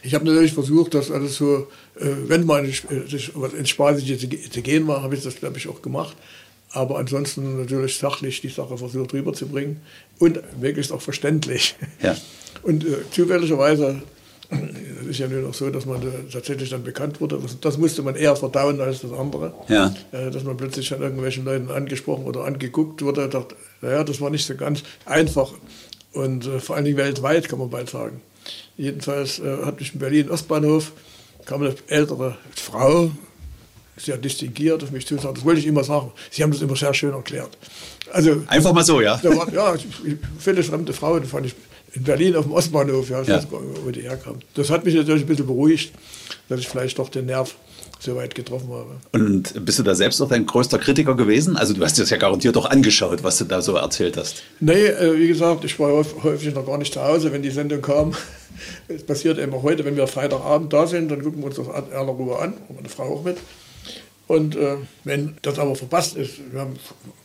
Ich 0.03 0.13
habe 0.15 0.25
natürlich 0.25 0.53
versucht, 0.53 0.93
dass 0.93 1.11
alles 1.11 1.35
so, 1.35 1.55
äh, 1.57 1.63
wenn 1.97 2.45
mal 2.45 2.65
ins 2.65 3.69
Spaßige 3.69 4.17
zu 4.51 4.61
gehen 4.61 4.87
war, 4.87 5.01
habe 5.01 5.15
ich 5.15 5.23
das, 5.23 5.35
glaube 5.37 5.57
ich, 5.57 5.67
auch 5.67 5.81
gemacht. 5.81 6.15
Aber 6.71 6.97
ansonsten 6.97 7.57
natürlich 7.57 7.97
sachlich 7.97 8.41
die 8.41 8.49
Sache 8.49 8.77
versucht 8.77 9.13
rüberzubringen 9.13 9.79
und 10.19 10.41
möglichst 10.59 10.91
auch 10.91 11.01
verständlich. 11.01 11.75
Ja. 12.01 12.15
Und 12.63 12.83
äh, 12.83 12.97
zufälligerweise 13.11 14.01
es 15.01 15.07
ist 15.07 15.19
ja 15.19 15.27
nur 15.27 15.41
noch 15.41 15.53
so, 15.53 15.69
dass 15.69 15.85
man 15.85 16.01
tatsächlich 16.31 16.69
dann 16.69 16.83
bekannt 16.83 17.19
wurde. 17.21 17.39
Das, 17.61 17.77
musste 17.77 18.01
man 18.03 18.15
eher 18.15 18.35
verdauen 18.35 18.79
als 18.81 19.01
das 19.01 19.11
andere. 19.11 19.53
Ja. 19.67 19.93
Äh, 20.11 20.31
dass 20.31 20.43
man 20.43 20.57
plötzlich 20.57 20.89
von 20.89 21.01
irgendwelchen 21.01 21.45
Leuten 21.45 21.71
angesprochen 21.71 22.25
oder 22.25 22.45
angeguckt 22.45 23.01
wurde. 23.01 23.27
Dachte, 23.29 23.55
naja, 23.81 24.03
das 24.03 24.21
war 24.21 24.29
nicht 24.29 24.45
so 24.45 24.55
ganz 24.55 24.83
einfach. 25.05 25.53
Und 26.13 26.45
äh, 26.45 26.59
vor 26.59 26.75
allen 26.75 26.85
Dingen 26.85 26.97
weltweit, 26.97 27.49
kann 27.49 27.59
man 27.59 27.69
bald 27.69 27.89
sagen. 27.89 28.21
Jedenfalls 28.77 29.39
äh, 29.39 29.57
hat 29.63 29.79
mich 29.79 29.93
in 29.93 29.99
Berlin 29.99 30.29
Ostbahnhof, 30.29 30.91
kam 31.45 31.61
eine 31.61 31.75
ältere 31.87 32.37
Frau, 32.55 33.11
sehr 33.97 34.17
distinguiert 34.17 34.83
auf 34.83 34.91
mich 34.91 35.07
zu 35.07 35.17
sagen, 35.17 35.35
das 35.35 35.45
wollte 35.45 35.59
ich 35.59 35.67
immer 35.67 35.83
sagen. 35.83 36.11
Sie 36.31 36.43
haben 36.43 36.51
das 36.51 36.61
immer 36.61 36.75
sehr 36.75 36.93
schön 36.93 37.13
erklärt. 37.13 37.57
Also, 38.11 38.43
Einfach 38.47 38.73
mal 38.73 38.83
so, 38.83 39.01
ja? 39.01 39.21
War, 39.23 39.53
ja, 39.53 39.75
viele 40.37 40.63
fremde 40.63 40.93
Frauen 40.93 41.23
fand 41.25 41.47
ich 41.47 41.55
in 41.93 42.03
Berlin 42.03 42.35
auf 42.35 42.43
dem 42.43 42.51
Ostbahnhof, 42.51 43.09
ja, 43.09 43.21
ich 43.21 43.27
ja. 43.27 43.37
weiß 43.37 43.49
gar 43.49 43.61
nicht, 43.61 43.85
wo 43.85 43.89
die 43.89 44.01
herkam. 44.01 44.39
Das 44.53 44.69
hat 44.69 44.83
mich 44.83 44.95
natürlich 44.95 45.23
ein 45.23 45.27
bisschen 45.27 45.47
beruhigt, 45.47 45.93
dass 46.49 46.59
ich 46.59 46.67
vielleicht 46.67 46.99
doch 46.99 47.09
den 47.09 47.27
Nerv 47.27 47.55
so 47.99 48.15
weit 48.17 48.35
getroffen 48.35 48.69
habe. 48.69 48.97
Und 49.13 49.65
bist 49.65 49.79
du 49.79 49.83
da 49.83 49.95
selbst 49.95 50.19
noch 50.19 50.27
dein 50.27 50.45
größter 50.45 50.77
Kritiker 50.77 51.15
gewesen? 51.15 51.55
Also 51.55 51.73
du 51.73 51.83
hast 51.83 51.97
dir 51.97 52.01
das 52.01 52.09
ja 52.09 52.17
garantiert 52.17 52.57
auch 52.57 52.69
angeschaut, 52.69 53.23
was 53.23 53.37
du 53.37 53.45
da 53.45 53.61
so 53.61 53.75
erzählt 53.75 54.17
hast. 54.17 54.43
Nee, 54.59 54.73
äh, 54.73 55.17
wie 55.17 55.29
gesagt, 55.29 55.63
ich 55.63 55.79
war 55.79 56.05
häufig 56.23 56.53
noch 56.53 56.65
gar 56.65 56.77
nicht 56.77 56.93
zu 56.93 57.01
Hause, 57.01 57.31
wenn 57.31 57.41
die 57.41 57.49
Sendung 57.49 57.81
kam. 57.81 58.13
Es 58.87 59.03
passiert 59.03 59.37
immer 59.37 59.61
heute, 59.61 59.85
wenn 59.85 59.95
wir 59.95 60.07
Freitagabend 60.07 60.71
da 60.73 60.87
sind, 60.87 61.09
dann 61.09 61.23
gucken 61.23 61.39
wir 61.39 61.47
uns 61.47 61.55
das 61.55 61.67
in 61.67 61.93
aller 61.93 62.11
Ruhe 62.11 62.39
an, 62.39 62.53
und 62.69 62.75
meine 62.75 62.89
Frau 62.89 63.15
auch 63.15 63.23
mit. 63.23 63.37
Und 64.27 64.55
äh, 64.55 64.77
wenn 65.03 65.37
das 65.43 65.59
aber 65.59 65.75
verpasst 65.75 66.15
ist, 66.15 66.39
wir 66.51 66.61
haben 66.61 66.77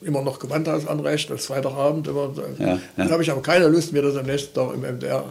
immer 0.02 0.20
noch 0.20 0.38
Gewandhausanrecht, 0.38 1.30
das 1.30 1.46
Freitagabend, 1.46 2.08
immer, 2.08 2.32
ja, 2.58 2.66
ja. 2.66 2.80
dann 2.96 3.10
habe 3.10 3.22
ich 3.22 3.30
aber 3.30 3.40
keine 3.40 3.68
Lust, 3.68 3.92
mir 3.92 4.02
das 4.02 4.16
am 4.16 4.26
nächsten 4.26 4.54
Tag 4.54 4.74
im 4.74 4.82
MDR 4.82 5.24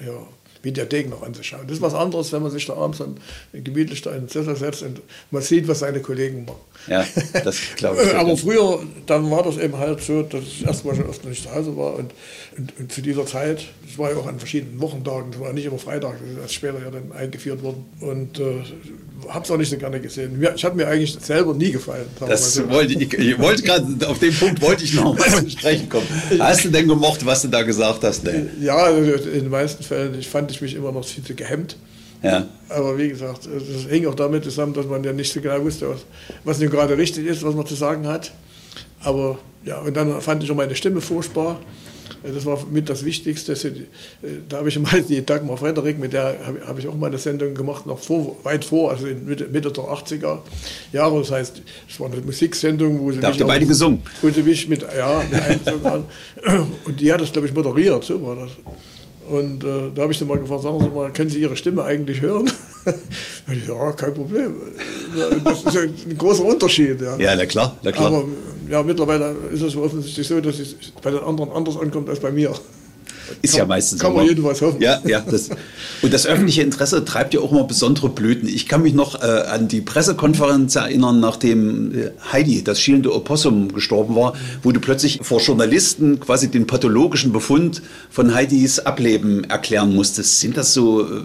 äh, 0.00 0.06
ja, 0.06 0.12
Mediathek 0.62 1.08
noch 1.08 1.22
anzuschauen. 1.22 1.62
Das 1.66 1.76
ist 1.76 1.82
was 1.82 1.94
anderes, 1.94 2.32
wenn 2.32 2.42
man 2.42 2.50
sich 2.50 2.66
da 2.66 2.74
abends 2.74 2.98
dann 2.98 3.16
gemütlich 3.52 4.02
da 4.02 4.12
in 4.12 4.22
den 4.22 4.28
Sessel 4.28 4.56
setzt 4.56 4.82
und 4.82 5.00
man 5.30 5.42
sieht, 5.42 5.68
was 5.68 5.80
seine 5.80 6.00
Kollegen 6.00 6.44
machen. 6.44 6.60
Ja, 6.86 7.04
das 7.44 7.58
glaube 7.76 8.02
ich. 8.02 8.14
Aber 8.14 8.36
früher, 8.36 8.80
dann 9.06 9.30
war 9.30 9.42
das 9.42 9.56
eben 9.56 9.76
halt 9.76 10.02
so, 10.02 10.22
dass 10.22 10.42
ich 10.42 10.66
erstmal 10.66 10.96
schon 10.96 11.08
oft 11.08 11.24
nicht 11.24 11.42
zu 11.42 11.54
Hause 11.54 11.76
war 11.76 11.94
und, 11.94 12.12
und, 12.56 12.72
und, 12.78 12.92
zu 12.92 13.00
dieser 13.02 13.26
Zeit, 13.26 13.66
das 13.86 13.98
war 13.98 14.10
ja 14.10 14.16
auch 14.16 14.26
an 14.26 14.38
verschiedenen 14.38 14.80
Wochentagen, 14.80 15.32
das 15.32 15.40
war 15.40 15.52
nicht 15.52 15.64
immer 15.64 15.78
Freitag, 15.78 16.18
das 16.20 16.30
ist 16.30 16.38
erst 16.38 16.54
später 16.54 16.80
ja 16.80 16.90
dann 16.90 17.12
eingeführt 17.12 17.62
worden 17.62 17.86
und 18.00 18.38
äh, 18.38 18.62
habe 19.28 19.44
es 19.44 19.50
auch 19.50 19.56
nicht 19.56 19.70
so 19.70 19.76
gerne 19.76 20.00
gesehen. 20.00 20.42
Ich 20.54 20.64
habe 20.64 20.76
mir 20.76 20.88
eigentlich 20.88 21.16
selber 21.20 21.54
nie 21.54 21.70
gefallen. 21.70 22.06
Das 22.18 22.68
wollte 22.68 22.94
ich, 22.94 23.12
ich 23.12 23.38
wollte 23.38 23.62
gerade, 23.62 24.08
auf 24.08 24.18
den 24.18 24.34
Punkt 24.34 24.60
wollte 24.60 24.84
ich 24.84 24.94
noch 24.94 25.16
mal 25.16 25.28
zu 25.28 25.50
sprechen 25.50 25.88
kommen. 25.88 26.06
Hast 26.38 26.64
du 26.64 26.70
denn 26.70 26.88
gemocht, 26.88 27.24
was 27.24 27.42
du 27.42 27.48
da 27.48 27.62
gesagt 27.62 28.02
hast? 28.04 28.24
Nee. 28.24 28.46
Ja, 28.60 28.88
in 28.88 29.04
den 29.32 29.50
meisten 29.50 29.82
Fällen 29.82 30.18
ich 30.18 30.28
fand 30.28 30.50
ich 30.50 30.60
mich 30.60 30.74
immer 30.74 30.92
noch 30.92 31.04
viel 31.04 31.24
zu 31.24 31.34
gehemmt. 31.34 31.76
Ja. 32.22 32.46
Aber 32.68 32.98
wie 32.98 33.08
gesagt, 33.08 33.46
das 33.46 33.90
hing 33.90 34.06
auch 34.06 34.14
damit 34.14 34.44
zusammen, 34.44 34.74
dass 34.74 34.86
man 34.86 35.02
ja 35.02 35.12
nicht 35.12 35.32
so 35.32 35.40
genau 35.40 35.62
wusste, 35.62 35.88
was, 35.88 36.00
was 36.44 36.58
nun 36.58 36.70
gerade 36.70 36.96
richtig 36.96 37.26
ist, 37.26 37.42
was 37.42 37.54
man 37.54 37.66
zu 37.66 37.74
sagen 37.74 38.06
hat. 38.06 38.32
Aber 39.02 39.38
ja, 39.64 39.78
und 39.78 39.96
dann 39.96 40.20
fand 40.20 40.42
ich 40.42 40.50
auch 40.50 40.56
meine 40.56 40.74
Stimme 40.74 41.00
furchtbar. 41.00 41.60
Das 42.22 42.44
war 42.44 42.58
mit 42.70 42.88
das 42.88 43.04
Wichtigste. 43.04 43.54
Da 44.48 44.58
habe 44.58 44.68
ich 44.68 44.78
mal 44.78 45.02
die 45.08 45.24
Dagmar 45.24 45.56
Frederik, 45.56 45.98
mit 45.98 46.12
der 46.12 46.36
habe 46.66 46.80
ich 46.80 46.88
auch 46.88 46.94
mal 46.94 47.06
eine 47.06 47.18
Sendung 47.18 47.54
gemacht, 47.54 47.86
noch 47.86 47.98
vor, 47.98 48.36
weit 48.42 48.64
vor, 48.64 48.90
also 48.90 49.06
Mitte, 49.06 49.48
Mitte 49.48 49.70
der 49.70 49.84
80er 49.84 50.38
Jahre. 50.92 51.18
Das 51.20 51.30
heißt, 51.30 51.62
es 51.88 52.00
war 52.00 52.12
eine 52.12 52.20
Musiksendung, 52.20 53.00
wo 53.00 53.12
sie 53.12 53.20
da 53.20 53.30
mich, 53.30 53.44
beide 53.44 53.66
gesungen. 53.66 54.02
Wo 54.20 54.28
sie 54.28 54.42
mich 54.42 54.68
mit, 54.68 54.82
ja, 54.82 55.22
mit. 55.30 55.60
Und 56.84 57.00
die 57.00 57.12
hat 57.12 57.20
das, 57.20 57.32
glaube 57.32 57.48
ich, 57.48 57.54
moderiert. 57.54 58.04
So 58.04 58.22
war 58.22 58.36
das. 58.36 58.50
Und 59.30 59.62
äh, 59.62 59.92
da 59.94 60.02
habe 60.02 60.12
ich 60.12 60.18
sie 60.18 60.24
mal 60.24 60.38
gefragt, 60.38 60.62
sagen 60.62 60.80
Sie 60.80 60.88
mal, 60.88 61.12
können 61.12 61.30
Sie 61.30 61.40
Ihre 61.40 61.56
Stimme 61.56 61.84
eigentlich 61.84 62.20
hören? 62.20 62.50
ich, 63.52 63.68
ja, 63.68 63.92
kein 63.92 64.12
Problem. 64.12 64.54
Das 65.44 65.62
ist 65.62 65.74
ja 65.74 65.82
ein 65.82 66.18
großer 66.18 66.44
Unterschied. 66.44 67.00
Ja, 67.00 67.16
ja 67.16 67.36
na 67.36 67.46
klar, 67.46 67.76
na 67.82 67.92
klar. 67.92 68.08
Aber 68.08 68.24
ja, 68.70 68.82
mittlerweile 68.82 69.34
ist 69.52 69.62
es 69.62 69.76
offensichtlich 69.76 70.26
so, 70.26 70.40
dass 70.40 70.58
es 70.58 70.76
bei 71.02 71.10
den 71.10 71.20
anderen 71.20 71.50
anders 71.50 71.76
ankommt 71.76 72.08
als 72.08 72.20
bei 72.20 72.30
mir. 72.30 72.54
Ist 73.42 73.52
kann, 73.52 73.58
ja 73.58 73.66
meistens 73.66 74.00
Kann 74.00 74.14
man 74.14 74.26
jedenfalls 74.26 74.60
hoffen. 74.60 74.80
Ja, 74.80 75.00
ja. 75.04 75.20
Das, 75.20 75.50
und 76.02 76.12
das 76.12 76.26
öffentliche 76.26 76.62
Interesse 76.62 77.04
treibt 77.04 77.34
ja 77.34 77.40
auch 77.40 77.52
immer 77.52 77.64
besondere 77.64 78.08
Blüten. 78.08 78.48
Ich 78.48 78.66
kann 78.66 78.82
mich 78.82 78.94
noch 78.94 79.22
äh, 79.22 79.26
an 79.26 79.68
die 79.68 79.80
Pressekonferenz 79.80 80.74
erinnern, 80.76 81.20
nachdem 81.20 81.94
äh, 81.94 82.10
Heidi, 82.32 82.64
das 82.64 82.80
schielende 82.80 83.14
Opossum, 83.14 83.72
gestorben 83.72 84.16
war, 84.16 84.34
wo 84.62 84.72
du 84.72 84.80
plötzlich 84.80 85.20
vor 85.22 85.40
Journalisten 85.40 86.20
quasi 86.20 86.50
den 86.50 86.66
pathologischen 86.66 87.32
Befund 87.32 87.82
von 88.10 88.34
Heidis 88.34 88.80
Ableben 88.80 89.44
erklären 89.44 89.94
musstest. 89.94 90.40
Sind 90.40 90.56
das 90.56 90.74
so 90.74 91.02
äh, 91.02 91.22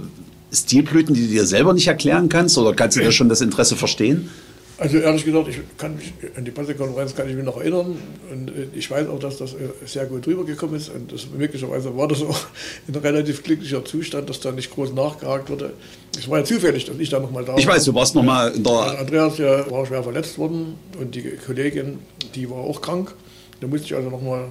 Stilblüten, 0.54 1.16
die 1.16 1.24
du 1.24 1.28
dir 1.28 1.46
selber 1.46 1.74
nicht 1.74 1.88
erklären 1.88 2.30
kannst? 2.30 2.58
Oder 2.58 2.74
kannst 2.74 2.98
du 2.98 3.04
da 3.04 3.12
schon 3.12 3.30
das 3.30 3.42
Interesse 3.42 3.76
verstehen? 3.76 4.30
Also 4.78 4.98
ehrlich 4.98 5.24
gesagt, 5.24 5.48
ich 5.48 5.60
kann 5.78 5.96
mich, 5.96 6.14
an 6.36 6.44
die 6.44 6.52
Pressekonferenz 6.52 7.16
kann 7.16 7.30
ich 7.30 7.36
mich 7.36 7.46
noch 7.46 7.58
erinnern 7.58 7.98
und 8.30 8.50
äh, 8.50 8.68
ich 8.74 8.92
weiß 8.92 9.08
auch, 9.08 9.20
dass 9.20 9.38
das 9.38 9.54
äh, 9.54 9.70
sehr 9.86 10.06
gut 10.06 10.28
rübergekommen 10.28 10.76
ist 10.76 10.90
und 10.90 11.14
das, 11.14 11.28
möglicherweise 11.30 11.96
war 11.96 12.10
das 12.10 12.22
auch 12.24 12.38
ein 12.88 12.96
relativ 12.96 13.44
glücklicher 13.44 13.86
Zustand, 13.86 14.30
dass 14.30 14.42
da 14.42 14.52
nicht 14.52 14.72
groß 14.72 14.94
nachgehakt 14.94 15.50
wurde. 15.50 15.74
Es 16.18 16.30
war 16.30 16.40
ja 16.40 16.44
zufällig, 16.44 16.86
dass 16.86 16.98
ich 17.00 17.10
da 17.10 17.20
nochmal 17.20 17.46
da 17.46 17.54
war. 17.54 17.60
Ich 17.60 17.68
weiß, 17.68 17.86
du 17.86 17.94
warst 17.94 18.16
nochmal 18.16 18.52
der... 18.52 19.00
Andreas 19.00 19.38
ja, 19.38 19.70
war 19.72 19.86
schwer 19.86 20.04
verletzt 20.04 20.38
worden 20.38 20.76
und 21.00 21.16
die 21.16 21.38
Kollegin, 21.46 22.00
die 22.34 22.50
war 22.50 22.58
auch 22.58 22.82
krank. 22.82 23.14
Da 23.62 23.68
musste 23.68 23.86
ich 23.86 23.96
also 23.96 24.10
nochmal 24.10 24.50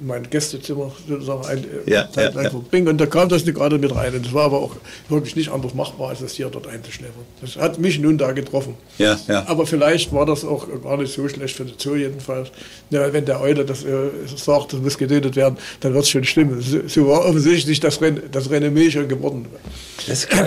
mein 0.00 0.28
Gästezimmer 0.30 0.92
sozusagen 1.08 1.44
eine 1.46 1.62
ja, 1.86 2.10
Zeit 2.10 2.34
lang 2.34 2.44
ja, 2.44 2.50
verbringen. 2.50 2.88
Und 2.88 2.98
da 2.98 3.06
kam 3.06 3.28
das 3.28 3.44
nicht 3.44 3.56
gerade 3.56 3.78
mit 3.78 3.94
rein. 3.94 4.14
Und 4.14 4.24
das 4.24 4.32
war 4.32 4.44
aber 4.44 4.58
auch 4.58 4.76
wirklich 5.08 5.36
nicht 5.36 5.50
anders 5.50 5.74
machbar, 5.74 6.10
als 6.10 6.20
das 6.20 6.32
hier 6.34 6.48
dort 6.48 6.66
einzuschläfern. 6.66 7.22
Das 7.40 7.56
hat 7.56 7.78
mich 7.78 7.98
nun 7.98 8.18
da 8.18 8.32
getroffen. 8.32 8.74
Ja, 8.98 9.18
ja. 9.26 9.44
Aber 9.48 9.66
vielleicht 9.66 10.12
war 10.12 10.26
das 10.26 10.44
auch 10.44 10.68
gar 10.82 10.96
nicht 10.96 11.12
so 11.12 11.28
schlecht 11.28 11.56
für 11.56 11.64
den 11.64 11.74
Zoo 11.78 11.96
jedenfalls. 11.96 12.50
Ja, 12.90 13.12
wenn 13.12 13.24
der 13.24 13.40
Eule 13.40 13.64
das 13.64 13.84
äh, 13.84 14.10
sagt, 14.36 14.72
das 14.72 14.80
muss 14.80 14.96
getötet 14.98 15.36
werden, 15.36 15.58
dann 15.80 15.94
wird 15.94 16.04
es 16.04 16.10
schon 16.10 16.24
stimmen. 16.24 16.60
So, 16.60 16.80
so 16.86 17.08
war 17.08 17.24
offensichtlich 17.24 17.80
das, 17.80 18.00
Ren 18.00 18.22
das 18.30 18.50
Renommee 18.50 18.90
schon 18.90 19.08
geworden. 19.08 19.46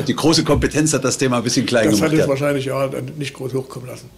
die 0.08 0.16
große 0.16 0.44
Kompetenz 0.44 0.94
hat 0.94 1.04
das 1.04 1.18
Thema 1.18 1.38
ein 1.38 1.44
bisschen 1.44 1.66
klein 1.66 1.86
das 1.86 1.96
gemacht. 1.96 2.14
Das 2.14 2.20
hat 2.20 2.24
es 2.24 2.30
wahrscheinlich 2.30 2.66
ja 2.66 2.90
nicht 3.18 3.34
groß 3.34 3.54
hochkommen 3.54 3.90
lassen. 3.90 4.10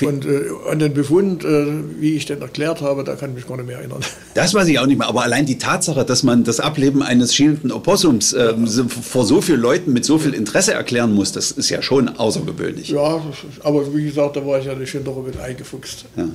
Und 0.00 0.24
äh, 0.24 0.44
an 0.70 0.78
den 0.78 0.94
Befund, 0.94 1.44
äh, 1.44 1.66
wie 2.00 2.14
ich 2.14 2.24
den 2.24 2.40
erklärt 2.40 2.80
habe, 2.80 3.04
da 3.04 3.14
kann 3.14 3.30
ich 3.30 3.36
mich 3.36 3.46
gar 3.46 3.56
nicht 3.56 3.66
mehr 3.66 3.78
erinnern. 3.78 4.00
Das 4.34 4.54
weiß 4.54 4.66
ich 4.68 4.78
auch 4.78 4.86
nicht 4.86 4.98
mehr. 4.98 5.08
Aber 5.08 5.22
allein 5.22 5.44
die 5.44 5.58
Tatsache, 5.58 6.06
dass 6.06 6.22
man 6.22 6.42
das 6.42 6.58
Ableben 6.58 7.02
eines 7.02 7.34
schielenden 7.34 7.70
Opossums 7.70 8.32
äh, 8.32 8.54
ja. 8.54 8.84
vor 8.88 9.26
so 9.26 9.42
vielen 9.42 9.60
Leuten 9.60 9.92
mit 9.92 10.06
so 10.06 10.16
viel 10.16 10.32
Interesse 10.32 10.72
erklären 10.72 11.12
muss, 11.12 11.32
das 11.32 11.50
ist 11.50 11.68
ja 11.68 11.82
schon 11.82 12.08
außergewöhnlich. 12.08 12.88
Ja, 12.88 13.20
aber 13.62 13.94
wie 13.94 14.04
gesagt, 14.04 14.36
da 14.36 14.46
war 14.46 14.58
ich 14.58 14.64
ja 14.64 14.86
schon 14.86 15.04
doch 15.04 15.22
mit 15.22 15.38
eingefuchst. 15.38 16.06
Ja. 16.16 16.28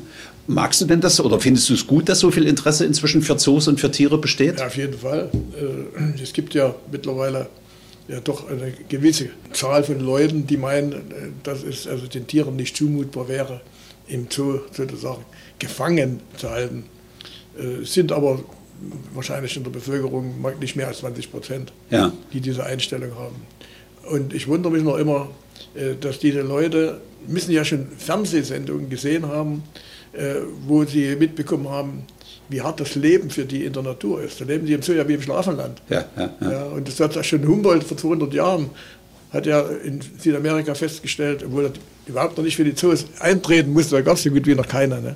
Magst 0.46 0.80
du 0.80 0.86
denn 0.86 1.02
das 1.02 1.20
oder 1.20 1.40
findest 1.40 1.70
du 1.70 1.74
es 1.74 1.88
gut, 1.88 2.08
dass 2.08 2.20
so 2.20 2.30
viel 2.30 2.46
Interesse 2.46 2.86
inzwischen 2.86 3.24
für 3.24 3.36
Zoos 3.38 3.68
und 3.68 3.80
für 3.80 3.90
Tiere 3.90 4.20
besteht? 4.20 4.60
Ja, 4.60 4.68
auf 4.68 4.78
jeden 4.78 4.98
Fall. 4.98 5.32
Äh, 5.60 6.22
es 6.22 6.34
gibt 6.34 6.54
ja 6.54 6.76
mittlerweile 6.92 7.48
ja 8.08 8.20
doch 8.22 8.50
eine 8.50 8.72
gewisse 8.88 9.30
Zahl 9.52 9.84
von 9.84 10.00
Leuten, 10.00 10.48
die 10.48 10.58
meinen, 10.58 10.94
äh, 10.94 11.04
dass 11.44 11.64
es 11.64 11.88
also 11.88 12.08
den 12.08 12.28
Tieren 12.28 12.56
nicht 12.56 12.76
zumutbar 12.76 13.28
wäre, 13.28 13.62
im 14.08 14.28
Zoo 14.30 14.60
sozusagen 14.72 15.26
gefangen 15.60 16.22
zu 16.38 16.50
halten. 16.50 16.86
Äh, 17.58 17.84
sind 17.86 18.12
aber 18.12 18.44
wahrscheinlich 19.14 19.58
in 19.58 19.64
der 19.64 19.72
Bevölkerung 19.72 20.36
nicht 20.60 20.76
mehr 20.76 20.88
als 20.88 21.00
20 21.00 21.32
Prozent, 21.32 21.74
ja. 21.90 22.14
die 22.32 22.40
diese 22.40 22.64
Einstellung 22.64 23.16
haben. 23.16 23.36
Und 24.10 24.34
ich 24.34 24.48
wundere 24.48 24.72
mich 24.72 24.84
noch 24.84 24.98
immer, 24.98 25.30
äh, 25.76 25.96
dass 26.00 26.20
diese 26.20 26.42
Leute 26.42 27.02
müssen 27.28 27.52
ja 27.52 27.66
schon 27.66 27.88
Fernsehsendungen 27.98 28.90
gesehen 28.90 29.26
haben, 29.26 29.64
wo 30.66 30.84
sie 30.86 31.16
mitbekommen 31.16 31.70
haben, 31.70 32.06
wie 32.50 32.62
hart 32.62 32.80
das 32.80 32.96
Leben 32.96 33.30
für 33.30 33.46
die 33.46 33.66
in 33.66 33.74
der 33.74 33.84
Natur 33.84 34.22
ist. 34.22 34.40
Da 34.40 34.46
leben 34.46 34.66
die 34.66 34.74
im 34.74 34.82
Zoo 34.82 34.94
ja 34.94 35.08
wie 35.08 35.16
im 35.16 35.22
Schlafenland. 35.22 35.82
Ja, 35.90 36.06
ja, 36.16 36.30
ja. 36.40 36.52
ja 36.52 36.64
und 36.66 36.88
das 36.88 37.00
hat 37.00 37.26
schon 37.26 37.48
Humboldt 37.48 37.84
vor 37.84 37.98
200 37.98 38.34
Jahren 38.34 38.70
hat 39.32 39.46
er 39.46 39.82
in 39.82 40.00
Südamerika 40.18 40.74
festgestellt, 40.74 41.44
obwohl 41.46 41.66
er 41.66 41.72
überhaupt 42.06 42.38
noch 42.38 42.44
nicht 42.44 42.56
für 42.56 42.64
die 42.64 42.76
Zoos 42.76 43.06
eintreten 43.20 43.74
musste, 43.74 43.96
da 43.96 44.02
gab 44.02 44.16
es 44.16 44.24
so 44.24 44.30
gut 44.30 44.48
wie 44.48 44.56
noch 44.56 44.68
keiner. 44.68 45.02
Ne? 45.02 45.16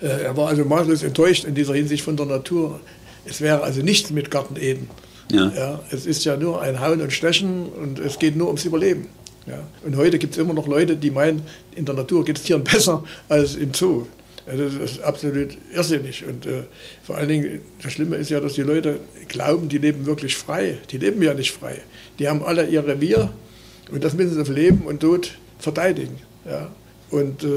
Äh, 0.00 0.06
er 0.24 0.36
war 0.36 0.48
also 0.48 0.64
maßlos 0.64 1.02
enttäuscht 1.02 1.44
in 1.44 1.54
dieser 1.54 1.74
Hinsicht 1.74 2.02
von 2.02 2.16
der 2.16 2.26
Natur. 2.26 2.80
Es 3.24 3.40
wäre 3.40 3.62
also 3.62 3.82
nichts 3.82 4.10
mit 4.10 4.30
Garten 4.30 4.56
Eden. 4.56 4.88
Ja. 5.30 5.52
Ja, 5.56 5.80
es 5.90 6.06
ist 6.06 6.24
ja 6.24 6.36
nur 6.36 6.60
ein 6.60 6.80
Hauen 6.80 7.00
und 7.00 7.12
Stechen 7.12 7.66
und 7.66 7.98
es 7.98 8.18
geht 8.18 8.36
nur 8.36 8.48
ums 8.48 8.64
Überleben. 8.64 9.06
Ja. 9.46 9.60
Und 9.84 9.96
heute 9.96 10.18
gibt 10.18 10.34
es 10.34 10.38
immer 10.38 10.54
noch 10.54 10.66
Leute, 10.66 10.96
die 10.96 11.10
meinen, 11.10 11.42
in 11.74 11.84
der 11.84 11.94
Natur 11.94 12.24
geht 12.24 12.38
es 12.38 12.44
Tieren 12.44 12.64
besser 12.72 13.04
als 13.28 13.54
im 13.54 13.72
Zoo. 13.74 14.06
Das 14.46 14.74
ist 14.74 15.02
absolut 15.02 15.56
irrsinnig. 15.72 16.24
Und 16.26 16.46
äh, 16.46 16.64
vor 17.02 17.16
allen 17.16 17.28
Dingen, 17.28 17.60
das 17.82 17.92
Schlimme 17.92 18.16
ist 18.16 18.30
ja, 18.30 18.40
dass 18.40 18.54
die 18.54 18.62
Leute 18.62 18.98
glauben, 19.28 19.68
die 19.68 19.78
leben 19.78 20.06
wirklich 20.06 20.36
frei. 20.36 20.78
Die 20.90 20.98
leben 20.98 21.22
ja 21.22 21.34
nicht 21.34 21.52
frei. 21.52 21.80
Die 22.18 22.28
haben 22.28 22.42
alle 22.42 22.66
ihr 22.66 22.84
Revier 22.86 23.32
und 23.90 24.02
das 24.02 24.14
müssen 24.14 24.34
sie 24.34 24.40
auf 24.40 24.48
Leben 24.48 24.82
und 24.82 25.00
Tod 25.00 25.38
verteidigen. 25.58 26.16
Ja? 26.44 26.70
Und 27.10 27.44
äh, 27.44 27.48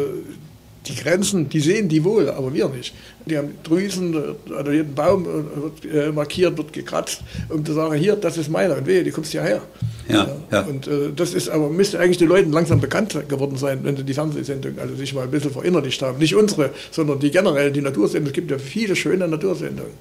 die 0.88 0.96
Grenzen, 0.96 1.50
die 1.50 1.60
sehen 1.60 1.90
die 1.90 2.04
wohl, 2.04 2.30
aber 2.30 2.54
wir 2.54 2.70
nicht. 2.70 2.94
Die 3.26 3.38
haben 3.38 3.56
Drüsen, 3.64 4.16
oder 4.48 4.72
jeden 4.72 4.94
Baum 4.94 5.26
wird 5.26 5.94
äh, 5.94 6.12
markiert, 6.12 6.58
wird 6.58 6.74
gekratzt, 6.74 7.22
um 7.50 7.66
zu 7.66 7.74
sagen, 7.74 7.96
hier, 7.96 8.16
das 8.16 8.38
ist 8.38 8.50
meiner 8.50 8.78
und 8.78 8.86
wehe, 8.86 9.04
die 9.04 9.12
kommst 9.12 9.32
hierher. 9.32 9.62
Ja, 10.08 10.28
ja. 10.52 10.62
Und 10.62 10.88
äh, 10.88 11.12
das 11.16 11.34
ist 11.34 11.50
aber, 11.50 11.70
müsste 11.70 12.00
eigentlich 12.00 12.20
den 12.20 12.28
Leuten 12.28 12.52
langsam 12.52 12.80
bekannt 12.80 13.18
geworden 13.28 13.58
sein, 13.58 13.80
wenn 13.84 13.98
sie 13.98 14.04
die 14.04 14.14
Fernsehsendung 14.14 14.78
also 14.80 14.96
sich 14.96 15.14
mal 15.14 15.24
ein 15.24 15.32
bisschen 15.32 15.52
verinnerlicht 15.52 16.02
haben. 16.02 16.20
Nicht 16.20 16.36
unsere, 16.36 16.72
sondern 16.92 17.20
die 17.20 17.32
generell, 17.32 17.72
die 17.72 17.82
Natursendungen. 17.82 18.28
Es 18.28 18.34
gibt 18.34 18.52
ja 18.52 18.60
viele 18.60 18.96
schöne 18.96 19.28
Natursendungen. 19.28 19.94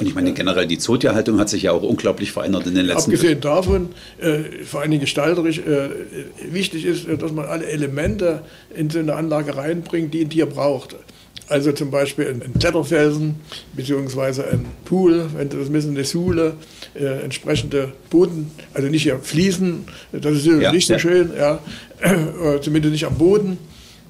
Und 0.00 0.06
ich 0.06 0.14
meine, 0.14 0.32
generell 0.32 0.66
die 0.66 0.78
Zootierhaltung 0.78 1.38
hat 1.38 1.50
sich 1.50 1.64
ja 1.64 1.72
auch 1.72 1.82
unglaublich 1.82 2.32
verändert 2.32 2.66
in 2.66 2.74
den 2.74 2.86
letzten 2.86 3.12
Abgesehen 3.12 3.40
davon, 3.40 3.90
äh, 4.18 4.64
vor 4.64 4.80
allen 4.80 4.90
Dingen 4.90 5.02
gestalterisch, 5.02 5.58
äh, 5.58 5.90
wichtig 6.50 6.86
ist, 6.86 7.06
dass 7.06 7.32
man 7.32 7.44
alle 7.44 7.66
Elemente 7.66 8.42
in 8.74 8.88
so 8.88 8.98
eine 8.98 9.14
Anlage 9.14 9.56
reinbringt, 9.56 10.14
die 10.14 10.22
ein 10.22 10.30
Tier 10.30 10.46
braucht. 10.46 10.96
Also 11.48 11.72
zum 11.72 11.90
Beispiel 11.90 12.28
ein, 12.28 12.58
Kletterfelsen 12.58 13.34
beziehungsweise 13.74 14.46
ein 14.46 14.64
Pool, 14.84 15.26
wenn 15.36 15.50
Sie 15.50 15.58
das 15.58 15.72
wissen, 15.72 15.90
eine 15.90 16.04
Sule, 16.04 16.54
äh, 16.94 17.22
entsprechende 17.22 17.92
Boden, 18.08 18.52
also 18.72 18.88
nicht 18.88 19.02
hier 19.02 19.18
Fliesen, 19.18 19.84
das 20.12 20.36
ist 20.36 20.46
ja, 20.46 20.72
nicht 20.72 20.86
so 20.86 20.94
ja. 20.94 20.98
schön, 20.98 21.30
ja, 21.36 21.58
äh, 22.00 22.60
zumindest 22.60 22.92
nicht 22.92 23.04
am 23.04 23.18
Boden 23.18 23.58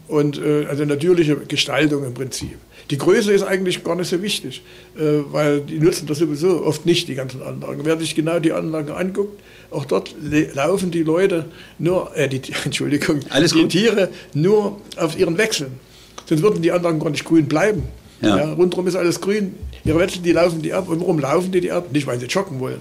und 0.07 0.39
äh, 0.39 0.67
also 0.67 0.85
natürliche 0.85 1.35
Gestaltung 1.37 2.05
im 2.05 2.14
Prinzip. 2.14 2.59
Die 2.91 2.99
Größe 2.99 3.32
ist 3.32 3.45
eigentlich 3.45 3.84
gar 3.84 3.95
nicht 3.95 4.09
so 4.09 4.20
wichtig, 4.20 4.62
äh, 4.97 5.22
weil 5.30 5.61
die 5.61 5.78
nutzen 5.78 6.07
das 6.07 6.18
sowieso 6.18 6.64
oft 6.64 6.86
nicht, 6.86 7.07
die 7.07 7.14
ganzen 7.14 7.41
Anlagen. 7.43 7.80
Wer 7.84 7.97
sich 7.99 8.16
genau 8.16 8.41
die 8.41 8.53
Anlagen 8.53 8.91
anguckt, 8.91 9.41
auch 9.70 9.84
dort 9.84 10.14
laufen 10.55 10.91
die 10.91 11.05
Leute 11.05 11.47
nur, 11.78 12.16
äh, 12.16 12.28
die, 12.28 12.41
Entschuldigung, 12.64 13.20
Alles 13.30 13.53
die 13.53 13.68
Tiere 13.68 14.09
nur 14.34 14.80
auf 14.97 15.16
ihren 15.16 15.38
Wechseln. 15.38 15.72
Sonst 16.26 16.43
würden 16.43 16.62
die 16.62 16.72
Anlagen 16.72 16.99
gar 16.99 17.11
nicht 17.11 17.24
grün 17.24 17.47
bleiben. 17.47 17.84
Ja. 18.20 18.36
Ja, 18.36 18.53
rundherum 18.53 18.86
ist 18.86 18.97
alles 18.97 19.20
grün. 19.20 19.55
Ihre 19.84 19.99
Wechsel, 19.99 20.20
die 20.22 20.32
laufen 20.32 20.61
die 20.61 20.72
ab. 20.72 20.88
Und 20.88 21.01
warum 21.01 21.18
laufen 21.18 21.53
die 21.53 21.61
die 21.61 21.72
ab? 21.72 21.93
Nicht, 21.93 22.07
weil 22.07 22.20
sie 22.20 22.26
joggen 22.26 22.61
wollen, 22.61 22.80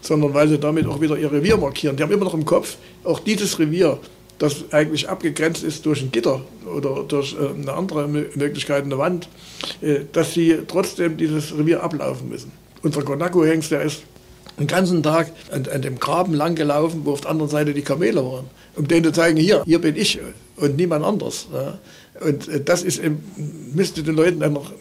sondern 0.00 0.34
weil 0.34 0.48
sie 0.48 0.58
damit 0.58 0.86
auch 0.86 1.00
wieder 1.00 1.16
ihr 1.16 1.32
Revier 1.32 1.56
markieren. 1.56 1.96
Die 1.96 2.02
haben 2.02 2.12
immer 2.12 2.24
noch 2.24 2.34
im 2.34 2.44
Kopf, 2.44 2.76
auch 3.02 3.20
dieses 3.20 3.58
Revier 3.58 3.98
das 4.38 4.72
eigentlich 4.72 5.08
abgegrenzt 5.08 5.62
ist 5.62 5.86
durch 5.86 6.02
ein 6.02 6.10
Gitter 6.10 6.40
oder 6.66 7.04
durch 7.04 7.34
äh, 7.34 7.60
eine 7.60 7.72
andere 7.72 8.08
Möglichkeit, 8.08 8.84
eine 8.84 8.98
Wand, 8.98 9.28
äh, 9.80 10.00
dass 10.12 10.34
sie 10.34 10.58
trotzdem 10.66 11.16
dieses 11.16 11.56
Revier 11.56 11.82
ablaufen 11.82 12.28
müssen. 12.28 12.52
Unser 12.82 13.02
Konako-Hengst, 13.02 13.70
der 13.70 13.82
ist 13.82 14.02
den 14.58 14.66
ganzen 14.66 15.02
Tag 15.02 15.32
an, 15.50 15.66
an, 15.72 15.82
dem 15.82 15.98
Graben 15.98 16.34
lang 16.34 16.54
gelaufen, 16.54 17.02
wo 17.04 17.12
auf 17.12 17.22
der 17.22 17.30
anderen 17.30 17.50
Seite 17.50 17.74
die 17.74 17.82
Kamele 17.82 18.24
waren, 18.24 18.46
um 18.76 18.86
denen 18.86 19.04
zu 19.04 19.12
zeigen, 19.12 19.36
hier, 19.36 19.62
hier 19.64 19.80
bin 19.80 19.96
ich 19.96 20.20
und 20.56 20.76
niemand 20.76 21.04
anders. 21.04 21.48
Und 22.20 22.48
äh, 22.48 22.60
das 22.60 22.82
ist, 22.82 23.00
müsste 23.72 24.02
den 24.02 24.14
Leuten 24.14 24.40
dann 24.40 24.52
noch, 24.52 24.72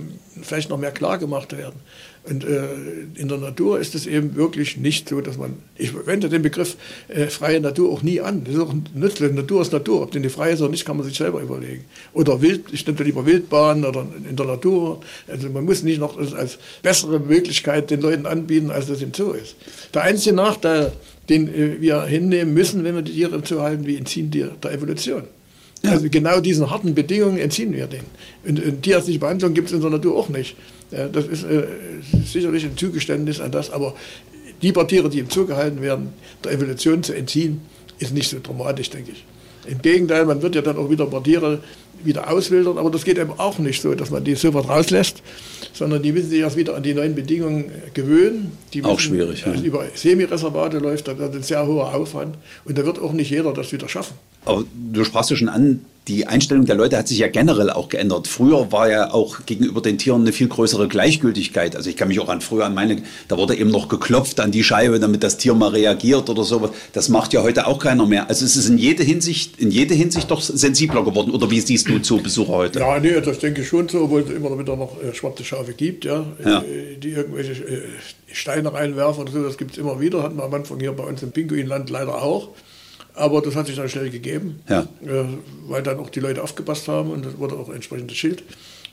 vielleicht 0.42 0.70
noch 0.70 0.78
mehr 0.78 0.92
klar 0.92 1.18
gemacht 1.18 1.56
werden. 1.56 1.80
Und 2.26 2.46
äh, 2.46 2.68
in 3.16 3.28
der 3.28 3.38
Natur 3.38 3.80
ist 3.80 3.96
es 3.96 4.08
eben 4.08 4.36
wirklich 4.36 4.78
nicht 4.78 5.10
so, 5.10 5.20
dass 5.20 5.38
man, 5.38 5.56
ich 5.76 5.92
wende 6.06 6.30
den 6.30 6.42
Begriff 6.42 6.78
äh, 7.10 7.28
freie 7.28 7.60
Natur 7.60 7.92
auch 7.92 8.02
nie 8.02 8.22
an. 8.22 8.46
Das 8.46 8.56
ist 8.56 8.62
auch 8.62 8.74
nützlich. 8.94 9.34
Natur 9.34 9.62
ist 9.62 9.74
Natur. 9.74 10.04
Ob 10.04 10.12
denn 10.12 10.24
die 10.24 10.30
frei 10.30 10.52
ist 10.52 10.62
oder 10.62 10.72
nicht, 10.72 10.86
kann 10.86 10.96
man 10.96 11.06
sich 11.06 11.18
selber 11.18 11.42
überlegen. 11.42 11.84
Oder 12.14 12.42
Wild, 12.42 12.66
ich 12.72 12.88
nenne 12.88 13.04
lieber 13.04 13.26
Wildbahn 13.26 13.84
oder 13.84 14.06
in 14.30 14.38
der 14.38 14.46
Natur. 14.46 15.02
Also 15.28 15.50
man 15.50 15.66
muss 15.66 15.84
nicht 15.84 16.00
noch 16.00 16.18
als 16.18 16.60
bessere 16.82 17.20
Möglichkeit 17.20 17.92
den 17.92 18.00
Leuten 18.00 18.26
anbieten, 18.26 18.72
als 18.72 18.88
das 18.88 19.02
im 19.02 19.14
Zoo 19.14 19.32
ist. 19.32 19.56
Der 19.94 20.04
einzige 20.04 20.34
Nachteil, 20.34 20.94
den 21.28 21.54
äh, 21.54 21.82
wir 21.82 22.04
hinnehmen 22.04 22.54
müssen, 22.54 22.86
wenn 22.86 22.96
wir 22.96 23.02
die 23.02 23.12
Tiere 23.12 23.36
im 23.36 23.44
Zoo 23.44 23.60
halten, 23.60 23.86
wir 23.86 23.98
entziehen 23.98 24.32
die 24.32 24.46
der 24.64 24.72
Evolution. 24.72 25.24
Also 25.86 26.08
genau 26.10 26.40
diesen 26.40 26.70
harten 26.70 26.96
Bedingungen 26.96 27.38
entziehen 27.38 27.74
wir 27.74 27.88
denen. 27.88 28.06
Und, 28.46 28.64
und 28.64 28.82
tierärztliche 28.84 29.20
Behandlung 29.20 29.54
gibt 29.54 29.68
es 29.68 29.74
in 29.74 29.82
der 29.82 29.90
Natur 29.90 30.16
auch 30.16 30.30
nicht. 30.30 30.56
Das 31.12 31.26
ist 31.26 31.44
äh, 31.44 31.64
sicherlich 32.26 32.66
ein 32.66 32.78
Zugeständnis 32.78 33.40
an 33.40 33.52
das, 33.52 33.72
aber 33.72 33.96
die 34.62 34.72
paar 34.72 34.88
Tiere, 34.88 35.10
die 35.10 35.20
im 35.20 35.30
Zoo 35.30 35.46
gehalten 35.46 35.82
werden, 35.82 36.14
der 36.44 36.52
Evolution 36.54 37.04
zu 37.04 37.14
entziehen, 37.14 37.62
ist 38.00 38.14
nicht 38.14 38.30
so 38.30 38.38
dramatisch, 38.42 38.90
denke 38.90 39.12
ich. 39.12 39.26
Im 39.66 39.82
Gegenteil, 39.82 40.26
man 40.26 40.42
wird 40.42 40.56
ja 40.56 40.62
dann 40.62 40.78
auch 40.78 40.90
wieder 40.90 41.08
Tiere 41.24 41.60
wieder 42.04 42.30
auswildern, 42.30 42.78
aber 42.78 42.90
das 42.90 43.06
geht 43.06 43.18
eben 43.18 43.32
auch 43.38 43.60
nicht 43.60 43.82
so, 43.82 43.94
dass 43.96 44.10
man 44.10 44.24
die 44.24 44.36
sofort 44.36 44.68
rauslässt, 44.68 45.22
sondern 45.74 46.04
die 46.04 46.12
müssen 46.12 46.30
sich 46.30 46.40
erst 46.40 46.58
wieder 46.58 46.76
an 46.76 46.84
die 46.84 46.94
neuen 46.94 47.16
Bedingungen 47.16 47.72
gewöhnen. 47.94 48.52
Die 48.74 48.82
müssen, 48.82 48.92
auch 48.92 49.00
schwierig. 49.00 49.46
Ja. 49.46 49.54
Über 49.54 49.86
Semireservate 49.94 50.80
läuft, 50.80 51.08
da 51.08 51.18
wird 51.18 51.34
ein 51.34 51.44
sehr 51.44 51.66
hoher 51.66 51.94
Aufwand 51.94 52.36
und 52.66 52.78
da 52.78 52.86
wird 52.86 53.00
auch 53.00 53.14
nicht 53.14 53.30
jeder 53.30 53.54
das 53.54 53.72
wieder 53.72 53.88
schaffen. 53.88 54.16
Aber 54.44 54.66
du 54.92 55.04
sprachst 55.06 55.30
ja 55.30 55.38
schon 55.38 55.50
an, 55.50 55.86
die 56.08 56.28
Einstellung 56.28 56.66
der 56.66 56.76
Leute 56.76 56.98
hat 56.98 57.08
sich 57.08 57.20
ja 57.20 57.28
generell 57.28 57.70
auch 57.70 57.88
geändert. 57.88 58.28
Früher 58.28 58.72
war 58.74 58.90
ja 58.90 59.14
auch 59.14 59.46
gegenüber 59.46 59.82
den 59.82 59.98
Tieren 59.98 60.22
eine 60.22 60.34
viel 60.34 60.50
größere 60.50 60.90
Gleichgültigkeit. 60.90 61.78
Also 61.78 61.90
ich 61.90 61.96
kann 61.96 62.10
mich 62.10 62.20
auch 62.20 62.28
an 62.28 62.42
früher 62.42 62.66
an 62.66 62.74
meine, 62.74 63.02
da 63.30 63.38
wurde 63.38 63.56
eben 63.56 63.72
noch 63.72 63.88
geklopft 63.88 64.42
an 64.42 64.52
die 64.52 64.66
Scheibe, 64.66 65.00
damit 65.00 65.24
das 65.24 65.38
Tier 65.38 65.54
mal 65.54 65.70
reagiert 65.70 66.30
oder 66.30 66.44
sowas. 66.44 66.72
Das 66.92 67.08
macht 67.08 67.32
ja 67.32 67.42
heute 67.42 67.68
auch 67.68 67.80
keiner 67.80 68.06
mehr. 68.06 68.28
Also 68.28 68.44
es 68.44 68.58
ist 68.58 68.68
in 68.68 68.78
jede 68.78 69.04
Hinsicht, 69.04 69.60
in 69.60 69.72
jede 69.72 69.94
Hinsicht 69.94 70.30
doch 70.30 70.42
sensibler 70.42 71.06
geworden. 71.06 71.32
Oder 71.32 71.50
wie 71.50 71.62
siehst 71.62 71.88
du 71.88 72.00
zu 72.00 72.18
Besucher 72.18 72.52
heute? 72.52 72.80
Ja, 72.80 73.00
nee, 73.00 73.22
das 73.22 73.40
denke 73.40 73.62
ich 73.62 73.70
schon 73.70 73.88
so, 73.88 74.02
obwohl 74.04 74.22
es 74.22 74.30
immer 74.30 74.58
wieder 74.60 74.76
noch 74.76 75.02
äh, 75.02 75.14
schwarze 75.14 75.46
Schafe 75.46 75.74
gibt, 75.74 76.04
ja, 76.04 76.26
ja. 76.44 76.60
Äh, 76.64 76.98
die 76.98 77.12
irgendwelche 77.12 77.54
äh, 77.64 77.82
Steine 78.32 78.74
reinwerfen 78.74 79.24
oder 79.24 79.32
so. 79.32 79.44
Das 79.44 79.58
gibt 79.58 79.72
es 79.72 79.78
immer 79.78 80.02
wieder. 80.02 80.22
Hatten 80.22 80.36
wir 80.36 80.44
am 80.44 80.54
Anfang 80.54 80.82
hier 80.82 80.92
bei 80.92 81.04
uns 81.04 81.24
im 81.24 81.32
Pinguinland 81.32 81.90
leider 81.90 82.22
auch. 82.22 82.50
Aber 83.16 83.42
das 83.42 83.56
hat 83.56 83.68
sich 83.68 83.76
dann 83.76 83.90
schnell 83.90 84.10
gegeben, 84.10 84.62
ja. 84.68 84.88
äh, 85.06 85.26
weil 85.68 85.84
dann 85.84 86.00
auch 86.00 86.10
die 86.10 86.20
Leute 86.20 86.42
aufgepasst 86.42 86.88
haben 86.88 87.12
und 87.12 87.26
es 87.26 87.38
wurde 87.38 87.56
auch 87.56 87.70
ein 87.70 87.76
entsprechendes 87.76 88.18
Schild 88.18 88.44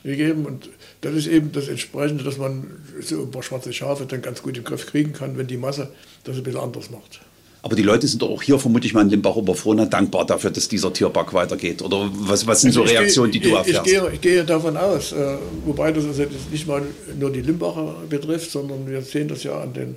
gegeben. 0.03 0.45
Und 0.45 0.69
das 1.01 1.15
ist 1.15 1.27
eben 1.27 1.51
das 1.51 1.67
Entsprechende, 1.67 2.23
dass 2.23 2.37
man 2.37 2.67
so 3.01 3.21
ein 3.21 3.31
paar 3.31 3.43
schwarze 3.43 3.73
Schafe 3.73 4.05
dann 4.05 4.21
ganz 4.21 4.41
gut 4.43 4.57
im 4.57 4.63
Griff 4.63 4.85
kriegen 4.85 5.13
kann, 5.13 5.37
wenn 5.37 5.47
die 5.47 5.57
Masse 5.57 5.89
das 6.23 6.37
ein 6.37 6.43
bisschen 6.43 6.59
anders 6.61 6.89
macht. 6.91 7.21
Aber 7.63 7.75
die 7.75 7.83
Leute 7.83 8.07
sind 8.07 8.21
doch 8.21 8.29
auch 8.29 8.41
hier 8.41 8.57
vermutlich 8.57 8.93
mal 8.93 9.01
in 9.01 9.09
Limbach 9.09 9.35
Oberfrohna 9.35 9.85
dankbar 9.85 10.25
dafür, 10.25 10.49
dass 10.49 10.67
dieser 10.67 10.91
Tierpark 10.91 11.31
weitergeht. 11.33 11.83
Oder 11.83 12.09
was, 12.11 12.47
was 12.47 12.61
sind 12.61 12.71
so 12.71 12.81
Reaktionen, 12.81 13.31
die 13.31 13.39
du 13.39 13.53
erfährst? 13.53 13.85
Ich, 13.85 13.93
gehe, 13.93 14.11
ich 14.13 14.21
gehe 14.21 14.43
davon 14.43 14.75
aus, 14.77 15.11
äh, 15.11 15.37
wobei 15.65 15.91
das 15.91 16.05
also 16.05 16.23
nicht 16.51 16.67
mal 16.67 16.81
nur 17.19 17.31
die 17.31 17.41
Limbacher 17.41 17.97
betrifft, 18.09 18.49
sondern 18.49 18.89
wir 18.89 19.01
sehen 19.03 19.27
das 19.27 19.43
ja 19.43 19.61
an 19.61 19.73
den, 19.73 19.95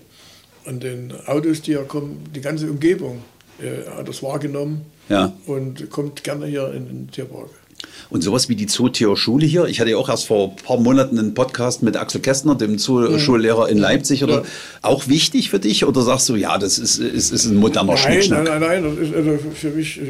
an 0.67 0.79
den 0.79 1.15
Autos, 1.27 1.63
die 1.63 1.73
ja 1.73 1.83
kommen, 1.85 2.29
die 2.35 2.43
ganze 2.43 2.71
Umgebung 2.71 3.23
äh, 3.61 3.89
hat 3.97 4.09
das 4.09 4.23
wahrgenommen 4.23 4.83
ja. 5.09 5.33
und 5.47 5.91
kommt 5.91 6.25
gerne 6.25 6.47
hier 6.47 6.73
in 6.73 6.87
den 6.87 7.11
Tierpark. 7.11 7.51
Und 8.11 8.23
sowas 8.23 8.49
wie 8.49 8.57
die 8.57 8.67
Zootierschule 8.67 9.47
hier. 9.47 9.67
Ich 9.67 9.81
hatte 9.81 9.91
ja 9.91 9.97
auch 9.97 10.09
erst 10.09 10.27
vor 10.27 10.51
ein 10.51 10.57
paar 10.57 10.79
Monaten 10.79 11.19
einen 11.19 11.35
Podcast 11.35 11.83
mit 11.83 11.97
Axel 11.97 12.21
Kästner, 12.21 12.55
dem 12.55 12.79
Zooschullehrer 12.79 13.69
in 13.69 13.79
Leipzig. 13.79 14.25
Oder 14.25 14.43
ja. 14.43 14.45
auch 14.83 15.09
wichtig 15.09 15.51
für 15.51 15.59
dich? 15.59 15.85
Oder 15.85 16.03
sagst 16.03 16.29
du, 16.29 16.37
ja, 16.37 16.57
das 16.59 16.79
ist, 16.79 16.99
ist, 16.99 17.31
ist 17.31 17.45
ein 17.45 17.57
moderner 17.57 17.95
Nein, 17.95 18.25
nein, 18.29 18.45
nein, 18.45 18.61
nein. 18.61 18.99
Ist 18.99 19.15
also 19.15 19.39
für 19.55 19.71
mich 19.71 20.01
ich 20.01 20.09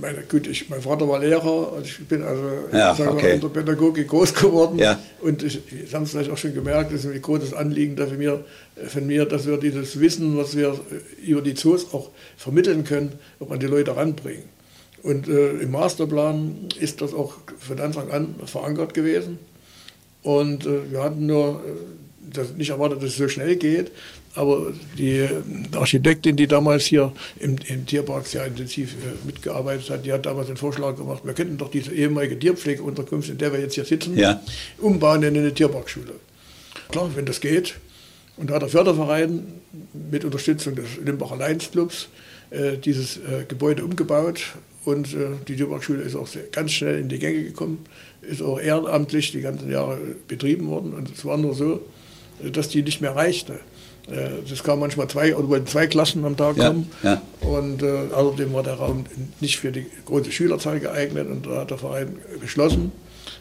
meine, 0.00 0.22
gut, 0.22 0.46
ich, 0.46 0.68
mein 0.68 0.80
Vater 0.80 1.08
war 1.08 1.18
Lehrer 1.18 1.72
und 1.72 1.86
ich 1.86 1.98
bin 2.06 2.22
also 2.22 2.42
ja, 2.72 2.94
sagen 2.94 3.10
okay. 3.10 3.34
unter 3.34 3.48
Pädagogik 3.48 4.08
groß 4.08 4.34
geworden. 4.34 4.78
Ja. 4.78 4.98
Und 5.20 5.42
ich, 5.42 5.60
Sie 5.70 5.94
haben 5.94 6.04
es 6.04 6.10
vielleicht 6.10 6.30
auch 6.30 6.38
schon 6.38 6.54
gemerkt, 6.54 6.92
das 6.92 7.04
ist 7.04 7.12
ein 7.12 7.22
großes 7.22 7.54
Anliegen 7.54 7.96
von 7.96 8.18
mir, 8.18 8.44
von 8.88 9.06
mir, 9.06 9.24
dass 9.26 9.46
wir 9.46 9.56
dieses 9.58 10.00
Wissen, 10.00 10.36
was 10.36 10.56
wir 10.56 10.78
über 11.24 11.42
die 11.42 11.54
Zoos 11.54 11.92
auch 11.92 12.10
vermitteln 12.36 12.84
können, 12.84 13.12
auch 13.38 13.50
an 13.50 13.60
die 13.60 13.66
Leute 13.66 13.96
ranbringen. 13.96 14.44
Und 15.02 15.28
äh, 15.28 15.52
im 15.52 15.70
Masterplan 15.70 16.68
ist 16.78 17.00
das 17.00 17.14
auch 17.14 17.34
von 17.58 17.80
Anfang 17.80 18.10
an 18.10 18.34
verankert 18.44 18.94
gewesen. 18.94 19.38
Und 20.22 20.66
äh, 20.66 20.90
wir 20.90 21.02
hatten 21.02 21.26
nur 21.26 21.62
äh, 21.64 22.32
das 22.32 22.52
nicht 22.52 22.70
erwartet, 22.70 22.98
dass 23.02 23.10
es 23.10 23.16
so 23.16 23.28
schnell 23.28 23.56
geht. 23.56 23.90
Aber 24.34 24.72
die 24.96 25.28
Architektin, 25.74 26.36
die 26.36 26.46
damals 26.46 26.84
hier 26.84 27.12
im, 27.40 27.56
im 27.66 27.84
Tierpark 27.84 28.26
sehr 28.26 28.46
intensiv 28.46 28.94
äh, 28.94 29.26
mitgearbeitet 29.26 29.90
hat, 29.90 30.06
die 30.06 30.12
hat 30.12 30.24
damals 30.24 30.46
den 30.46 30.56
Vorschlag 30.56 30.96
gemacht, 30.96 31.22
wir 31.24 31.34
könnten 31.34 31.58
doch 31.58 31.70
diese 31.70 31.92
ehemalige 31.92 32.38
Tierpflegeunterkunft, 32.38 33.28
in 33.28 33.38
der 33.38 33.52
wir 33.52 33.60
jetzt 33.60 33.74
hier 33.74 33.84
sitzen, 33.84 34.16
ja. 34.16 34.40
umbauen 34.78 35.22
in 35.24 35.36
eine 35.36 35.52
Tierparkschule. 35.52 36.12
Klar, 36.90 37.10
wenn 37.16 37.26
das 37.26 37.40
geht. 37.40 37.74
Und 38.36 38.50
da 38.50 38.54
hat 38.54 38.62
der 38.62 38.68
Förderverein 38.68 39.46
mit 40.10 40.24
Unterstützung 40.24 40.74
des 40.74 40.86
Limbacher 41.04 41.36
Lions 41.36 41.70
Clubs 41.70 42.08
äh, 42.50 42.78
dieses 42.78 43.18
äh, 43.18 43.44
Gebäude 43.46 43.84
umgebaut 43.84 44.40
und 44.84 45.12
äh, 45.14 45.28
die 45.46 45.56
Tierparkschule 45.56 46.02
ist 46.02 46.16
auch 46.16 46.26
sehr, 46.26 46.44
ganz 46.44 46.72
schnell 46.72 46.98
in 46.98 47.08
die 47.08 47.18
Gänge 47.18 47.44
gekommen, 47.44 47.84
ist 48.22 48.42
auch 48.42 48.58
ehrenamtlich 48.58 49.30
die 49.32 49.40
ganzen 49.40 49.70
Jahre 49.70 49.98
betrieben 50.26 50.68
worden 50.68 50.94
und 50.94 51.10
es 51.14 51.24
war 51.24 51.36
nur 51.36 51.54
so, 51.54 51.80
dass 52.52 52.68
die 52.68 52.82
nicht 52.82 53.00
mehr 53.00 53.14
reichte. 53.14 53.60
Das 54.48 54.62
kam 54.62 54.80
manchmal 54.80 55.08
zwei 55.08 55.36
oder 55.36 55.48
wollten 55.48 55.66
zwei 55.66 55.86
Klassen 55.86 56.24
am 56.24 56.36
Tag 56.36 56.56
kommen. 56.56 56.90
Ja, 57.02 57.22
Und 57.40 57.82
äh, 57.82 58.12
außerdem 58.12 58.52
war 58.52 58.62
der 58.62 58.74
Raum 58.74 59.04
nicht 59.40 59.58
für 59.58 59.72
die 59.72 59.86
große 60.04 60.32
Schülerzahl 60.32 60.80
geeignet 60.80 61.28
und 61.28 61.46
da 61.46 61.60
hat 61.60 61.70
der 61.70 61.78
Verein 61.78 62.16
beschlossen, 62.40 62.92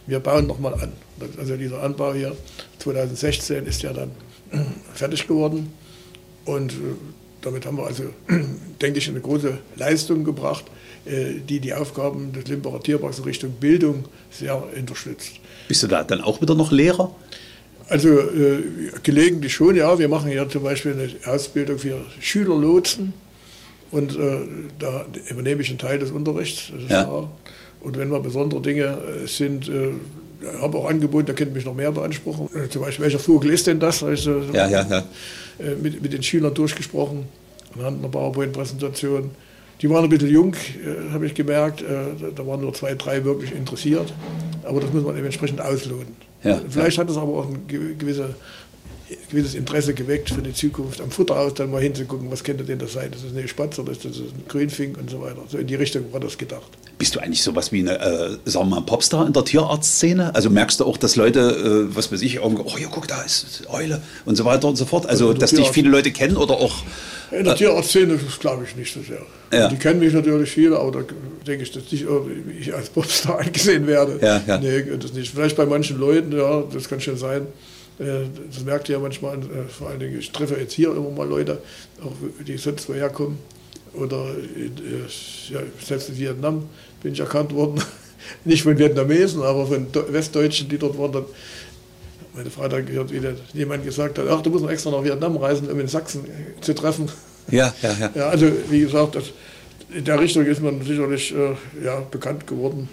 wir 0.07 0.20
bauen 0.20 0.47
nochmal 0.47 0.74
an. 0.76 0.91
Also 1.38 1.55
dieser 1.57 1.84
Anbau 1.84 2.13
hier 2.13 2.36
2016 2.80 3.65
ist 3.65 3.82
ja 3.82 3.93
dann 3.93 4.11
fertig 4.93 5.28
geworden 5.28 5.74
und 6.45 6.72
äh, 6.72 6.76
damit 7.41 7.65
haben 7.65 7.78
wir 7.78 7.86
also, 7.86 8.03
denke 8.82 8.99
ich, 8.99 9.09
eine 9.09 9.22
große 9.22 9.57
Leistung 9.76 10.24
gebracht, 10.24 10.65
äh, 11.05 11.39
die 11.47 11.59
die 11.59 11.74
Aufgaben 11.74 12.34
des 12.34 12.47
Limbacher 12.47 12.82
Tierparks 12.82 13.20
in 13.20 13.24
Richtung 13.24 13.51
Bildung 13.51 14.05
sehr 14.32 14.61
unterstützt. 14.78 15.34
Bist 15.67 15.84
du 15.84 15.88
da 15.88 16.03
dann 16.03 16.22
auch 16.22 16.41
wieder 16.41 16.55
noch 16.55 16.72
Lehrer? 16.72 17.15
Also 17.90 18.20
äh, 18.20 18.64
gelegentlich 19.04 19.54
schon, 19.54 19.76
ja. 19.76 19.98
Wir 19.98 20.08
machen 20.08 20.32
ja 20.32 20.48
zum 20.48 20.64
Beispiel 20.64 20.94
eine 20.94 21.34
Ausbildung 21.34 21.80
für 21.80 22.02
Schülerlotsen 22.20 23.14
und 23.92 24.16
äh, 24.16 24.42
da 24.78 25.06
übernehme 25.30 25.62
ich 25.62 25.70
einen 25.70 25.80
Teil 25.80 25.98
des 26.00 26.12
Unterrichts. 26.12 26.72
Ja. 26.88 27.28
Und 27.82 27.98
wenn 27.98 28.10
mal 28.10 28.20
besondere 28.20 28.62
Dinge 28.62 28.98
äh, 29.24 29.28
sind, 29.28 29.70
äh, 29.70 29.94
habe 30.62 30.78
auch 30.78 30.90
angeboten, 30.90 31.28
da 31.28 31.34
könnte 31.34 31.54
mich 31.54 31.66
noch 31.66 31.74
mehr 31.74 31.92
beanspruchen. 31.92 32.50
Äh, 32.56 32.70
zum 32.70 32.84
Beispiel, 32.84 33.06
welcher 33.06 33.20
Vogel 33.20 33.52
ist 33.52 33.68
denn 33.68 33.80
das? 33.80 34.04
Also, 34.04 34.42
ja, 34.54 34.68
ja, 34.68 34.86
ja. 34.88 34.98
Äh, 35.60 35.76
mit, 35.82 36.02
mit 36.02 36.14
den 36.14 36.22
Schülern 36.22 36.54
durchgesprochen 36.54 37.26
anhand 37.76 38.00
einer 38.00 38.10
PowerPoint-Präsentation. 38.10 39.32
Die 39.82 39.90
waren 39.90 40.04
ein 40.04 40.10
bisschen 40.10 40.30
jung, 40.30 40.54
äh, 40.54 41.12
habe 41.12 41.26
ich 41.26 41.34
gemerkt. 41.34 41.82
Äh, 41.82 42.32
da 42.36 42.46
waren 42.46 42.62
nur 42.62 42.74
zwei, 42.74 42.94
drei 42.96 43.24
wirklich 43.24 43.52
interessiert. 43.54 44.14
aber 44.64 44.82
das 44.82 44.92
muss 44.94 45.04
man 45.04 45.16
eben 45.16 45.26
entsprechend 45.26 45.62
ausloten. 45.62 46.29
Ja, 46.44 46.62
Vielleicht 46.70 46.98
hat 46.98 47.10
es 47.10 47.18
aber 47.18 47.40
auch 47.40 47.48
ein 47.48 47.68
gewisse 47.68 48.36
gewisses 49.30 49.56
Interesse 49.56 49.94
geweckt 49.94 50.30
für 50.30 50.42
die 50.42 50.54
Zukunft, 50.54 51.02
am 51.02 51.10
Futterhaus 51.10 51.54
dann 51.56 51.72
mal 51.72 51.82
hinzugucken, 51.82 52.30
was 52.30 52.44
könnte 52.44 52.64
denn 52.64 52.80
das 52.80 52.94
sein? 52.94 53.10
Das 53.12 53.24
ist 53.24 53.36
eine 53.36 53.48
Spatz 53.48 53.80
oder 53.80 53.92
ist 53.92 54.06
das 54.06 54.18
ein 54.18 54.44
Grünfink 54.48 54.98
und 54.98 55.10
so 55.10 55.22
weiter. 55.22 55.42
So 55.48 55.58
in 55.58 55.68
die 55.68 55.76
Richtung 55.76 56.12
war 56.12 56.20
das 56.20 56.38
gedacht. 56.38 56.68
Bist 56.98 57.16
du 57.16 57.20
eigentlich 57.20 57.42
sowas 57.42 57.72
wie 57.72 57.80
eine, 57.80 58.00
äh, 58.00 58.38
sagen 58.46 58.70
wir 58.70 58.76
mal, 58.76 58.82
Popstar 58.82 59.26
in 59.26 59.34
der 59.34 59.46
Tierarztszene? 59.46 60.36
Also 60.36 60.50
merkst 60.50 60.80
du 60.80 60.86
auch, 60.86 60.98
dass 60.98 61.16
Leute, 61.16 61.40
äh, 61.90 61.96
was 61.96 62.12
weiß 62.12 62.22
ich, 62.22 62.36
irgendwo, 62.36 62.64
oh 62.64 62.78
ja, 62.78 62.88
guck, 62.92 63.08
da 63.08 63.22
ist 63.22 63.64
Eule 63.70 64.02
und 64.26 64.36
so 64.36 64.46
weiter 64.46 64.68
und 64.68 64.76
so 64.76 64.86
fort. 64.86 65.08
Also, 65.08 65.34
dass 65.34 65.52
dich 65.52 65.70
viele 65.70 65.90
Leute 65.90 66.12
kennen 66.12 66.38
oder 66.38 66.56
auch. 66.56 66.76
In 67.32 67.44
der 67.44 67.56
Tierarztszene 67.56 68.20
glaube 68.40 68.64
ich 68.66 68.76
nicht 68.76 68.94
so 68.94 69.02
sehr. 69.02 69.22
Ja. 69.52 69.68
Die 69.68 69.78
kennen 69.78 70.00
mich 70.00 70.14
natürlich 70.14 70.50
viele, 70.50 70.78
aber 70.78 70.92
da 70.92 71.06
denke 71.46 71.64
ich, 71.64 71.72
dass 71.72 71.92
nicht 71.92 72.06
ich 72.60 72.74
als 72.74 72.90
Popstar 72.90 73.40
angesehen 73.40 73.86
werde. 73.88 74.20
Ja, 74.22 74.42
ja. 74.46 74.58
Nee, 74.58 74.84
das 75.00 75.14
nicht. 75.14 75.34
Vielleicht 75.34 75.56
bei 75.56 75.66
manchen 75.66 76.00
Leuten, 76.00 76.32
ja, 76.32 76.64
das 76.72 76.88
kann 76.90 77.00
schon 77.00 77.18
sein. 77.18 77.48
Äh, 78.00 78.28
das 78.52 78.64
merkt 78.64 78.90
ihr 78.90 78.96
ja 78.96 79.00
manchmal, 79.00 79.38
äh, 79.38 79.68
vor 79.68 79.90
allen 79.90 80.00
Dingen, 80.00 80.20
ich 80.20 80.32
treffe 80.32 80.56
jetzt 80.56 80.74
hier 80.74 80.90
immer 80.96 81.10
mal 81.10 81.28
Leute, 81.28 81.60
auch 82.02 82.14
die 82.46 82.58
sonst 82.58 82.88
woher 82.90 83.10
kommen. 83.10 83.40
Oder 83.94 84.30
äh, 84.56 85.54
ja, 85.54 85.60
selbst 85.84 86.10
in 86.10 86.18
Vietnam 86.18 86.70
bin 87.02 87.14
ich 87.14 87.20
erkannt 87.20 87.54
worden. 87.54 87.82
Nicht 88.46 88.64
von 88.64 88.78
Vietnamesen, 88.78 89.42
aber 89.42 89.66
von 89.66 89.88
Westdeutschen, 90.10 90.70
die 90.70 90.78
dort 90.78 90.98
waren. 90.98 91.26
Meine 92.40 92.52
Frau 92.52 92.70
gehört, 92.70 93.12
wie 93.12 93.58
jemand 93.58 93.84
gesagt 93.84 94.18
hat, 94.18 94.26
ach, 94.30 94.42
du 94.42 94.50
musst 94.50 94.64
noch 94.64 94.72
extra 94.72 94.92
nach 94.92 95.04
Vietnam 95.04 95.36
reisen, 95.36 95.70
um 95.70 95.78
in 95.78 95.90
Sachsen 95.90 96.24
zu 96.62 96.74
treffen. 96.74 97.10
Ja, 97.52 97.74
ja, 97.82 97.94
ja. 98.00 98.12
ja 98.16 98.30
also 98.30 98.50
wie 98.70 98.80
gesagt, 98.80 99.16
das, 99.16 99.26
in 99.94 100.06
der 100.06 100.22
Richtung 100.22 100.46
ist 100.46 100.62
man 100.62 100.82
sicherlich 100.82 101.36
äh, 101.36 101.84
ja, 101.84 102.00
bekannt 102.00 102.48
geworden. 102.48 102.88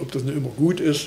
Ob 0.00 0.12
das 0.12 0.22
nicht 0.22 0.36
immer 0.36 0.50
gut 0.50 0.78
ist, 0.78 1.06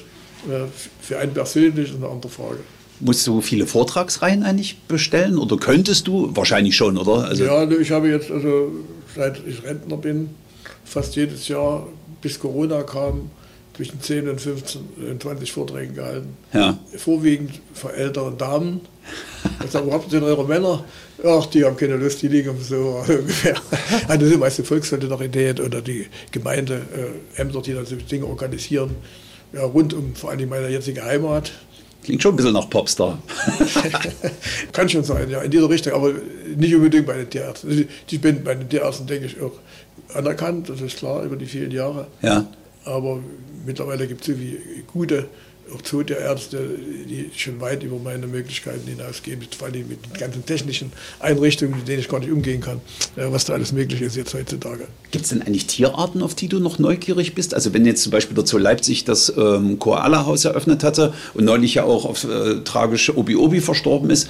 äh, 0.50 0.66
für 1.00 1.20
einen 1.20 1.34
persönlich 1.34 1.91
ist 1.91 1.96
eine 1.96 2.10
andere 2.10 2.30
Frage. 2.30 2.58
Musst 3.00 3.26
du 3.28 3.39
viele 3.39 3.66
Vortragsreihen 3.66 4.43
eigentlich 4.43 4.78
bestellen 4.89 5.38
oder 5.38 5.56
könntest 5.56 6.06
du? 6.06 6.36
Wahrscheinlich 6.36 6.76
schon, 6.76 6.98
oder? 6.98 7.24
Also 7.24 7.46
ja, 7.46 7.64
ich 7.72 7.91
habe 7.91 8.10
jetzt, 8.10 8.30
also 8.30 8.74
seit 9.16 9.41
ich 9.48 9.64
Rentner 9.64 9.96
bin, 9.96 10.32
fast 10.84 11.16
jedes 11.16 11.48
Jahr, 11.48 11.88
bis 12.22 12.38
Corona 12.41 12.84
kam, 12.84 13.32
zwischen 13.76 14.01
10 14.01 14.30
und 14.30 14.41
15 14.41 14.82
und 15.11 15.21
20 15.21 15.51
Vorträge 15.51 15.93
gehalten. 15.93 16.38
Ja. 16.53 16.78
Vorwiegend 16.95 17.59
für 17.73 17.93
ältere 17.93 18.32
Damen. 18.32 18.82
Ich 19.63 19.71
sage, 19.71 19.86
wo 19.88 19.93
habt 19.93 20.11
ihr 20.11 20.19
denn 20.19 20.28
eure 20.28 20.45
Männer? 20.45 20.84
Ach, 21.23 21.45
die 21.47 21.63
haben 21.63 21.78
keine 21.78 21.97
Lust, 21.97 22.21
die 22.21 22.28
liegen 22.28 22.55
so 22.61 23.03
ungefähr. 23.07 23.55
Also 24.07 24.21
das 24.21 24.30
sind 24.30 24.39
meist 24.39 24.57
die 24.57 24.63
Volkssolidarität 24.63 25.59
oder 25.59 25.82
die 25.82 26.07
Gemeindeämter, 26.32 27.61
die 27.61 27.73
dann 27.73 27.86
so 27.86 27.95
Dinge 27.95 28.26
organisieren. 28.26 28.91
Ja, 29.53 29.63
rund 29.63 29.93
um 29.93 30.15
vor 30.15 30.32
allem 30.32 30.49
meine 30.49 30.69
jetzige 30.69 31.03
Heimat. 31.03 31.51
Klingt 32.03 32.21
schon 32.21 32.34
ein 32.34 32.36
bisschen 32.36 32.53
nach 32.53 32.69
Popstar. 32.69 33.17
Kann 34.71 34.88
schon 34.88 35.03
sein, 35.03 35.30
ja, 35.30 35.41
in 35.41 35.49
dieser 35.49 35.69
Richtung, 35.69 35.93
aber 35.93 36.13
nicht 36.55 36.76
unbedingt 36.76 37.07
bei 37.07 37.17
den 37.17 37.30
Tierärzten. 37.30 37.69
Also, 37.69 37.84
ich 38.09 38.21
bin 38.21 38.43
bei 38.43 38.53
den 38.53 38.69
Tierärzten, 38.69 39.07
denke 39.07 39.26
ich, 39.26 39.41
auch 39.41 39.53
anerkannt, 40.13 40.69
das 40.69 40.82
ist 40.82 40.97
klar, 40.97 41.23
über 41.23 41.36
die 41.36 41.47
vielen 41.47 41.71
Jahre. 41.71 42.07
Ja. 42.21 42.45
Aber 42.86 43.20
mittlerweile 43.66 44.08
gibt 44.08 44.28
es 44.28 44.36
gute 44.88 45.28
auch 45.74 45.82
Zootierärzte, 45.82 46.60
die 47.10 47.30
schon 47.36 47.60
weit 47.60 47.84
über 47.84 47.98
meine 47.98 48.28
Möglichkeiten 48.28 48.88
hinausgehen, 48.88 49.42
vor 49.58 49.68
allem 49.68 49.88
mit 49.88 50.06
den 50.06 50.14
ganzen 50.14 50.46
technischen 50.46 50.92
Einrichtungen, 51.20 51.76
mit 51.78 51.88
denen 51.88 52.00
ich 52.00 52.08
gar 52.08 52.20
nicht 52.20 52.32
umgehen 52.32 52.62
kann, 52.62 52.82
was 53.16 53.46
da 53.46 53.54
alles 53.54 53.72
möglich 53.72 54.02
ist 54.02 54.16
jetzt 54.16 54.34
heutzutage. 54.34 54.88
Gibt 55.12 55.26
es 55.26 55.30
denn 55.30 55.42
eigentlich 55.42 55.66
Tierarten, 55.66 56.22
auf 56.22 56.36
die 56.36 56.48
du 56.48 56.60
noch 56.60 56.78
neugierig 56.78 57.34
bist? 57.34 57.54
Also 57.54 57.74
wenn 57.74 57.86
jetzt 57.86 58.04
zum 58.04 58.12
Beispiel 58.12 58.36
der 58.36 58.46
Zoo 58.46 58.58
Leipzig 58.58 59.06
das 59.06 59.34
ähm, 59.36 59.80
Koala-Haus 59.80 60.46
eröffnet 60.46 60.84
hatte 60.84 61.14
und 61.34 61.46
neulich 61.46 61.76
ja 61.76 61.84
auch 61.84 62.06
auf 62.06 62.24
äh, 62.26 62.62
tragische 62.64 63.18
Obi-Obi 63.18 63.62
verstorben 63.62 64.10
ist, 64.10 64.30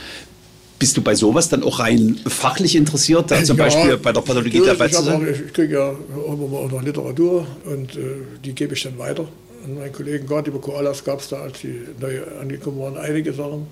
bist 0.79 0.97
du 0.97 1.01
bei 1.01 1.15
sowas 1.15 1.49
dann 1.49 1.63
auch 1.63 1.79
rein 1.79 2.19
fachlich 2.27 2.75
interessiert, 2.75 3.31
da 3.31 3.43
zum 3.43 3.57
ja, 3.57 3.65
Beispiel 3.65 3.97
bei 3.97 4.11
der 4.11 4.21
Pathologie 4.21 4.61
dabei 4.65 4.87
zu 4.87 5.03
sein? 5.03 5.27
Ich 5.47 5.53
kriege 5.53 5.73
ja 5.73 5.95
immer 6.27 6.47
mal 6.47 6.67
noch 6.67 6.81
Literatur 6.81 7.45
und 7.65 7.95
äh, 7.95 7.99
die 8.43 8.53
gebe 8.53 8.73
ich 8.73 8.83
dann 8.83 8.97
weiter 8.97 9.27
an 9.63 9.75
meinen 9.75 9.93
Kollegen. 9.93 10.27
Gerade 10.27 10.49
über 10.49 10.59
Koalas 10.59 11.03
gab 11.03 11.19
es 11.19 11.29
da, 11.29 11.37
als 11.37 11.61
die 11.61 11.81
neu 11.99 12.21
angekommen 12.39 12.79
waren, 12.79 12.97
einige 12.97 13.33
Sachen. 13.33 13.67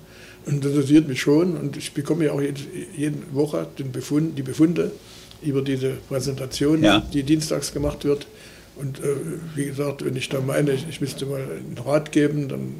Und 0.46 0.64
das 0.64 0.72
interessiert 0.72 1.08
mich 1.08 1.20
schon. 1.20 1.56
Und 1.56 1.76
ich 1.76 1.92
bekomme 1.92 2.26
ja 2.26 2.32
auch 2.32 2.40
jede, 2.40 2.60
jede 2.96 3.16
Woche 3.32 3.66
den 3.78 3.92
Befund, 3.92 4.38
die 4.38 4.42
Befunde 4.42 4.90
über 5.42 5.62
diese 5.62 5.92
Präsentation, 6.08 6.82
ja. 6.82 7.00
die 7.12 7.22
dienstags 7.22 7.72
gemacht 7.72 8.04
wird. 8.04 8.26
Und 8.76 8.98
äh, 8.98 9.02
wie 9.54 9.66
gesagt, 9.66 10.04
wenn 10.04 10.16
ich 10.16 10.28
da 10.28 10.40
meine, 10.40 10.72
ich, 10.72 10.86
ich 10.88 11.00
müsste 11.00 11.26
mal 11.26 11.40
einen 11.40 11.76
Rat 11.84 12.12
geben, 12.12 12.48
dann 12.48 12.74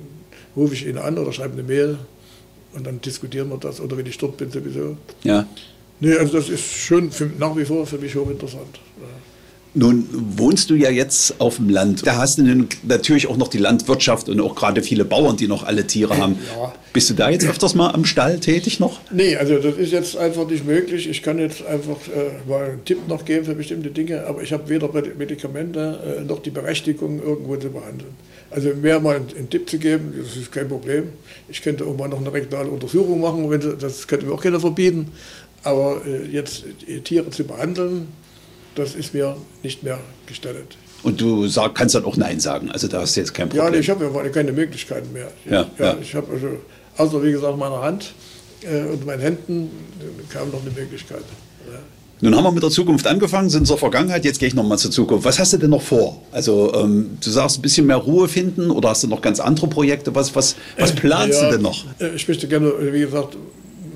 rufe 0.56 0.74
ich 0.74 0.86
ihn 0.86 0.98
an 0.98 1.18
oder 1.18 1.32
schreibe 1.32 1.54
eine 1.54 1.62
Mail 1.62 1.98
und 2.74 2.86
dann 2.86 3.00
diskutieren 3.00 3.48
wir 3.50 3.58
das. 3.58 3.80
Oder 3.80 3.96
wenn 3.96 4.06
ich 4.06 4.18
dort 4.18 4.36
bin, 4.36 4.50
sowieso. 4.50 4.96
Ja. 5.22 5.46
Nee, 6.00 6.14
also 6.16 6.34
das 6.34 6.48
ist 6.48 6.64
schon 6.64 7.10
für, 7.10 7.26
nach 7.38 7.56
wie 7.56 7.64
vor 7.64 7.86
für 7.86 7.98
mich 7.98 8.14
hochinteressant. 8.14 8.80
Ja. 9.00 9.08
Nun 9.76 10.06
wohnst 10.38 10.70
du 10.70 10.76
ja 10.76 10.88
jetzt 10.88 11.40
auf 11.40 11.56
dem 11.56 11.68
Land. 11.68 12.06
Da 12.06 12.16
hast 12.16 12.38
du 12.38 12.66
natürlich 12.84 13.26
auch 13.26 13.36
noch 13.36 13.48
die 13.48 13.58
Landwirtschaft 13.58 14.28
und 14.28 14.40
auch 14.40 14.54
gerade 14.54 14.82
viele 14.82 15.04
Bauern, 15.04 15.36
die 15.36 15.48
noch 15.48 15.64
alle 15.64 15.84
Tiere 15.84 16.16
haben. 16.16 16.36
Ja. 16.56 16.72
Bist 16.92 17.10
du 17.10 17.14
da 17.14 17.28
jetzt 17.28 17.44
öfters 17.44 17.74
mal 17.74 17.90
am 17.90 18.04
Stall 18.04 18.38
tätig 18.38 18.78
noch? 18.78 19.00
Nee, 19.10 19.34
also 19.34 19.58
das 19.58 19.76
ist 19.76 19.90
jetzt 19.90 20.16
einfach 20.16 20.46
nicht 20.48 20.64
möglich. 20.64 21.08
Ich 21.08 21.24
kann 21.24 21.40
jetzt 21.40 21.66
einfach 21.66 21.96
äh, 22.06 22.48
mal 22.48 22.70
einen 22.70 22.84
Tipp 22.84 23.08
noch 23.08 23.24
geben 23.24 23.46
für 23.46 23.56
bestimmte 23.56 23.90
Dinge, 23.90 24.24
aber 24.28 24.42
ich 24.42 24.52
habe 24.52 24.68
weder 24.68 24.88
Medikamente 25.18 26.20
äh, 26.20 26.24
noch 26.24 26.40
die 26.40 26.50
Berechtigung, 26.50 27.20
irgendwo 27.20 27.56
zu 27.56 27.70
behandeln. 27.70 28.12
Also 28.52 28.68
mehr 28.80 29.00
mal 29.00 29.16
einen, 29.16 29.26
einen, 29.36 29.50
Tipp 29.50 29.68
zu 29.68 29.78
geben, 29.78 30.14
das 30.16 30.36
ist 30.36 30.52
kein 30.52 30.68
Problem. 30.68 31.08
Ich 31.48 31.60
könnte 31.62 31.84
auch 31.84 31.96
mal 31.96 32.08
noch 32.08 32.20
eine 32.20 32.32
rektale 32.32 32.68
Untersuchung 32.68 33.20
machen, 33.20 33.50
wenn, 33.50 33.76
das 33.80 34.06
könnte 34.06 34.26
mir 34.26 34.32
auch 34.32 34.42
keiner 34.42 34.60
verbieten. 34.60 35.10
Aber 35.64 36.00
äh, 36.06 36.30
jetzt 36.30 36.64
äh, 36.86 37.00
Tiere 37.00 37.28
zu 37.30 37.42
behandeln, 37.42 38.06
das 38.74 38.94
ist 38.94 39.14
mir 39.14 39.36
nicht 39.62 39.82
mehr 39.82 39.98
gestattet. 40.26 40.76
Und 41.02 41.20
du 41.20 41.46
sag, 41.48 41.74
kannst 41.74 41.94
dann 41.94 42.04
auch 42.06 42.16
Nein 42.16 42.40
sagen, 42.40 42.70
also 42.70 42.88
da 42.88 43.02
hast 43.02 43.14
du 43.14 43.20
jetzt 43.20 43.34
kein 43.34 43.48
Problem. 43.48 43.64
Ja, 43.66 43.70
nee, 43.70 43.78
ich 43.78 43.90
habe 43.90 44.04
ja 44.04 44.28
keine 44.30 44.52
Möglichkeiten 44.52 45.12
mehr. 45.12 45.30
Ja, 45.44 45.66
ja, 45.78 45.84
ja. 45.84 45.96
Ich 46.00 46.14
habe 46.14 46.32
also, 46.32 46.48
außer 46.96 47.22
wie 47.22 47.32
gesagt, 47.32 47.58
meiner 47.58 47.82
Hand 47.82 48.14
äh, 48.62 48.84
und 48.90 49.04
meinen 49.04 49.20
Händen 49.20 49.70
kam 50.30 50.50
noch 50.50 50.62
eine 50.62 50.70
Möglichkeit. 50.70 51.22
Ja. 51.70 51.78
Nun 52.22 52.34
haben 52.34 52.44
wir 52.44 52.52
mit 52.52 52.62
der 52.62 52.70
Zukunft 52.70 53.06
angefangen, 53.06 53.50
sind 53.50 53.66
zur 53.66 53.76
Vergangenheit, 53.76 54.24
jetzt 54.24 54.38
gehe 54.38 54.48
ich 54.48 54.54
nochmal 54.54 54.78
zur 54.78 54.90
Zukunft. 54.90 55.26
Was 55.26 55.38
hast 55.38 55.52
du 55.52 55.58
denn 55.58 55.68
noch 55.68 55.82
vor? 55.82 56.22
Also 56.32 56.72
ähm, 56.74 57.18
du 57.22 57.30
sagst 57.30 57.58
ein 57.58 57.62
bisschen 57.62 57.86
mehr 57.86 57.96
Ruhe 57.96 58.26
finden 58.26 58.70
oder 58.70 58.88
hast 58.88 59.02
du 59.02 59.08
noch 59.08 59.20
ganz 59.20 59.40
andere 59.40 59.66
Projekte? 59.66 60.14
Was, 60.14 60.34
was, 60.34 60.56
was 60.78 60.92
äh, 60.92 60.94
planst 60.94 61.42
ja, 61.42 61.48
du 61.48 61.56
denn 61.56 61.62
noch? 61.62 61.84
Äh, 62.00 62.14
ich 62.14 62.26
möchte 62.26 62.48
gerne, 62.48 62.72
wie 62.80 63.00
gesagt, 63.00 63.36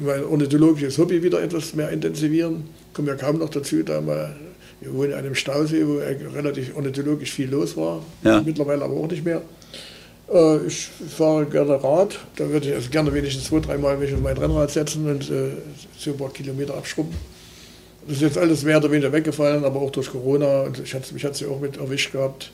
mein 0.05 0.25
ornithologisches 0.25 0.99
Hobby 0.99 1.23
wieder 1.23 1.43
etwas 1.43 1.75
mehr 1.75 1.89
intensivieren. 1.89 2.65
Ich 2.89 2.95
komme 2.95 3.09
ja 3.09 3.15
kaum 3.15 3.39
noch 3.39 3.49
dazu, 3.49 3.83
da 3.83 4.03
mal 4.03 4.37
wir 4.81 4.95
wohnen 4.95 5.13
an 5.13 5.21
einem 5.21 5.35
Stausee, 5.35 5.87
wo 5.87 5.99
relativ 5.99 6.75
ornithologisch 6.77 7.33
viel 7.33 7.51
los 7.51 7.77
war. 7.77 8.03
Ja. 8.23 8.43
Mittlerweile 8.43 8.85
aber 8.85 8.95
auch 8.95 9.11
nicht 9.11 9.25
mehr. 9.25 9.43
Äh, 10.33 10.67
ich 10.67 10.89
fahre 11.17 11.47
gerne 11.47 11.83
Rad. 11.83 12.19
Da 12.37 12.49
würde 12.49 12.69
ich 12.69 12.75
also 12.75 12.91
gerne 12.91 13.13
wenigstens 13.13 13.45
zwei, 13.45 13.61
dreimal 13.61 13.97
mich 13.97 14.13
auf 14.15 14.21
mein 14.21 14.37
Rennrad 14.37 14.71
setzen 14.71 15.11
und 15.11 15.31
äh, 15.31 15.51
so 15.99 16.11
ein 16.13 16.17
paar 16.17 16.33
Kilometer 16.33 16.75
abschrubben. 16.75 17.15
Das 18.07 18.17
ist 18.17 18.23
jetzt 18.23 18.39
alles 18.39 18.63
mehr 18.65 18.79
oder 18.79 18.91
weniger 18.91 19.13
weggefallen, 19.13 19.65
aber 19.65 19.81
auch 19.81 19.91
durch 19.91 20.11
Corona. 20.11 20.63
Und 20.63 20.79
ich 20.81 20.95
hatte, 20.95 21.13
mich 21.13 21.25
hat 21.25 21.33
es 21.33 21.41
ja 21.41 21.49
auch 21.49 21.61
mit 21.61 21.77
erwischt 21.77 22.13
gehabt. 22.13 22.51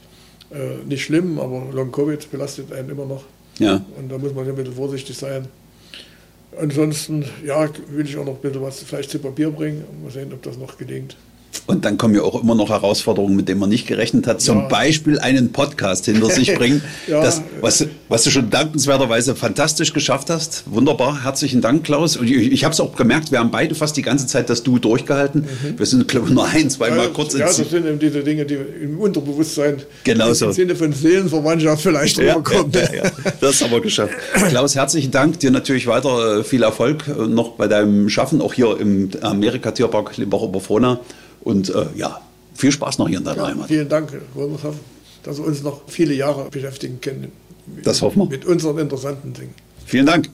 Äh, 0.50 0.84
nicht 0.86 1.04
schlimm, 1.04 1.38
aber 1.38 1.66
Long 1.72 1.92
Covid 1.92 2.30
belastet 2.30 2.72
einen 2.72 2.90
immer 2.90 3.06
noch. 3.06 3.24
Ja. 3.58 3.84
Und 3.96 4.10
da 4.10 4.18
muss 4.18 4.34
man 4.34 4.48
ein 4.48 4.54
bisschen 4.54 4.74
vorsichtig 4.74 5.16
sein. 5.16 5.46
Ansonsten, 6.58 7.24
ja, 7.44 7.68
will 7.88 8.06
ich 8.06 8.16
auch 8.16 8.24
noch 8.24 8.36
ein 8.36 8.40
bisschen 8.40 8.62
was 8.62 8.82
vielleicht 8.82 9.10
zu 9.10 9.18
Papier 9.18 9.50
bringen. 9.50 9.84
Mal 10.02 10.10
sehen, 10.10 10.32
ob 10.32 10.42
das 10.42 10.56
noch 10.56 10.76
gelingt. 10.78 11.16
Und 11.66 11.86
dann 11.86 11.96
kommen 11.96 12.14
ja 12.14 12.22
auch 12.22 12.42
immer 12.42 12.54
noch 12.54 12.68
Herausforderungen, 12.68 13.36
mit 13.36 13.48
denen 13.48 13.58
man 13.58 13.70
nicht 13.70 13.86
gerechnet 13.86 14.26
hat. 14.26 14.42
Zum 14.42 14.58
ja. 14.58 14.68
Beispiel 14.68 15.18
einen 15.18 15.50
Podcast 15.50 16.04
hinter 16.04 16.28
sich 16.28 16.54
bringen. 16.58 16.82
ja. 17.06 17.22
das, 17.22 17.40
was, 17.62 17.86
was, 18.08 18.24
du 18.24 18.30
schon 18.30 18.50
dankenswerterweise 18.50 19.34
fantastisch 19.34 19.94
geschafft 19.94 20.28
hast. 20.28 20.64
Wunderbar. 20.66 21.24
Herzlichen 21.24 21.62
Dank, 21.62 21.84
Klaus. 21.84 22.18
Und 22.18 22.28
ich, 22.28 22.52
ich 22.52 22.64
habe 22.64 22.74
es 22.74 22.80
auch 22.80 22.94
gemerkt, 22.94 23.32
wir 23.32 23.38
haben 23.38 23.50
beide 23.50 23.74
fast 23.74 23.96
die 23.96 24.02
ganze 24.02 24.26
Zeit 24.26 24.50
das 24.50 24.62
Du 24.62 24.78
durchgehalten. 24.78 25.42
Mhm. 25.42 25.78
Wir 25.78 25.86
sind, 25.86 26.06
glaube 26.06 26.28
ich, 26.28 26.34
nur 26.34 26.46
ein, 26.46 26.68
zweimal 26.68 27.06
ja, 27.06 27.08
kurz 27.08 27.32
Ja, 27.32 27.46
das 27.46 27.56
sind 27.56 27.86
eben 27.86 27.98
diese 27.98 28.22
Dinge, 28.22 28.44
die 28.44 28.56
im 28.56 29.00
Unterbewusstsein 29.00 29.78
genau 30.04 30.28
im. 30.28 30.52
Sinne 30.52 30.76
von 30.76 30.92
Seelenverwandtschaft 30.92 31.82
vielleicht 31.82 32.18
ja, 32.18 32.34
rüberkommen. 32.34 32.72
Ja, 32.72 33.04
ja, 33.04 33.10
Das 33.40 33.62
haben 33.62 33.72
wir 33.72 33.80
geschafft. 33.80 34.12
Klaus, 34.50 34.74
herzlichen 34.74 35.10
Dank. 35.10 35.40
Dir 35.40 35.50
natürlich 35.50 35.86
weiter 35.86 36.40
äh, 36.40 36.44
viel 36.44 36.62
Erfolg 36.62 37.08
äh, 37.08 37.26
noch 37.26 37.52
bei 37.52 37.68
deinem 37.68 38.10
Schaffen, 38.10 38.42
auch 38.42 38.52
hier 38.52 38.78
im 38.78 39.10
Amerika-Tierpark 39.22 40.18
Limbach-Oberfrohna. 40.18 41.00
Und 41.44 41.68
äh, 41.70 41.86
ja, 41.94 42.20
viel 42.54 42.72
Spaß 42.72 42.98
noch 42.98 43.08
hier 43.08 43.18
in 43.18 43.24
deiner 43.24 43.42
ja, 43.42 43.48
Heimat. 43.48 43.68
Vielen 43.68 43.88
Dank. 43.88 44.12
Wollen 44.34 44.52
wir 44.52 44.62
hoffen, 44.62 44.80
dass 45.22 45.38
wir 45.38 45.44
uns 45.46 45.62
noch 45.62 45.82
viele 45.86 46.14
Jahre 46.14 46.48
beschäftigen 46.50 47.00
können. 47.00 47.32
Das 47.82 48.02
hoffen 48.02 48.22
wir. 48.22 48.28
Mit 48.28 48.44
unseren 48.44 48.78
interessanten 48.78 49.32
Dingen. 49.32 49.54
Vielen 49.86 50.06
Dank. 50.06 50.28